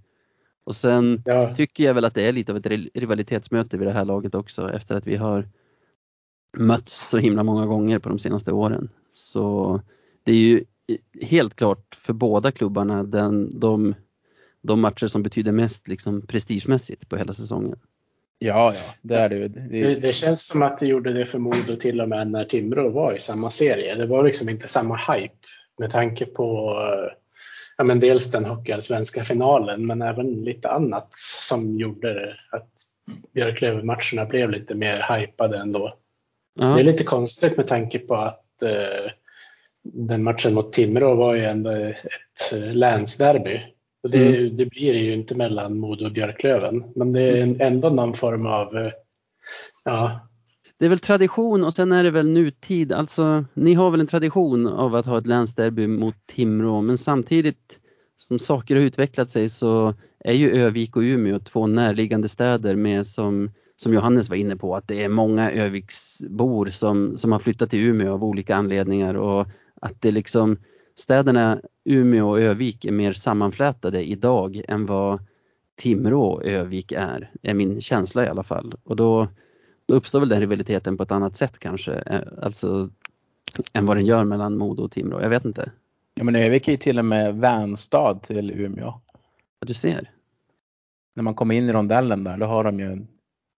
Och 0.63 0.75
sen 0.75 1.21
Ja, 1.25 1.55
tycker 1.55 1.83
jag 1.83 1.93
väl 1.93 2.05
att 2.05 2.13
det 2.13 2.21
är 2.27 2.31
lite 2.31 2.51
av 2.51 2.57
ett 2.57 2.65
ri- 2.65 2.89
rivalitetsmöte 2.93 3.77
vid 3.77 3.87
det 3.87 3.93
här 3.93 4.05
laget 4.05 4.35
också 4.35 4.71
efter 4.73 4.95
att 4.95 5.07
vi 5.07 5.15
har 5.15 5.47
mötts 6.57 7.09
så 7.09 7.17
himla 7.17 7.43
många 7.43 7.65
gånger 7.65 7.99
på 7.99 8.09
de 8.09 8.19
senaste 8.19 8.51
åren. 8.51 8.89
Så 9.13 9.81
det 10.23 10.31
är 10.31 10.35
ju 10.35 10.63
helt 11.21 11.55
klart 11.55 11.97
för 12.01 12.13
båda 12.13 12.51
klubbarna 12.51 13.03
den, 13.03 13.59
de, 13.59 13.95
de 14.61 14.79
matcher 14.81 15.07
som 15.07 15.23
betyder 15.23 15.51
mest 15.51 15.87
liksom 15.87 16.21
prestigemässigt 16.21 17.09
på 17.09 17.17
hela 17.17 17.33
säsongen. 17.33 17.79
Ja, 18.41 18.73
ja, 18.75 18.81
det 19.01 19.15
är 19.15 19.29
det 19.29 19.35
ju. 19.35 19.47
det, 19.47 19.59
Det, 19.69 19.95
det 19.95 20.13
känns 20.13 20.47
som 20.47 20.61
att 20.61 20.79
det 20.79 20.87
gjorde 20.87 21.13
det 21.13 21.25
för 21.25 21.39
Modo 21.39 21.75
till 21.79 22.01
och 22.01 22.09
med 22.09 22.31
när 22.31 22.45
Timrå 22.45 22.89
var 22.89 23.13
i 23.13 23.19
samma 23.19 23.49
serie. 23.49 23.95
Det 23.95 24.05
var 24.05 24.23
liksom 24.23 24.49
inte 24.49 24.67
samma 24.67 24.95
hype 24.95 25.35
med 25.79 25.91
tanke 25.91 26.25
på 26.25 26.69
eh, 26.71 27.11
ja, 27.77 27.83
men 27.83 27.99
dels 27.99 28.31
den 28.31 28.45
hockeyallsvenska 28.45 29.23
finalen 29.23 29.87
men 29.87 30.01
även 30.01 30.43
lite 30.43 30.69
annat 30.69 31.07
som 31.15 31.79
gjorde 31.79 32.35
att 32.51 32.69
Björklöven-matcherna 33.33 34.25
blev 34.29 34.49
lite 34.49 34.75
mer 34.75 35.17
hypade 35.17 35.57
ändå. 35.57 35.91
Ja, 36.59 36.65
Det 36.65 36.79
är 36.79 36.83
lite 36.83 37.03
konstigt 37.03 37.57
med 37.57 37.67
tanke 37.67 37.99
på 37.99 38.15
att 38.15 38.63
eh, 38.63 39.11
den 39.83 40.23
matchen 40.23 40.53
mot 40.53 40.73
Timrå 40.73 41.15
var 41.15 41.35
ju 41.35 41.45
ändå 41.45 41.69
ett 41.69 42.53
eh, 42.53 42.73
länsderby. 42.73 43.61
Och 44.03 44.09
det, 44.09 44.27
Mm. 44.27 44.57
det 44.57 44.65
blir 44.65 44.93
det 44.93 44.99
ju 44.99 45.13
inte 45.13 45.35
mellan 45.35 45.79
Modo 45.79 46.05
och 46.05 46.11
Björklöven. 46.11 46.83
Men 46.95 47.13
det 47.13 47.21
är 47.21 47.61
ändå 47.61 47.89
någon 47.89 48.13
form 48.13 48.45
av, 48.45 48.77
eh, 48.77 48.91
ja, 49.85 50.28
det 50.79 50.85
är 50.85 50.89
väl 50.89 50.99
tradition 50.99 51.63
och 51.63 51.73
sen 51.73 51.91
är 51.91 52.03
det 52.03 52.11
väl 52.11 52.27
nutid. 52.27 52.91
Alltså, 52.91 53.45
ni 53.53 53.73
har 53.73 53.91
väl 53.91 53.99
en 53.99 54.07
tradition 54.07 54.67
av 54.67 54.95
att 54.95 55.05
ha 55.05 55.17
ett 55.17 55.27
länsderby 55.27 55.87
mot 55.87 56.15
Timrå 56.25 56.81
men 56.81 56.97
samtidigt 56.97 57.79
som 58.17 58.39
saker 58.39 58.75
har 58.75 58.83
utvecklat 58.83 59.31
sig 59.31 59.49
så 59.49 59.93
är 60.19 60.33
ju 60.33 60.51
Övik 60.51 60.95
och 60.95 61.01
Umeå 61.01 61.39
två 61.39 61.67
närliggande 61.67 62.29
städer 62.29 62.75
med 62.75 63.07
som, 63.07 63.51
som 63.75 63.93
Johannes 63.93 64.29
var 64.29 64.35
inne 64.35 64.55
på 64.55 64.75
att 64.75 64.87
det 64.87 65.03
är 65.03 65.09
många 65.09 65.51
Öviksbor 65.51 66.69
som, 66.69 67.17
som 67.17 67.31
har 67.31 67.39
flyttat 67.39 67.69
till 67.69 67.79
Umeå 67.79 68.13
av 68.13 68.23
olika 68.23 68.55
anledningar 68.55 69.13
och 69.13 69.47
att 69.81 70.01
det 70.01 70.11
liksom 70.11 70.57
städerna 70.95 71.61
Umeå 71.85 72.29
och 72.29 72.41
Övik 72.41 72.85
är 72.85 72.91
mer 72.91 73.13
sammanflätade 73.13 74.09
idag 74.09 74.61
än 74.67 74.85
vad 74.85 75.19
Timrå 75.75 76.23
och 76.23 76.45
Övik 76.45 76.91
är, 76.91 77.31
är 77.41 77.53
min 77.53 77.81
känsla 77.81 78.25
i 78.25 78.27
alla 78.27 78.43
fall. 78.43 78.73
Och 78.83 78.95
då, 78.95 79.27
då 79.89 79.95
uppstår 79.95 80.19
väl 80.19 80.29
den 80.29 80.39
rivaliteten 80.39 80.97
på 80.97 81.03
ett 81.03 81.11
annat 81.11 81.37
sätt 81.37 81.59
kanske, 81.59 81.93
eh, 81.93 82.21
alltså 82.41 82.89
än 83.73 83.85
vad 83.85 83.97
den 83.97 84.05
gör 84.05 84.23
mellan 84.23 84.57
Modo 84.57 84.83
och 84.83 84.91
Timrå. 84.91 85.21
Jag 85.21 85.29
vet 85.29 85.45
inte. 85.45 85.71
ja, 86.13 86.23
men 86.23 86.35
Övik 86.35 86.67
är 86.67 86.71
ju 86.71 86.77
till 86.77 86.99
och 86.99 87.05
med 87.05 87.35
vänstad 87.35 88.19
till 88.23 88.51
Umeå. 88.51 88.85
Ja, 89.59 89.65
Du 89.67 89.73
ser. 89.73 90.11
När 91.15 91.23
man 91.23 91.33
kommer 91.35 91.55
in 91.55 91.69
i 91.69 91.73
rondellen 91.73 92.23
där, 92.23 92.37
då 92.37 92.45
har 92.45 92.63
de 92.63 92.79
ju 92.79 92.85
en 92.85 93.07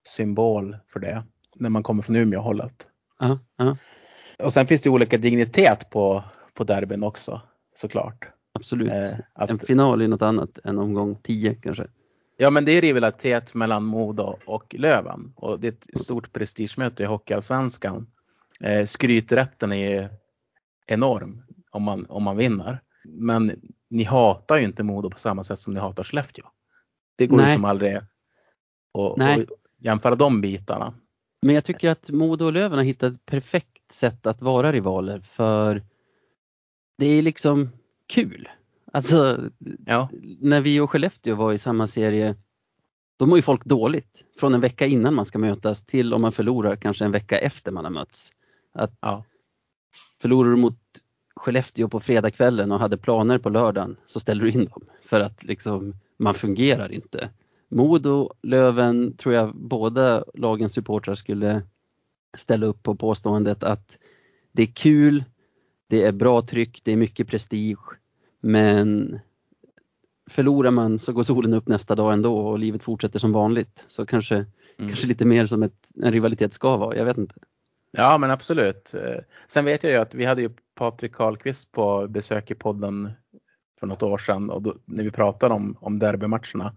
symbol 0.09 0.77
för 0.93 1.01
det. 1.01 1.23
När 1.55 1.71
man 1.71 1.83
kommer 1.83 2.03
från 2.03 2.17
Umeå-hållet. 2.17 2.87
Ja, 3.19 3.39
ja, 3.57 3.77
Och 4.45 4.53
sen 4.53 4.67
finns 4.67 4.83
det 4.83 4.87
ju 4.89 4.93
olika 4.95 5.19
dignitet 5.19 5.91
på, 5.91 6.25
på 6.55 6.65
derbyn 6.65 7.03
också 7.03 7.41
såklart. 7.77 8.29
absolut. 8.53 8.91
Eh, 8.91 9.13
att, 9.33 9.51
En 9.51 9.59
final 9.59 10.03
är 10.03 10.09
något 10.09 10.23
annat 10.23 10.59
än 10.65 10.79
omgång 10.79 11.17
10 11.23 11.55
kanske. 11.55 11.87
Ja 12.43 12.51
men 12.51 12.65
det 12.65 12.73
är 12.73 12.81
rivalitet 12.81 13.55
mellan 13.55 13.85
Modo 13.85 14.39
och 14.47 14.75
Löven 14.75 15.33
och 15.37 15.61
det 15.61 15.69
är 15.69 15.73
ett 15.73 16.01
stort 16.01 16.33
prestigemöte 16.33 17.03
i 17.03 17.07
Hockeyallsvenskan. 17.07 18.07
Eh, 18.61 18.87
skryträtten 18.87 19.73
är 19.73 20.11
enorm 20.87 21.43
om 21.71 21.83
man, 21.83 22.07
om 22.07 22.23
man 22.23 22.37
vinner. 22.37 22.81
Men 23.05 23.61
ni 23.91 24.05
hatar 24.05 24.57
ju 24.57 24.65
inte 24.65 24.83
Modo 24.83 25.11
på 25.11 25.19
samma 25.19 25.45
sätt 25.45 25.59
som 25.59 25.75
ni 25.75 25.81
hatar 25.81 26.05
Skellefteå. 26.05 26.45
Det 27.17 27.27
går 27.27 27.39
ju 27.39 27.45
Nej. 27.45 27.55
som 27.55 27.65
aldrig 27.65 27.97
att 27.97 29.49
jämföra 29.79 30.15
de 30.15 30.41
bitarna. 30.41 30.95
Men 31.43 31.55
jag 31.55 31.65
tycker 31.65 31.91
att 31.91 32.11
Modo 32.11 32.45
och 32.45 32.53
Löven 32.53 32.79
har 32.79 32.85
hittat 32.85 33.13
ett 33.13 33.27
perfekt 33.27 33.93
sätt 33.93 34.27
att 34.27 34.43
vara 34.43 34.73
rivaler 34.73 35.21
för 35.21 35.83
det 36.99 37.07
är 37.07 37.23
liksom 37.23 37.71
kul. 38.07 38.49
Alltså 38.93 39.51
Ja, 39.87 40.09
när 40.41 40.61
vi 40.61 40.81
och 40.81 40.91
Skellefteå 40.91 41.35
var 41.35 41.53
i 41.53 41.59
samma 41.59 41.87
serie, 41.87 42.37
då 43.19 43.27
mår 43.27 43.39
ju 43.39 43.43
folk 43.43 43.65
dåligt. 43.65 44.25
Från 44.39 44.55
en 44.55 44.61
vecka 44.61 44.87
innan 44.87 45.15
man 45.15 45.25
ska 45.25 45.39
mötas 45.39 45.87
till 45.87 46.15
om 46.15 46.23
man 46.23 46.33
förlorar 46.33 46.77
kanske 46.77 47.05
en 47.05 47.13
vecka 47.13 47.39
efter 47.39 47.73
man 47.73 47.85
har 47.85 47.93
mötts. 47.93 48.33
Att 48.73 48.93
ja, 49.01 49.25
förlorar 50.21 50.51
du 50.51 50.57
mot 50.57 50.79
Skellefteå 51.37 51.89
på 51.89 52.01
fredagskvällen 52.01 52.73
och 52.73 52.81
hade 52.81 52.97
planer 52.97 53.39
på 53.39 53.49
lördagen 53.49 53.97
så 54.07 54.21
ställer 54.21 54.45
du 54.45 54.51
in 54.51 54.65
dem. 54.65 54.83
För 55.03 55.21
att 55.21 55.45
liksom, 55.45 55.95
man 56.17 56.35
fungerar 56.35 56.93
inte. 56.93 57.31
Modo, 57.69 58.35
Löven 58.43 59.17
tror 59.17 59.35
jag 59.35 59.57
båda 59.57 60.25
lagens 60.35 60.73
supportrar 60.73 61.15
skulle 61.15 61.63
ställa 62.37 62.67
upp 62.67 62.83
på 62.83 62.95
påståendet 62.95 63.63
att 63.63 63.99
det 64.53 64.63
är 64.63 64.67
kul, 64.67 65.25
det 65.89 66.03
är 66.03 66.13
bra 66.13 66.43
tryck, 66.43 66.81
det 66.85 66.93
är 66.93 66.97
mycket 66.97 67.29
prestige. 67.29 68.01
Men 68.41 69.19
förlorar 70.31 70.71
man 70.71 70.99
så 70.99 71.13
går 71.13 71.23
solen 71.23 71.55
upp 71.55 71.69
nästa 71.69 71.95
dag 71.95 72.13
ändå 72.13 72.39
och 72.39 72.59
livet 72.59 72.83
fortsätter 72.83 73.19
som 73.19 73.33
vanligt. 73.33 73.85
Så 73.89 74.07
kanske, 74.07 74.35
mm. 74.35 74.49
kanske 74.77 75.07
lite 75.07 75.25
mer 75.25 75.47
som 75.47 75.63
ett, 75.63 75.91
en 76.03 76.13
rivalitet 76.13 76.55
ska 76.55 76.77
vara, 76.77 76.97
jag 76.97 77.05
vet 77.05 77.19
inte. 77.19 77.35
ja 77.91 78.19
men 78.19 78.31
absolut. 78.31 78.95
Eh, 78.95 79.21
Sen 79.49 79.65
vet 79.65 79.83
jag 79.83 79.93
ju 79.93 79.99
att 79.99 80.15
vi 80.15 80.25
hade 80.25 80.43
ju 80.43 80.51
Patrik 80.75 81.13
Karlqvist 81.13 81.73
på 81.73 82.07
besök 82.09 82.51
i 82.51 82.55
podden 82.55 83.11
för 83.81 83.87
något 83.87 84.03
år 84.03 84.19
sedan 84.19 84.51
och 84.51 84.63
då, 84.63 84.75
när 84.85 85.05
vi 85.05 85.11
pratade 85.11 85.55
om, 85.55 85.77
om 85.81 85.99
derbymatcherna. 85.99 86.77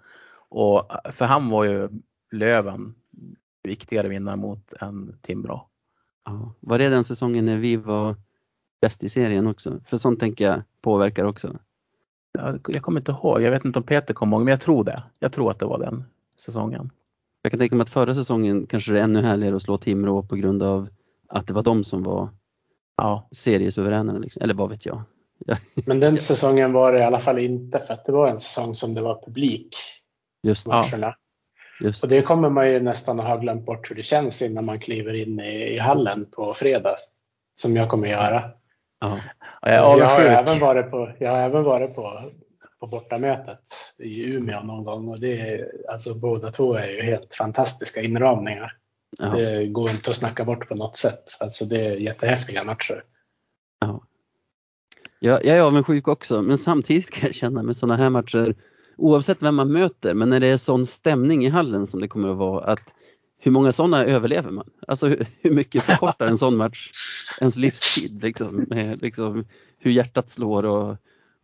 Och 0.50 0.92
för 1.12 1.26
han 1.26 1.50
var 1.50 1.64
ju 1.64 1.90
Löven 2.32 2.96
viktigare 3.64 4.08
vinnare 4.08 4.36
mot 4.36 4.74
än 4.74 5.20
Timrå. 5.22 5.70
Ja, 6.26 6.54
var 6.60 6.80
det 6.80 6.90
den 6.90 7.04
säsongen 7.04 7.46
när 7.46 7.58
vi 7.58 7.76
var 7.76 8.16
bäst 8.84 9.04
i 9.04 9.10
serien 9.10 9.48
också? 9.48 9.80
För 9.86 9.98
sånt 9.98 10.20
tänker 10.20 10.46
jag 10.46 10.62
påverkar 10.82 11.26
också. 11.26 11.58
Jag, 12.32 12.60
jag 12.68 12.82
kommer 12.84 13.00
inte 13.00 13.12
ihåg, 13.12 13.42
jag 13.42 13.52
vet 13.52 13.66
inte 13.66 13.80
om 13.80 13.84
Peter 13.86 14.14
kommer 14.14 14.38
ihåg, 14.38 14.44
men 14.46 14.52
jag 14.52 14.62
tror 14.62 14.84
det. 14.84 15.04
Jag 15.20 15.32
tror 15.34 15.52
att 15.52 15.60
det 15.60 15.66
var 15.66 15.80
den 15.80 16.04
säsongen. 16.40 16.90
Jag 17.42 17.52
kan 17.52 17.60
tänka 17.60 17.76
mig 17.76 17.84
att 17.84 17.90
förra 17.90 18.16
säsongen 18.16 18.66
kanske 18.68 18.92
det 18.92 19.00
är 19.00 19.04
ännu 19.04 19.22
härligare 19.22 19.56
att 19.56 19.62
slå 19.62 19.78
Timrå 19.78 20.24
på 20.24 20.36
grund 20.36 20.64
av 20.64 20.88
att 21.28 21.48
det 21.48 21.54
var 21.54 21.64
de 21.64 21.84
som 21.84 22.04
var 22.04 22.30
Ja, 22.96 23.28
seriesuveränerna. 23.32 24.20
Liksom. 24.20 24.42
Eller 24.42 24.54
vad 24.54 24.70
vet 24.70 24.86
jag. 24.86 25.02
Men 25.86 26.00
den 26.00 26.18
säsongen 26.18 26.74
var 26.74 26.94
det 26.94 27.00
i 27.00 27.04
alla 27.04 27.20
fall 27.20 27.40
inte 27.40 27.80
för 27.80 27.94
att 27.94 28.06
det 28.06 28.12
var 28.12 28.28
en 28.28 28.40
säsong 28.40 28.74
som 28.76 28.94
det 28.94 29.02
var 29.02 29.22
publik 29.26 29.76
Just, 30.44 30.68
Ja. 30.68 30.72
matcherna. 30.92 31.16
just 31.82 32.04
Och 32.04 32.10
det 32.10 32.22
kommer 32.22 32.50
man 32.50 32.72
ju 32.72 32.80
nästan 32.80 33.20
att 33.20 33.26
ha 33.26 33.38
glömt 33.38 33.66
bort 33.66 33.92
hur 33.92 33.96
det 33.96 34.04
känns 34.04 34.42
innan 34.42 34.66
man 34.66 34.80
kliver 34.80 35.14
in 35.14 35.40
i, 35.40 35.76
i 35.76 35.80
hallen 35.80 36.26
på 36.32 36.54
fredag. 36.54 36.96
Som 37.56 37.76
jag 37.76 37.90
kommer 37.90 38.08
göra. 38.08 38.44
Ja. 39.04 39.20
jag 39.62 40.00
Jag 40.00 40.08
har 40.08 40.20
även 40.20 40.60
varit 40.60 40.92
på, 40.92 41.12
jag 41.20 41.32
har 41.32 41.38
även 41.38 41.64
varit 41.64 41.96
på, 41.96 42.32
på 42.80 42.88
bortamötet 42.88 43.60
i 43.98 44.34
Umeå 44.34 44.64
någon 44.64 44.84
gång 44.84 45.08
och 45.08 45.20
det 45.20 45.40
är, 45.40 45.72
alltså 45.92 46.14
båda 46.14 46.52
två 46.52 46.76
är 46.76 46.88
ju 46.88 47.02
helt 47.02 47.36
fantastiska 47.36 48.02
inramningar. 48.02 48.78
Ja. 49.18 49.26
Det 49.26 49.68
går 49.68 49.90
inte 49.90 50.10
att 50.10 50.16
snacka 50.16 50.46
bort 50.46 50.70
på 50.70 50.76
något 50.76 50.98
sätt. 50.98 51.24
Alltså 51.40 51.66
det 51.66 51.86
är 51.86 51.96
jättehäftiga 51.96 52.64
matcher. 52.64 53.02
Jag, 55.24 55.46
jag 55.46 55.58
är 55.58 55.62
avundsjuk 55.62 56.08
också 56.08 56.42
men 56.42 56.58
samtidigt 56.58 57.10
kan 57.10 57.26
jag 57.26 57.36
känna 57.36 57.64
med 57.64 57.78
sådana 57.78 57.96
här 57.96 58.10
matcher 58.10 58.56
oavsett 58.98 59.42
vem 59.42 59.56
man 59.56 59.72
möter 59.72 60.14
men 60.14 60.30
när 60.30 60.40
det 60.40 60.48
är 60.48 60.58
sån 60.58 60.86
stämning 60.86 61.46
i 61.46 61.50
hallen 61.50 61.88
som 61.88 62.02
det 62.02 62.08
kommer 62.08 62.30
att 62.30 62.38
vara 62.38 62.64
att 62.64 62.94
hur 63.44 63.52
många 63.52 63.72
sådana 63.72 64.06
överlever 64.06 64.52
man? 64.52 64.70
Alltså 64.88 65.08
hur, 65.08 65.28
hur 65.42 65.52
mycket 65.52 65.84
förkortar 65.84 66.28
en 66.28 66.38
sån 66.38 66.58
match 66.58 66.90
ens 67.40 67.56
livstid 67.56 68.24
liksom, 68.24 68.66
med 68.70 69.02
liksom 69.02 69.46
hur 69.80 69.92
hjärtat 69.92 70.30
slår 70.30 70.66
och, 70.66 70.98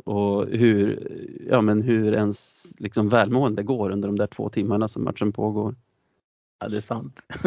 och 0.03 0.47
hur, 0.47 1.07
ja, 1.49 1.61
men 1.61 1.81
hur 1.81 2.13
ens 2.13 2.65
liksom 2.77 3.09
välmående 3.09 3.63
går 3.63 3.89
under 3.89 4.07
de 4.07 4.17
där 4.17 4.27
två 4.27 4.49
timmarna 4.49 4.87
som 4.87 5.03
matchen 5.03 5.31
pågår. 5.31 5.75
Ja, 6.59 6.67
det 6.67 6.77
är 6.77 6.81
sant. 6.81 7.27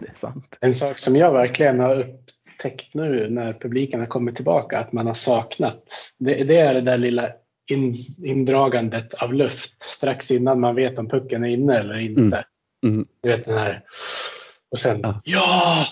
det 0.00 0.08
är 0.08 0.14
sant. 0.14 0.58
En 0.60 0.74
sak 0.74 0.98
som 0.98 1.16
jag 1.16 1.32
verkligen 1.32 1.80
har 1.80 2.00
upptäckt 2.00 2.94
nu 2.94 3.30
när 3.30 3.52
publiken 3.52 4.00
har 4.00 4.06
kommit 4.06 4.36
tillbaka 4.36 4.78
att 4.78 4.92
man 4.92 5.06
har 5.06 5.14
saknat, 5.14 5.92
det, 6.18 6.48
det 6.48 6.58
är 6.58 6.74
det 6.74 6.80
där 6.80 6.98
lilla 6.98 7.28
in, 7.70 7.96
indragandet 8.24 9.14
av 9.14 9.34
luft 9.34 9.82
strax 9.82 10.30
innan 10.30 10.60
man 10.60 10.74
vet 10.74 10.98
om 10.98 11.08
pucken 11.08 11.44
är 11.44 11.48
inne 11.48 11.78
eller 11.78 11.98
inte. 11.98 12.20
Mm. 12.20 12.44
Mm. 12.84 13.06
Du 13.20 13.28
vet 13.28 13.44
den 13.44 13.58
här. 13.58 13.82
Och 14.70 14.78
sen 14.78 15.00
Ja. 15.24 15.86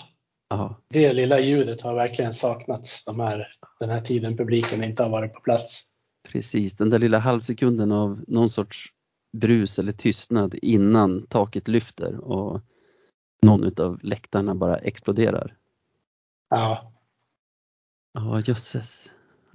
ja! 0.49 0.75
Det 0.89 1.13
lilla 1.13 1.39
ljudet 1.39 1.81
har 1.81 1.95
verkligen 1.95 2.33
saknats 2.33 3.05
de 3.05 3.19
här, 3.19 3.47
den 3.79 3.89
här 3.89 4.01
tiden 4.01 4.37
publiken 4.37 4.83
inte 4.83 5.03
har 5.03 5.09
varit 5.09 5.33
på 5.33 5.39
plats. 5.39 5.89
precis. 6.31 6.73
Den 6.73 6.89
där 6.89 6.99
lilla 6.99 7.19
halvsekunden 7.19 7.91
av 7.91 8.23
någon 8.27 8.49
sorts 8.49 8.85
brus 9.37 9.79
eller 9.79 9.91
tystnad 9.93 10.55
innan 10.61 11.27
taket 11.27 11.67
lyfter 11.67 12.17
och 12.19 12.61
någon 13.41 13.63
utav 13.63 13.99
läktarna 14.03 14.55
bara 14.55 14.77
exploderar. 14.77 15.55
Ja, 16.49 16.89
Ja, 18.13 18.41
jösses. 18.45 19.09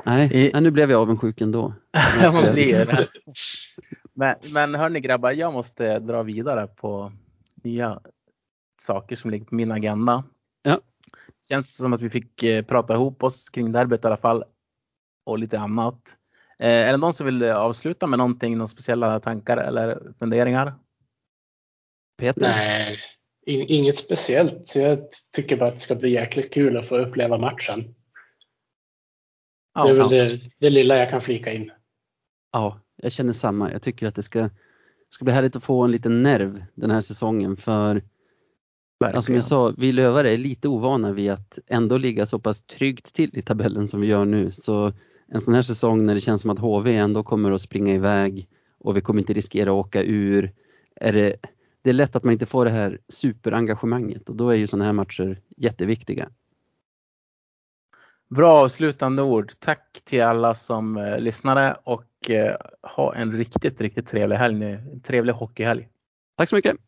Nej, 0.05 0.51
I- 0.55 0.61
nu 0.61 0.71
blev 0.71 0.91
jag 0.91 1.01
avundsjuk 1.03 1.41
ändå. 1.41 1.75
Man 2.33 2.53
blir 2.53 2.87
det. 2.87 3.09
Men, 4.13 4.35
men 4.53 4.75
hörni 4.75 5.01
grabbar, 5.01 5.31
jag 5.31 5.53
måste 5.53 5.99
dra 5.99 6.23
vidare 6.23 6.67
på 6.67 7.13
nya 7.69 8.01
saker 8.81 9.17
som 9.17 9.31
ligger 9.31 9.45
på 9.45 9.55
min 9.55 9.73
agenda. 9.73 10.25
Ja. 10.63 10.81
Känns 11.49 11.77
som 11.77 11.93
att 11.93 12.01
vi 12.01 12.11
fick 12.11 12.43
eh, 12.43 12.65
prata 12.65 12.95
ihop 12.95 13.23
oss 13.23 13.49
kring 13.49 13.73
derbyt 13.73 14.05
i 14.05 14.07
alla 14.07 14.17
fall. 14.17 14.45
Och 15.27 15.39
lite 15.39 15.59
annat. 15.59 16.17
Eh, 16.59 16.69
är 16.69 16.93
det 16.93 16.97
någon 16.97 17.13
som 17.13 17.27
vill 17.27 17.43
avsluta 17.45 18.07
med 18.07 18.19
någonting, 18.19 18.59
några 18.59 18.69
speciella 18.69 19.21
tankar 19.21 19.57
eller 19.57 20.13
funderingar? 20.19 20.75
Peter? 22.19 22.41
nej, 22.41 22.99
in, 23.47 23.65
inget 23.69 23.97
speciellt. 23.97 24.77
Jag 24.77 24.99
tycker 25.33 25.57
bara 25.57 25.69
att 25.69 25.75
det 25.75 25.81
ska 25.81 25.95
bli 25.95 26.11
jäkligt 26.11 26.55
kul 26.55 26.77
att 26.77 26.89
få 26.89 26.97
uppleva 26.97 27.39
matchen. 27.39 27.95
Ja, 29.75 29.85
det 29.85 29.91
är 29.91 29.95
väl 29.95 30.09
det, 30.09 30.41
det 30.59 30.71
lilla 30.71 30.97
jag 30.97 31.11
kan 31.11 31.21
flika 31.21 31.53
in. 31.53 31.73
Ja, 32.53 32.81
jag 32.97 33.13
känner 33.13 33.33
samma. 33.33 33.73
Jag 33.73 33.83
tycker 33.83 34.07
att 34.07 34.15
det 34.15 34.23
ska, 34.23 34.51
ska 35.11 35.25
bli 35.25 35.35
härligt 35.35 35.57
att 35.57 35.65
få 35.65 35.85
en 35.85 35.91
liten 35.91 36.23
nerv 36.23 36.65
den 36.75 36.91
här 36.91 37.01
säsongen 37.01 37.57
för 37.57 38.03
ja, 38.99 39.23
som 39.23 39.35
jag 39.35 39.45
sa, 39.45 39.75
vi 39.77 39.93
lövare 39.93 40.33
är 40.33 40.39
lite 40.39 40.69
ovana 40.69 41.13
vid 41.13 41.31
att 41.31 41.59
ändå 41.67 41.99
ligga 41.99 42.27
så 42.27 42.39
pass 42.39 42.63
tryggt 42.63 43.13
till 43.15 43.31
i 43.39 43.43
tabellen 43.43 43.89
som 43.89 44.01
vi 44.01 44.07
gör 44.07 44.25
nu. 44.25 44.53
Så 44.53 44.93
en 45.27 45.41
sån 45.41 45.55
här 45.55 45.63
säsong 45.63 46.07
när 46.07 46.15
det 46.15 46.21
känns 46.21 46.41
som 46.43 46.51
att 46.51 46.59
HV 46.59 46.97
ändå 46.97 47.23
kommer 47.23 47.53
att 47.53 47.61
springa 47.61 47.95
iväg 47.95 48.49
och 48.79 48.97
vi 48.97 49.01
kommer 49.01 49.21
inte 49.21 49.33
riskera 49.33 49.71
att 49.71 49.87
åka 49.87 50.03
ur. 50.03 50.53
Är 50.97 51.13
det, 51.13 51.37
det 51.83 51.91
är 51.91 51.95
lätt 51.95 52.17
att 52.17 52.25
man 52.25 52.33
inte 52.33 52.47
får 52.47 52.65
det 52.65 52.71
här 52.71 52.99
superengagemanget 53.09 54.29
och 54.29 54.37
då 54.37 54.51
är 54.51 54.55
ju 54.55 54.67
sådana 54.67 54.85
här 54.85 54.93
matcher 54.93 55.41
jätteviktiga. 55.57 56.29
Bra 58.29 58.53
avslutande 58.53 59.23
ord. 59.23 59.53
Tack 59.59 60.01
till 60.05 60.23
alla 60.23 60.55
som 60.55 60.97
eh, 60.97 61.19
lyssnade 61.19 61.77
och 61.85 62.05
Eh, 62.27 62.57
ha 62.83 63.15
en 63.15 63.33
riktigt, 63.33 63.81
riktigt 63.81 64.07
trevlig 64.07 64.37
helg 64.37 64.59
nu. 64.59 64.73
En 64.75 65.01
trevlig 65.01 65.33
hockeyhelg. 65.35 65.89
Tack 66.37 66.49
så 66.49 66.57
mycket! 66.57 66.88